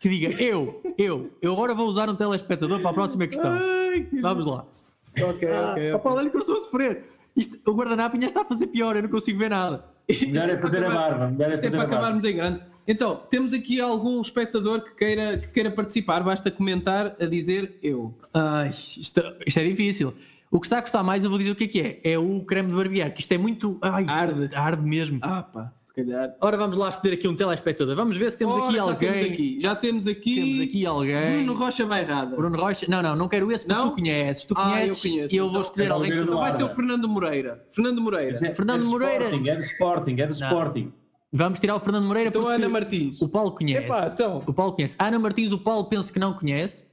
que 0.00 0.08
diga 0.08 0.42
eu, 0.42 0.82
eu. 0.96 1.30
Eu 1.42 1.52
agora 1.52 1.74
vou 1.74 1.86
usar 1.86 2.08
um 2.08 2.16
telespectador 2.16 2.80
para 2.80 2.90
a 2.90 2.94
próxima 2.94 3.26
questão. 3.26 3.52
Ai, 3.52 4.04
que 4.08 4.20
Vamos 4.20 4.46
lá. 4.46 4.64
Ok, 5.22 5.48
Ah, 5.48 5.72
ok. 5.72 5.98
Paulo, 5.98 6.18
olha 6.18 6.30
que 6.30 6.36
eu 6.36 6.40
estou 6.40 6.56
a 6.56 6.60
sofrer. 6.60 7.04
Isto- 7.36 7.70
o 7.70 7.74
guardanapo 7.74 8.14
ainda 8.16 8.26
está 8.26 8.40
a 8.42 8.44
fazer 8.44 8.68
pior, 8.68 8.96
eu 8.96 9.02
não 9.02 9.08
consigo 9.10 9.38
ver 9.38 9.50
nada. 9.50 9.84
Melhor 10.08 10.48
é 10.48 10.56
fazer 10.58 10.84
a 10.84 10.90
barba. 10.90 11.28
Melhor 11.28 11.50
é 11.50 11.52
é 11.52 11.56
fazer 11.56 11.70
para 11.70 11.76
a 11.76 11.80
barba. 11.82 11.94
acabarmos 11.96 12.24
em 12.24 12.36
grande. 12.36 12.60
Então, 12.88 13.16
temos 13.28 13.52
aqui 13.52 13.80
algum 13.80 14.20
espectador 14.22 14.80
que 14.82 14.94
queira, 14.94 15.38
que 15.38 15.48
queira 15.48 15.70
participar, 15.70 16.22
basta 16.22 16.50
comentar 16.50 17.16
a 17.20 17.26
dizer 17.26 17.76
eu. 17.82 18.14
Ai, 18.32 18.70
isto, 18.70 19.20
isto 19.44 19.58
é 19.60 19.64
difícil. 19.64 20.14
O 20.50 20.60
que 20.60 20.66
está 20.66 20.78
a 20.78 20.82
custar 20.82 21.02
mais, 21.02 21.24
eu 21.24 21.30
vou 21.30 21.38
dizer 21.38 21.50
o 21.50 21.56
que 21.56 21.64
é 21.64 21.68
que 21.68 21.80
é. 21.80 22.00
É 22.12 22.18
o 22.18 22.44
creme 22.44 22.70
de 22.70 22.76
barbear, 22.76 23.12
que 23.12 23.20
isto 23.20 23.32
é 23.32 23.38
muito. 23.38 23.78
Ai, 23.82 24.04
Arde. 24.08 24.54
Arde 24.54 24.82
mesmo. 24.82 25.18
Ah, 25.20 25.42
pá, 25.42 25.72
se 25.84 25.92
calhar. 25.92 26.34
Ora, 26.40 26.56
vamos 26.56 26.76
lá 26.76 26.88
escolher 26.88 27.14
aqui 27.14 27.26
um 27.26 27.34
telespectador. 27.34 27.96
Vamos 27.96 28.16
ver 28.16 28.30
se 28.30 28.38
temos 28.38 28.54
Ora, 28.54 28.64
aqui 28.66 28.74
já 28.76 28.82
alguém. 28.82 28.96
Temos 29.12 29.32
aqui, 29.32 29.58
já 29.60 29.74
temos 29.76 30.06
aqui. 30.06 30.34
Temos 30.36 30.60
aqui 30.60 30.86
alguém. 30.86 31.44
Bruno 31.44 31.54
Rocha 31.58 31.84
Bairrada. 31.84 32.36
Bruno 32.36 32.56
Rocha. 32.58 32.86
Não, 32.88 33.02
não, 33.02 33.16
não 33.16 33.28
quero 33.28 33.50
esse 33.50 33.66
porque 33.66 33.80
Não? 33.80 33.90
tu 33.90 33.94
conheces. 33.96 34.44
Tu 34.44 34.54
Ah, 34.56 34.62
eu 34.62 34.70
conheces 34.70 35.02
conheço. 35.02 35.34
e 35.34 35.36
eu 35.38 35.44
vou 35.46 35.50
Então, 35.50 35.62
escolher 35.62 35.86
é 35.86 35.90
alguém 35.90 36.10
que 36.12 36.18
tu 36.18 36.26
do 36.26 36.36
Vai 36.38 36.52
ser 36.52 36.62
o 36.62 36.68
Fernando 36.68 37.08
Moreira. 37.08 37.64
Fernando 37.70 38.00
Moreira. 38.00 38.30
É- 38.46 38.52
Fernando 38.52 38.80
é 38.80 38.82
de 38.84 38.88
Moreira. 38.88 39.24
Sporting, 39.24 39.48
é 39.48 39.56
de 39.56 39.62
Sporting, 39.64 40.20
é 40.20 40.26
de 40.26 40.32
Sporting. 40.32 40.92
Vamos 41.32 41.58
tirar 41.60 41.74
o 41.74 41.80
Fernando 41.80 42.04
Moreira 42.06 42.28
Então, 42.28 42.40
porque 42.42 42.54
Ana 42.56 42.68
Martins. 42.68 43.20
o 43.20 43.28
Paulo 43.28 43.50
conhece. 43.50 43.84
Epá, 43.84 44.10
então. 44.14 44.42
O 44.46 44.54
Paulo 44.54 44.72
conhece. 44.74 44.96
Ana 44.98 45.18
Martins, 45.18 45.50
o 45.52 45.58
Paulo 45.58 45.84
penso 45.86 46.12
que 46.12 46.18
não 46.20 46.32
conhece 46.32 46.84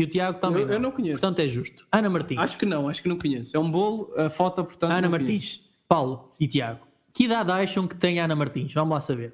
e 0.00 0.04
o 0.04 0.06
Tiago 0.06 0.38
também. 0.40 0.62
Eu- 0.62 0.68
eu 0.70 0.80
não 0.80 0.90
conheço. 0.90 1.20
Portanto, 1.20 1.40
é 1.40 1.48
justo. 1.48 1.86
Ana 1.92 2.08
Martins. 2.10 2.38
Acho 2.38 2.56
que 2.58 2.66
não, 2.66 2.88
acho 2.88 3.02
que 3.02 3.08
não 3.08 3.18
conheço. 3.18 3.56
É 3.56 3.60
um 3.60 3.70
bolo, 3.70 4.12
a 4.16 4.28
foto, 4.30 4.64
portanto. 4.64 4.90
Ana 4.90 5.02
não 5.02 5.10
Martins, 5.10 5.28
conheço. 5.56 5.60
Paulo 5.88 6.30
e 6.38 6.46
Tiago. 6.48 6.80
Que 7.12 7.24
idade 7.24 7.50
acham 7.52 7.86
que 7.88 7.96
tem 7.96 8.20
a 8.20 8.24
Ana 8.24 8.36
Martins? 8.36 8.72
Vamos 8.72 8.90
lá 8.94 9.00
saber. 9.00 9.32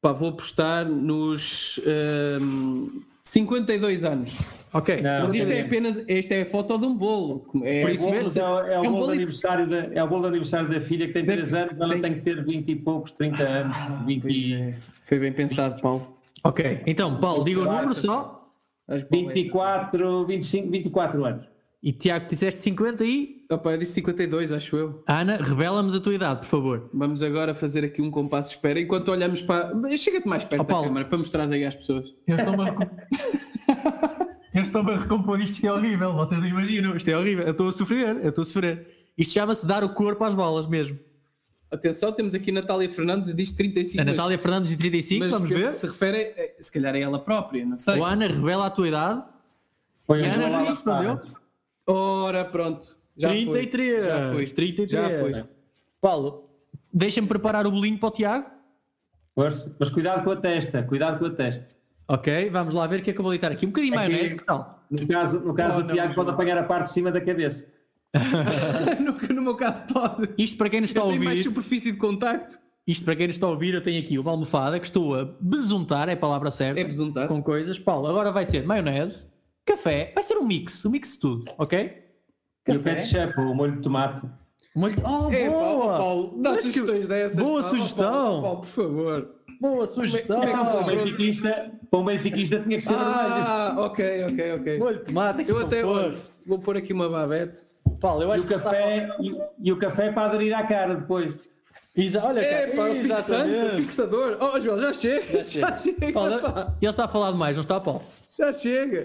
Pá, 0.00 0.12
vou 0.12 0.30
apostar 0.30 0.86
nos 0.86 1.78
ehm, 1.84 2.86
52 3.24 4.04
anos. 4.04 4.32
Ok. 4.72 5.00
Não. 5.02 5.22
Mas 5.26 5.34
isto 5.34 5.50
é 5.52 5.56
sim. 5.56 5.66
apenas. 5.66 6.04
Esta 6.08 6.34
é 6.36 6.42
a 6.42 6.46
foto 6.46 6.78
de 6.78 6.86
um 6.86 6.96
bolo. 6.96 7.44
É, 7.62 7.82
É, 7.82 7.92
isso 7.92 8.04
bolo, 8.04 8.16
mesmo. 8.22 8.40
é, 8.40 8.44
o- 8.44 8.60
é 8.64 8.74
É 8.74 8.78
o 8.78 8.80
um 8.80 8.84
bolo 8.84 8.94
de 8.94 9.00
bolo 9.00 9.10
aniversário 9.12 9.68
da, 9.68 9.78
é 9.92 10.02
o 10.02 10.08
bolo 10.08 10.22
de 10.22 10.28
aniversário 10.28 10.70
da 10.70 10.80
filha 10.80 11.06
que 11.08 11.12
tem 11.12 11.24
Da 11.24 11.32
3 11.34 11.50
fi- 11.50 11.56
anos, 11.56 11.78
ela 11.80 11.92
tem- 11.94 12.02
tem 12.02 12.14
que 12.14 12.20
ter 12.22 12.44
20 12.44 12.68
e 12.70 12.76
poucos, 12.76 13.10
30 13.10 13.42
anos. 13.42 14.06
20 14.06 14.24
e- 14.28 14.54
É, 14.54 14.74
Foi 15.04 15.18
bem 15.18 15.32
pensado, 15.32 15.80
Paulo. 15.82 16.16
Ok. 16.44 16.80
Então, 16.86 17.20
Paulo, 17.20 17.44
diga 17.44 17.60
o 17.60 17.64
número 17.64 17.94
só. 17.94 18.39
24, 19.10 20.26
25, 20.26 20.70
24 20.70 21.24
anos. 21.24 21.50
E 21.82 21.92
Tiago, 21.92 22.28
disseste 22.28 22.60
50 22.60 23.04
e. 23.04 23.40
Opa, 23.50 23.72
eu 23.72 23.78
disse 23.78 23.94
52, 23.94 24.52
acho 24.52 24.76
eu. 24.76 25.02
Ana, 25.06 25.36
revela-nos 25.36 25.96
a 25.96 26.00
tua 26.00 26.14
idade, 26.14 26.40
por 26.40 26.46
favor. 26.46 26.90
Vamos 26.92 27.22
agora 27.22 27.54
fazer 27.54 27.84
aqui 27.84 28.02
um 28.02 28.10
compasso 28.10 28.50
de 28.50 28.56
espera 28.56 28.78
enquanto 28.78 29.08
olhamos 29.08 29.40
para. 29.40 29.72
Chega-te 29.96 30.28
mais 30.28 30.44
perto 30.44 30.62
da 30.62 30.64
Paulo. 30.72 30.88
câmara 30.88 31.06
para 31.06 31.16
mostrar 31.16 31.50
aí 31.50 31.64
às 31.64 31.74
pessoas. 31.74 32.14
Eu 32.26 32.36
estou-me 32.36 32.68
a, 32.68 32.74
eu 34.54 34.62
estou-me 34.62 34.92
a 34.92 34.98
recompor 34.98 35.38
isto, 35.40 35.54
isto 35.54 35.66
é 35.66 35.72
horrível, 35.72 36.12
vocês 36.12 36.38
não 36.38 36.46
imaginam, 36.46 36.94
isto 36.94 37.08
é 37.08 37.16
horrível, 37.16 37.44
eu 37.44 37.52
estou 37.52 37.68
a 37.68 37.72
sofrer, 37.72 38.16
eu 38.22 38.28
estou 38.28 38.42
a 38.42 38.44
sofrer. 38.44 38.86
Isto 39.16 39.32
chama-se 39.32 39.66
dar 39.66 39.82
o 39.82 39.94
corpo 39.94 40.22
às 40.22 40.34
balas 40.34 40.68
mesmo. 40.68 40.98
Atenção, 41.70 42.12
temos 42.12 42.34
aqui 42.34 42.50
Natália 42.50 42.88
Fernandes, 42.90 43.34
diz 43.34 43.52
35. 43.52 44.02
A 44.02 44.04
Natália 44.04 44.38
Fernandes 44.38 44.70
de 44.70 44.76
35, 44.76 45.20
mas, 45.20 45.30
vamos 45.30 45.48
ver. 45.48 45.68
que 45.68 45.72
se 45.72 45.86
refere, 45.86 46.18
eh, 46.36 46.56
se 46.58 46.72
calhar, 46.72 46.94
a 46.94 46.98
ela 46.98 47.18
própria, 47.20 47.64
não 47.64 47.78
sei. 47.78 47.96
O 47.98 48.04
Ana 48.04 48.26
revela 48.26 48.66
a 48.66 48.70
tua 48.70 48.88
idade. 48.88 49.22
Foi 50.04 50.26
a 50.26 50.34
Ana 50.34 50.62
respondeu. 50.62 51.20
Ora, 51.86 52.44
pronto. 52.44 52.96
Já 53.16 53.28
foi. 53.28 53.44
33. 53.44 54.04
Já 54.04 54.32
foi. 54.32 54.46
33. 54.46 54.90
Já 54.90 55.20
foi. 55.20 55.44
Paulo, 56.00 56.50
deixa-me 56.92 57.28
preparar 57.28 57.66
o 57.66 57.70
bolinho 57.70 57.98
para 57.98 58.08
o 58.08 58.12
Tiago. 58.12 58.46
Força. 59.34 59.76
Mas 59.78 59.90
cuidado 59.90 60.24
com 60.24 60.30
a 60.32 60.36
testa, 60.36 60.82
cuidado 60.82 61.18
com 61.18 61.26
a 61.26 61.30
testa. 61.30 61.68
Ok, 62.08 62.50
vamos 62.50 62.74
lá 62.74 62.88
ver 62.88 63.00
o 63.00 63.02
que 63.04 63.10
é 63.10 63.12
que 63.12 63.20
eu 63.20 63.22
vou 63.22 63.30
deitar 63.30 63.52
aqui. 63.52 63.64
Um 63.64 63.68
bocadinho 63.68 63.92
de 63.92 63.98
Aqui. 63.98 64.10
maionese, 64.10 64.36
que 64.36 64.44
tal? 64.44 64.84
No 64.90 65.06
caso, 65.06 65.38
no 65.38 65.54
caso 65.54 65.80
Oh, 65.80 65.84
o 65.84 65.86
Tiago 65.86 66.14
pode 66.14 66.30
apanhar 66.30 66.58
a 66.58 66.64
parte 66.64 66.86
de 66.86 66.92
cima 66.92 67.12
da 67.12 67.20
cabeça. 67.20 67.72
no, 69.04 69.34
no 69.34 69.42
meu 69.42 69.54
caso, 69.56 69.82
pode. 69.92 70.28
Isto 70.38 70.56
para 70.56 70.68
quem 70.68 70.80
nos 70.80 70.90
está 70.90 71.00
a 71.02 71.04
tenho 71.04 71.16
mais 71.18 71.38
ouvir, 71.38 71.42
superfície 71.44 71.92
de 71.92 71.98
contacto. 71.98 72.58
isto 72.86 73.04
para 73.04 73.14
quem 73.16 73.26
nos 73.28 73.36
está 73.36 73.46
a 73.46 73.50
ouvir, 73.50 73.74
eu 73.74 73.82
tenho 73.82 74.00
aqui 74.02 74.18
uma 74.18 74.30
almofada 74.32 74.78
que 74.80 74.86
estou 74.86 75.14
a 75.14 75.24
besuntar, 75.40 76.08
é 76.08 76.12
a 76.14 76.16
palavra 76.16 76.50
certa. 76.50 76.80
É 76.80 76.84
besuntar. 76.84 77.28
Com 77.28 77.42
coisas. 77.42 77.78
Paulo, 77.78 78.06
agora 78.08 78.32
vai 78.32 78.44
ser 78.44 78.66
maionese, 78.66 79.28
café, 79.64 80.10
vai 80.14 80.22
ser 80.24 80.36
um 80.38 80.44
mix, 80.46 80.84
um 80.84 80.90
mix 80.90 81.12
de 81.12 81.18
tudo, 81.20 81.44
ok? 81.58 81.98
E 82.68 82.72
o 82.76 82.82
ketchup, 82.82 83.40
o 83.40 83.54
molho 83.54 83.76
de 83.76 83.82
tomate. 83.82 84.26
Molho... 84.76 84.96
Oh, 85.04 85.32
É, 85.32 85.48
boa! 85.48 85.60
Paulo, 85.60 85.96
Paulo, 85.98 86.42
dá 86.42 86.50
Mas 86.50 86.58
que- 86.66 86.72
sugestões 86.72 87.08
dessas. 87.08 87.38
boa. 87.38 87.58
Oh, 87.58 87.62
sugestão. 87.62 88.12
Paulo, 88.12 88.42
Paulo, 88.42 88.60
por 88.60 88.68
favor. 88.68 89.34
Boa 89.60 89.86
sugestão! 89.86 90.40
Como 90.40 90.48
é 90.48 90.52
que 90.56 90.64
Para 90.64 90.80
um 90.80 90.86
benfiquista, 90.86 91.72
para 91.90 91.98
um 92.00 92.04
benfiquista 92.04 92.60
tinha 92.60 92.78
que 92.78 92.84
ser 92.84 92.94
vermelho. 92.96 93.16
Ah, 93.18 93.74
ok, 93.78 94.24
ok, 94.24 94.52
ok. 94.52 94.78
Molho 94.78 94.98
de 94.98 95.04
tomate, 95.04 95.44
Eu 95.48 95.58
até 95.58 95.82
vou 96.46 96.58
pôr 96.60 96.76
aqui 96.76 96.92
uma 96.92 97.08
babete. 97.08 97.60
Paulo, 98.00 98.22
eu 98.22 98.30
E 98.30 98.32
acho 98.32 98.44
o 98.44 98.48
que 98.48 98.54
a 98.54 98.58
café, 98.58 99.08
e, 99.20 99.38
e 99.60 99.72
o 99.72 99.78
café 99.78 100.10
para 100.12 100.28
aderir 100.30 100.56
à 100.56 100.66
cara 100.66 100.94
depois. 100.96 101.34
Exa- 101.96 102.24
Olha, 102.24 102.40
É, 102.40 102.66
cara, 102.68 102.76
pá, 102.76 102.88
o 102.90 102.96
fixante, 102.96 103.64
o 103.64 103.76
fixador. 103.76 104.38
Oh, 104.40 104.60
Joel, 104.60 104.78
já 104.78 104.92
chega. 104.94 105.44
Já 105.44 105.76
chega, 105.76 106.12
Paulo, 106.12 106.40
pá. 106.40 106.74
ele 106.80 106.90
está 106.90 107.04
a 107.04 107.08
falar 107.08 107.32
demais, 107.32 107.56
não 107.56 107.62
está, 107.62 107.80
Paulo? 107.80 108.02
Já 108.38 108.52
chega. 108.52 109.04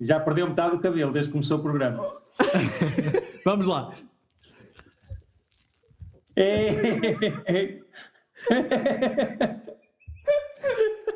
Já 0.00 0.18
perdeu 0.20 0.48
metade 0.48 0.72
do 0.72 0.80
cabelo 0.82 1.12
desde 1.12 1.28
que 1.30 1.32
começou 1.32 1.58
o 1.58 1.62
programa. 1.62 2.04
Vamos 3.44 3.66
lá. 3.66 3.92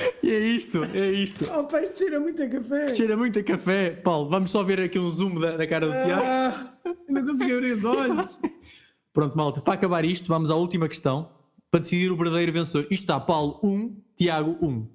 É, 0.00 0.26
E 0.26 0.30
é 0.30 0.38
isto, 0.38 0.84
é 0.84 1.10
isto. 1.10 1.44
Oh, 1.52 1.64
pá, 1.64 1.82
isto 1.82 1.98
cheira 1.98 2.20
muito 2.20 2.42
a 2.42 2.48
café. 2.48 2.94
Cheira 2.94 3.16
muito 3.16 3.38
a 3.38 3.42
café. 3.42 3.90
Paulo, 3.90 4.28
vamos 4.28 4.50
só 4.50 4.62
ver 4.62 4.80
aqui 4.80 4.98
um 4.98 5.10
zoom 5.10 5.40
da, 5.40 5.56
da 5.56 5.66
cara 5.66 5.86
do 5.86 5.92
Tiago. 5.92 6.22
Ah, 6.24 6.78
não 7.08 7.24
consegui 7.26 7.52
abrir 7.52 7.72
os 7.72 7.84
olhos. 7.84 8.38
Pronto, 9.12 9.36
malta, 9.36 9.60
para 9.60 9.74
acabar 9.74 10.04
isto, 10.04 10.26
vamos 10.28 10.50
à 10.50 10.54
última 10.56 10.88
questão 10.88 11.30
para 11.70 11.80
decidir 11.80 12.10
o 12.12 12.16
verdadeiro 12.16 12.52
vencedor. 12.52 12.82
Isto 12.90 13.04
está 13.04 13.18
Paulo 13.18 13.58
1, 13.62 14.02
Tiago 14.16 14.58
1. 14.60 14.88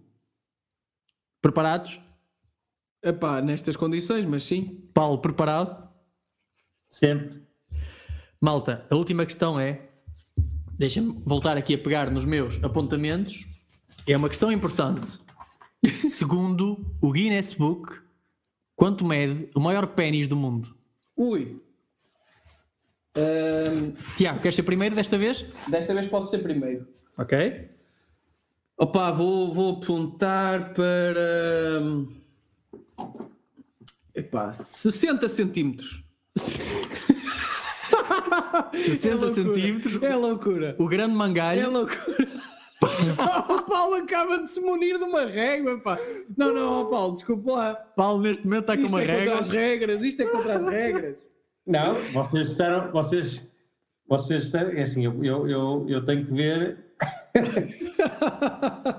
Preparados? 1.41 1.99
Epá, 3.03 3.41
nestas 3.41 3.75
condições, 3.75 4.25
mas 4.25 4.43
sim. 4.43 4.87
Paulo, 4.93 5.17
preparado? 5.19 5.89
sempre. 6.87 7.41
Malta, 8.39 8.85
a 8.89 8.95
última 8.95 9.25
questão 9.25 9.59
é. 9.59 9.87
Deixa-me 10.77 11.21
voltar 11.25 11.57
aqui 11.57 11.75
a 11.75 11.77
pegar 11.77 12.09
nos 12.11 12.25
meus 12.25 12.61
apontamentos. 12.63 13.45
É 14.07 14.15
uma 14.17 14.29
questão 14.29 14.51
importante. 14.51 15.19
Segundo 16.11 16.85
o 17.01 17.11
Guinness 17.11 17.53
Book, 17.53 17.99
quanto 18.75 19.05
mede 19.05 19.49
o 19.55 19.59
maior 19.59 19.87
pênis 19.87 20.27
do 20.27 20.35
mundo? 20.35 20.75
Ui. 21.15 21.57
Ahm, 23.15 23.93
Tiago, 24.17 24.39
queres 24.39 24.55
ser 24.55 24.63
primeiro 24.63 24.95
desta 24.95 25.17
vez? 25.17 25.45
desta 25.67 25.93
vez 25.93 26.07
posso 26.07 26.29
ser 26.29 26.39
primeiro. 26.39 26.87
Ok. 27.17 27.69
Opa, 28.77 29.11
vou, 29.11 29.53
vou 29.53 29.77
apontar 29.77 30.73
para. 30.73 31.79
hum, 31.81 32.07
Epá, 34.15 34.53
60 34.53 35.27
centímetros. 35.29 36.03
60 38.73 39.25
loucura. 39.25 39.33
centímetros. 39.33 40.01
É 40.03 40.15
loucura. 40.15 40.75
O 40.79 40.87
grande 40.87 41.13
É 41.13 41.17
mangalho. 41.17 41.71
loucura. 41.71 42.27
O 43.49 43.61
Paulo 43.63 43.95
acaba 43.95 44.39
de 44.39 44.49
se 44.49 44.59
munir 44.59 44.97
de 44.97 45.03
uma 45.03 45.25
régua, 45.25 45.79
pá. 45.79 45.97
Não, 46.35 46.53
não, 46.53 46.89
Paulo, 46.89 47.13
desculpa 47.15 47.51
lá. 47.51 47.75
Paulo 47.95 48.21
neste 48.23 48.43
momento 48.45 48.61
está 48.61 48.75
com 48.77 48.83
Isto 48.83 48.93
uma 48.95 49.03
é 49.03 49.05
contra 49.05 49.19
regra. 49.19 49.39
as 49.39 49.49
regras, 49.49 50.03
isto 50.03 50.21
é 50.21 50.25
contra 50.25 50.57
as 50.57 50.67
regras. 50.67 51.15
Não, 51.67 51.93
vocês 52.11 52.49
disseram, 52.49 52.91
vocês, 52.91 53.51
vocês 54.07 54.43
disseram, 54.43 54.71
é 54.71 54.81
assim, 54.81 55.05
eu, 55.05 55.23
eu, 55.23 55.47
eu, 55.47 55.85
eu 55.87 56.05
tenho 56.05 56.25
que 56.25 56.33
ver. 56.33 56.77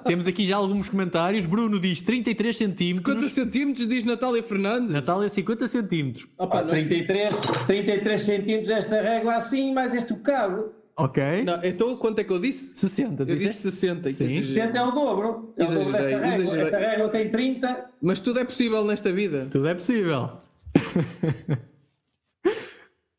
Temos 0.06 0.26
aqui 0.26 0.46
já 0.46 0.56
alguns 0.56 0.88
comentários. 0.88 1.44
Bruno 1.44 1.78
diz 1.78 2.00
33 2.00 2.56
centímetros. 2.56 3.14
50 3.14 3.28
centímetros, 3.28 3.88
diz 3.88 4.04
Natália 4.04 4.42
Fernandes. 4.42 4.90
Natália 4.90 5.28
50 5.28 5.68
centímetros. 5.68 6.26
Opa, 6.38 6.58
Pá, 6.58 6.62
não, 6.62 6.70
33, 6.70 7.32
33 7.66 8.22
centímetros 8.22 8.70
esta 8.70 9.02
régua 9.02 9.34
assim, 9.34 9.72
mais 9.74 9.94
este 9.94 10.14
bocado. 10.14 10.72
Ok. 10.96 11.44
não, 11.44 11.64
então 11.64 11.96
quanto 11.96 12.18
é 12.18 12.24
que 12.24 12.32
eu 12.32 12.38
disse? 12.38 12.76
60, 12.76 13.22
Eu 13.22 13.26
disse? 13.26 13.46
disse 13.46 13.62
60. 13.72 14.08
que 14.10 14.14
Sim. 14.14 14.24
exagerei. 14.24 14.44
60 14.46 14.78
é 14.78 14.82
o 14.82 14.90
dobro. 14.90 15.54
É 15.56 15.64
o 15.64 15.66
dobro 15.68 15.92
desta 15.92 16.10
exagerei. 16.10 16.62
Esta 16.62 16.78
régua 16.78 17.08
tem 17.08 17.30
30. 17.30 17.90
Mas 18.00 18.20
tudo 18.20 18.38
é 18.40 18.44
possível 18.44 18.84
nesta 18.84 19.12
vida. 19.12 19.48
Tudo 19.50 19.68
é 19.68 19.74
possível. 19.74 20.30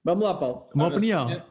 Vamos 0.05 0.23
lá, 0.23 0.33
Paulo. 0.35 0.67
Uma 0.75 0.85
Ora, 0.85 0.95
opinião. 0.95 1.43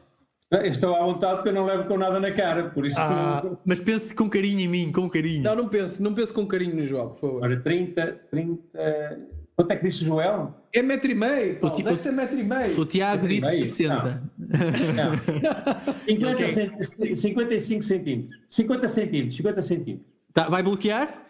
Estou 0.63 0.95
à 0.95 1.03
vontade 1.03 1.37
porque 1.37 1.49
eu 1.49 1.53
não 1.53 1.65
levo 1.65 1.85
com 1.85 1.97
nada 1.97 2.19
na 2.19 2.31
cara, 2.31 2.69
por 2.69 2.85
isso. 2.85 2.99
Ah, 2.99 3.43
mas 3.65 3.79
pense 3.79 4.13
com 4.13 4.29
carinho 4.29 4.59
em 4.59 4.67
mim, 4.67 4.91
com 4.91 5.09
carinho. 5.09 5.41
Não, 5.43 5.55
não 5.55 5.67
pense, 5.67 6.01
não 6.01 6.13
pense 6.13 6.31
com 6.31 6.45
carinho 6.45 6.75
no 6.75 6.85
João, 6.85 7.09
por 7.09 7.19
favor. 7.19 7.43
Ora, 7.43 7.59
30, 7.59 8.19
30. 8.29 9.19
Quanto 9.63 9.71
é 9.71 9.75
que 9.77 9.83
disse 9.87 10.03
o 10.03 10.05
Joel? 10.07 10.53
É 10.73 10.81
metro 10.81 11.09
e 11.11 11.15
meio, 11.15 11.59
Paulo, 11.59 11.75
ti- 11.75 11.83
deve 11.83 11.97
o- 11.97 12.01
ser 12.01 12.11
metro 12.11 12.39
e 12.39 12.43
meio. 12.43 12.79
O 12.79 12.85
Tiago 12.85 13.27
disse 13.27 13.47
meio? 13.47 13.65
60. 13.65 14.23
Não. 14.37 15.97
50 16.05 16.31
Ok. 16.33 16.47
cent- 16.47 17.15
55 17.15 17.83
centímetros. 17.83 18.39
50 18.49 18.87
centímetros, 18.87 19.35
50 19.37 19.61
centímetros. 19.61 20.07
Tá, 20.33 20.49
vai 20.49 20.63
bloquear? 20.63 21.25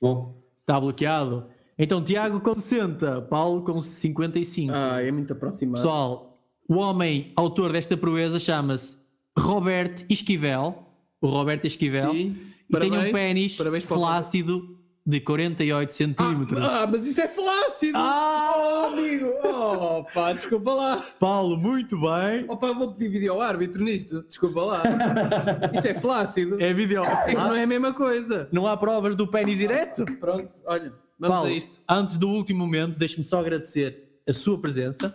Bom, 0.00 0.40
Está 0.60 0.78
bloqueado. 0.80 1.46
Então, 1.78 2.02
Tiago 2.04 2.40
com 2.40 2.54
60, 2.54 3.22
Paulo 3.22 3.62
com 3.62 3.80
55. 3.80 4.72
Ah, 4.72 5.02
é 5.02 5.10
muito 5.10 5.32
aproximado. 5.32 5.76
Pessoal, 5.78 6.38
o 6.68 6.74
homem 6.76 7.32
autor 7.34 7.72
desta 7.72 7.96
proeza 7.96 8.38
chama-se 8.38 8.96
Robert 9.36 10.04
Esquivel. 10.08 10.86
O 11.20 11.26
Roberto 11.28 11.66
Esquivel. 11.66 12.12
Sim. 12.12 12.36
E 12.70 12.76
tem 12.78 12.88
um 12.88 12.92
Parabéns. 12.94 13.12
pênis 13.12 13.56
Parabéns 13.56 13.84
o 13.84 13.86
flácido 13.88 14.78
de 15.04 15.20
48 15.20 15.92
centímetros. 15.92 16.64
Ah, 16.64 16.86
mas 16.90 17.06
isso 17.06 17.20
é 17.20 17.26
flácido! 17.26 17.98
Ah! 17.98 18.52
Oh, 18.56 18.92
amigo! 18.92 19.26
Oh, 19.44 20.04
pá, 20.14 20.32
desculpa 20.32 20.72
lá. 20.72 20.96
Paulo, 21.18 21.56
muito 21.56 21.98
bem. 22.00 22.44
Oh, 22.48 22.56
pá, 22.56 22.72
vou 22.72 22.92
pedir 22.92 23.08
vídeo 23.10 23.32
ao 23.32 23.40
árbitro 23.40 23.82
nisto. 23.82 24.22
Desculpa 24.22 24.62
lá. 24.62 24.82
Isso 25.74 25.88
é 25.88 25.94
flácido. 25.94 26.62
É 26.62 26.72
vídeo. 26.72 27.02
É 27.02 27.26
que 27.26 27.34
não 27.34 27.54
é 27.54 27.64
a 27.64 27.66
mesma 27.66 27.92
coisa. 27.92 28.48
Não 28.52 28.66
há 28.66 28.76
provas 28.76 29.16
do 29.16 29.26
pênis 29.26 29.58
direto? 29.58 30.04
Pronto, 30.20 30.54
olha, 30.66 30.92
vamos 31.18 31.34
Paulo, 31.36 31.48
a 31.48 31.52
isto. 31.52 31.80
antes 31.88 32.16
do 32.16 32.28
último 32.28 32.60
momento, 32.60 32.96
deixe-me 32.98 33.24
só 33.24 33.40
agradecer 33.40 34.04
a 34.28 34.32
sua 34.32 34.56
presença, 34.60 35.12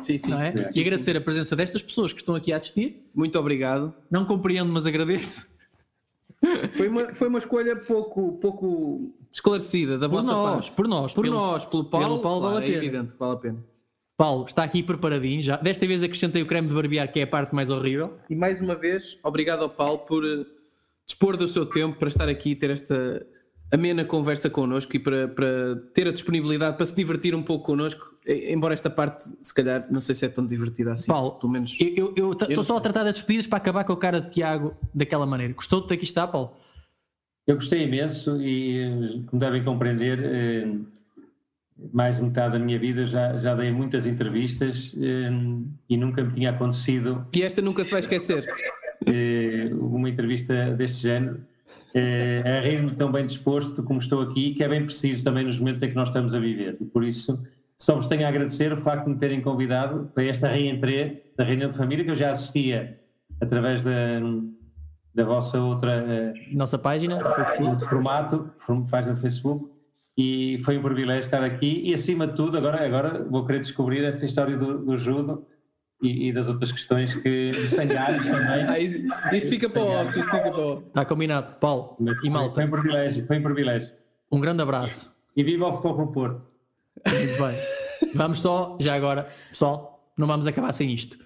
Sim, 0.00 0.16
sim. 0.18 0.30
não 0.30 0.40
é? 0.40 0.56
Sim, 0.56 0.78
e 0.78 0.82
agradecer 0.82 1.16
a 1.16 1.20
presença 1.20 1.54
destas 1.54 1.82
pessoas 1.82 2.12
que 2.12 2.20
estão 2.20 2.34
aqui 2.34 2.52
a 2.52 2.56
assistir. 2.56 2.90
sim. 2.94 3.04
Muito 3.14 3.38
obrigado. 3.38 3.94
Não 4.10 4.24
compreendo, 4.24 4.72
mas 4.72 4.86
agradeço. 4.86 5.46
Foi 6.72 6.88
uma, 6.88 7.08
foi 7.14 7.28
uma 7.28 7.38
escolha 7.38 7.76
pouco, 7.76 8.32
pouco 8.38 9.14
esclarecida 9.32 9.98
da 9.98 10.08
Por 10.08 10.16
vossa 10.16 10.32
nós, 10.32 10.66
parte. 10.66 10.76
por 10.76 10.88
nós, 10.88 11.14
Por 11.14 11.22
pelo- 11.24 11.34
nós, 11.36 11.64
pelo 11.64 11.84
Paulo, 11.84 12.06
pelo 12.06 12.20
Paulo 12.20 12.40
claro, 12.40 12.54
vale 12.56 12.66
a 12.66 12.68
é 12.68 12.72
pena. 12.72 12.84
evidente, 12.84 13.14
vale 13.18 13.32
a 13.32 13.36
pena. 13.36 13.64
Paulo, 14.16 14.44
está 14.44 14.62
aqui 14.64 14.82
preparadinho 14.82 15.42
já. 15.42 15.56
Desta 15.56 15.86
vez 15.86 16.02
acrescentei 16.02 16.42
o 16.42 16.46
creme 16.46 16.68
de 16.68 16.74
barbear, 16.74 17.10
que 17.10 17.20
é 17.20 17.22
a 17.22 17.26
parte 17.26 17.54
mais 17.54 17.70
horrível. 17.70 18.18
E 18.28 18.34
mais 18.34 18.60
uma 18.60 18.74
vez, 18.74 19.18
obrigado 19.22 19.62
ao 19.62 19.70
Paulo 19.70 20.00
por 20.00 20.24
eh, 20.26 20.44
dispor 21.06 21.36
do 21.38 21.48
seu 21.48 21.64
tempo 21.64 21.98
para 21.98 22.08
estar 22.08 22.28
aqui 22.28 22.50
e 22.50 22.54
ter 22.56 22.68
esta 22.70 23.26
amena 23.72 24.04
conversa 24.04 24.50
connosco 24.50 24.94
e 24.94 24.98
para, 24.98 25.28
para 25.28 25.76
ter 25.94 26.06
a 26.08 26.12
disponibilidade 26.12 26.76
para 26.76 26.84
se 26.84 26.94
divertir 26.94 27.34
um 27.36 27.42
pouco 27.42 27.64
connosco, 27.64 28.14
embora 28.26 28.74
esta 28.74 28.90
parte, 28.90 29.24
se 29.40 29.54
calhar, 29.54 29.86
não 29.90 30.00
sei 30.00 30.14
se 30.14 30.26
é 30.26 30.28
tão 30.28 30.44
divertida 30.44 30.92
assim. 30.92 31.06
Paulo, 31.06 31.32
pelo 31.38 31.52
menos. 31.52 31.74
Eu 31.80 32.32
estou 32.32 32.64
só 32.64 32.74
a 32.74 32.76
sei. 32.76 32.82
tratar 32.82 33.04
das 33.04 33.14
despedidas 33.14 33.46
para 33.46 33.58
acabar 33.58 33.84
com 33.84 33.92
a 33.92 33.96
cara 33.96 34.20
de 34.20 34.28
Tiago 34.30 34.74
daquela 34.92 35.24
maneira. 35.24 35.54
Gostou 35.54 35.80
de 35.80 35.86
ter 35.86 35.94
aqui 35.94 36.04
está, 36.04 36.26
Paulo? 36.26 36.52
Eu 37.50 37.56
gostei 37.56 37.82
imenso 37.82 38.40
e, 38.40 39.24
como 39.26 39.40
devem 39.40 39.64
compreender, 39.64 40.20
eh, 40.22 40.68
mais 41.92 42.16
de 42.16 42.22
metade 42.22 42.52
da 42.52 42.64
minha 42.64 42.78
vida 42.78 43.06
já, 43.06 43.36
já 43.36 43.54
dei 43.54 43.72
muitas 43.72 44.06
entrevistas 44.06 44.94
eh, 44.96 45.30
e 45.88 45.96
nunca 45.96 46.22
me 46.22 46.30
tinha 46.30 46.50
acontecido 46.50 47.26
E 47.34 47.42
esta 47.42 47.60
nunca 47.60 47.84
se 47.84 47.90
vai 47.90 48.00
esquecer. 48.00 48.46
eh, 49.06 49.70
uma 49.72 50.08
entrevista 50.08 50.72
deste 50.76 51.02
género. 51.02 51.40
A 51.92 52.60
rir-me 52.60 52.94
tão 52.94 53.10
bem 53.10 53.26
disposto 53.26 53.82
como 53.82 53.98
estou 53.98 54.20
aqui, 54.20 54.54
que 54.54 54.62
é 54.62 54.68
bem 54.68 54.84
preciso 54.84 55.24
também 55.24 55.44
nos 55.44 55.58
momentos 55.58 55.82
em 55.82 55.88
que 55.88 55.96
nós 55.96 56.08
estamos 56.08 56.32
a 56.34 56.38
viver. 56.38 56.76
E 56.80 56.84
por 56.84 57.02
isso, 57.02 57.44
só 57.76 57.96
vos 57.96 58.06
tenho 58.06 58.24
a 58.24 58.28
agradecer 58.28 58.72
o 58.72 58.76
facto 58.76 59.06
de 59.06 59.10
me 59.10 59.16
terem 59.18 59.40
convidado 59.40 60.08
para 60.14 60.22
esta 60.22 60.46
reentrée 60.46 61.20
da 61.36 61.42
reunião 61.42 61.68
de 61.68 61.76
família, 61.76 62.04
que 62.04 62.12
eu 62.12 62.14
já 62.14 62.30
assistia 62.30 62.96
através 63.40 63.82
da, 63.82 64.20
da 65.14 65.24
vossa 65.24 65.60
outra 65.60 65.92
eh, 66.08 66.32
Nossa 66.52 66.78
página, 66.78 67.18
Facebook. 67.20 67.64
outro 67.70 67.88
formato, 67.88 68.50
form- 68.58 68.86
página 68.88 69.14
de 69.14 69.20
Facebook, 69.20 69.70
e 70.16 70.58
foi 70.64 70.78
um 70.78 70.82
privilégio 70.82 71.20
estar 71.20 71.42
aqui. 71.42 71.82
E 71.84 71.94
acima 71.94 72.26
de 72.26 72.34
tudo, 72.34 72.56
agora, 72.56 72.84
agora 72.84 73.24
vou 73.28 73.44
querer 73.46 73.60
descobrir 73.60 74.04
esta 74.04 74.24
história 74.26 74.56
do, 74.56 74.84
do 74.84 74.96
judo 74.96 75.46
e, 76.02 76.28
e 76.28 76.32
das 76.32 76.48
outras 76.48 76.70
questões 76.70 77.14
que 77.14 77.50
de 77.52 77.66
sangalhos 77.68 78.24
também. 78.26 78.64
Ah, 78.68 78.78
isso, 78.78 78.98
isso 79.32 79.48
fica 79.48 79.68
para 79.68 79.82
o 79.82 79.86
óbvio, 79.86 80.20
isso 80.20 80.30
fica 80.30 80.50
para 80.50 80.60
o. 80.60 80.78
Está 80.80 81.04
combinado. 81.04 81.54
Paulo 81.58 81.96
Mas 81.98 82.18
e 82.18 82.20
foi, 82.22 82.30
malta, 82.30 82.54
foi 82.54 82.64
um 82.64 82.70
privilégio, 82.70 83.26
foi 83.26 83.38
um 83.38 83.42
privilégio. 83.42 83.90
um 84.30 84.40
grande 84.40 84.62
abraço. 84.62 85.14
E 85.36 85.42
viva 85.42 85.66
o 85.68 85.72
Futebol 85.72 85.94
Clube 85.96 86.12
Porto! 86.12 86.48
Muito 87.06 87.42
bem. 87.42 88.10
Vamos 88.14 88.40
só, 88.40 88.76
já 88.80 88.94
agora, 88.94 89.28
pessoal, 89.48 90.04
não 90.16 90.26
vamos 90.26 90.46
acabar 90.46 90.72
sem 90.72 90.92
isto. 90.92 91.16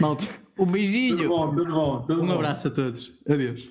Malta, 0.00 0.24
um 0.58 0.64
Tudo 0.64 0.72
beijinho. 0.72 1.28
bom, 1.28 1.52
tudo 1.54 1.72
bom, 1.72 2.02
tudo 2.02 2.22
Um 2.22 2.26
bom. 2.26 2.32
abraço 2.34 2.68
a 2.68 2.70
todos. 2.70 3.12
Adeus. 3.28 3.68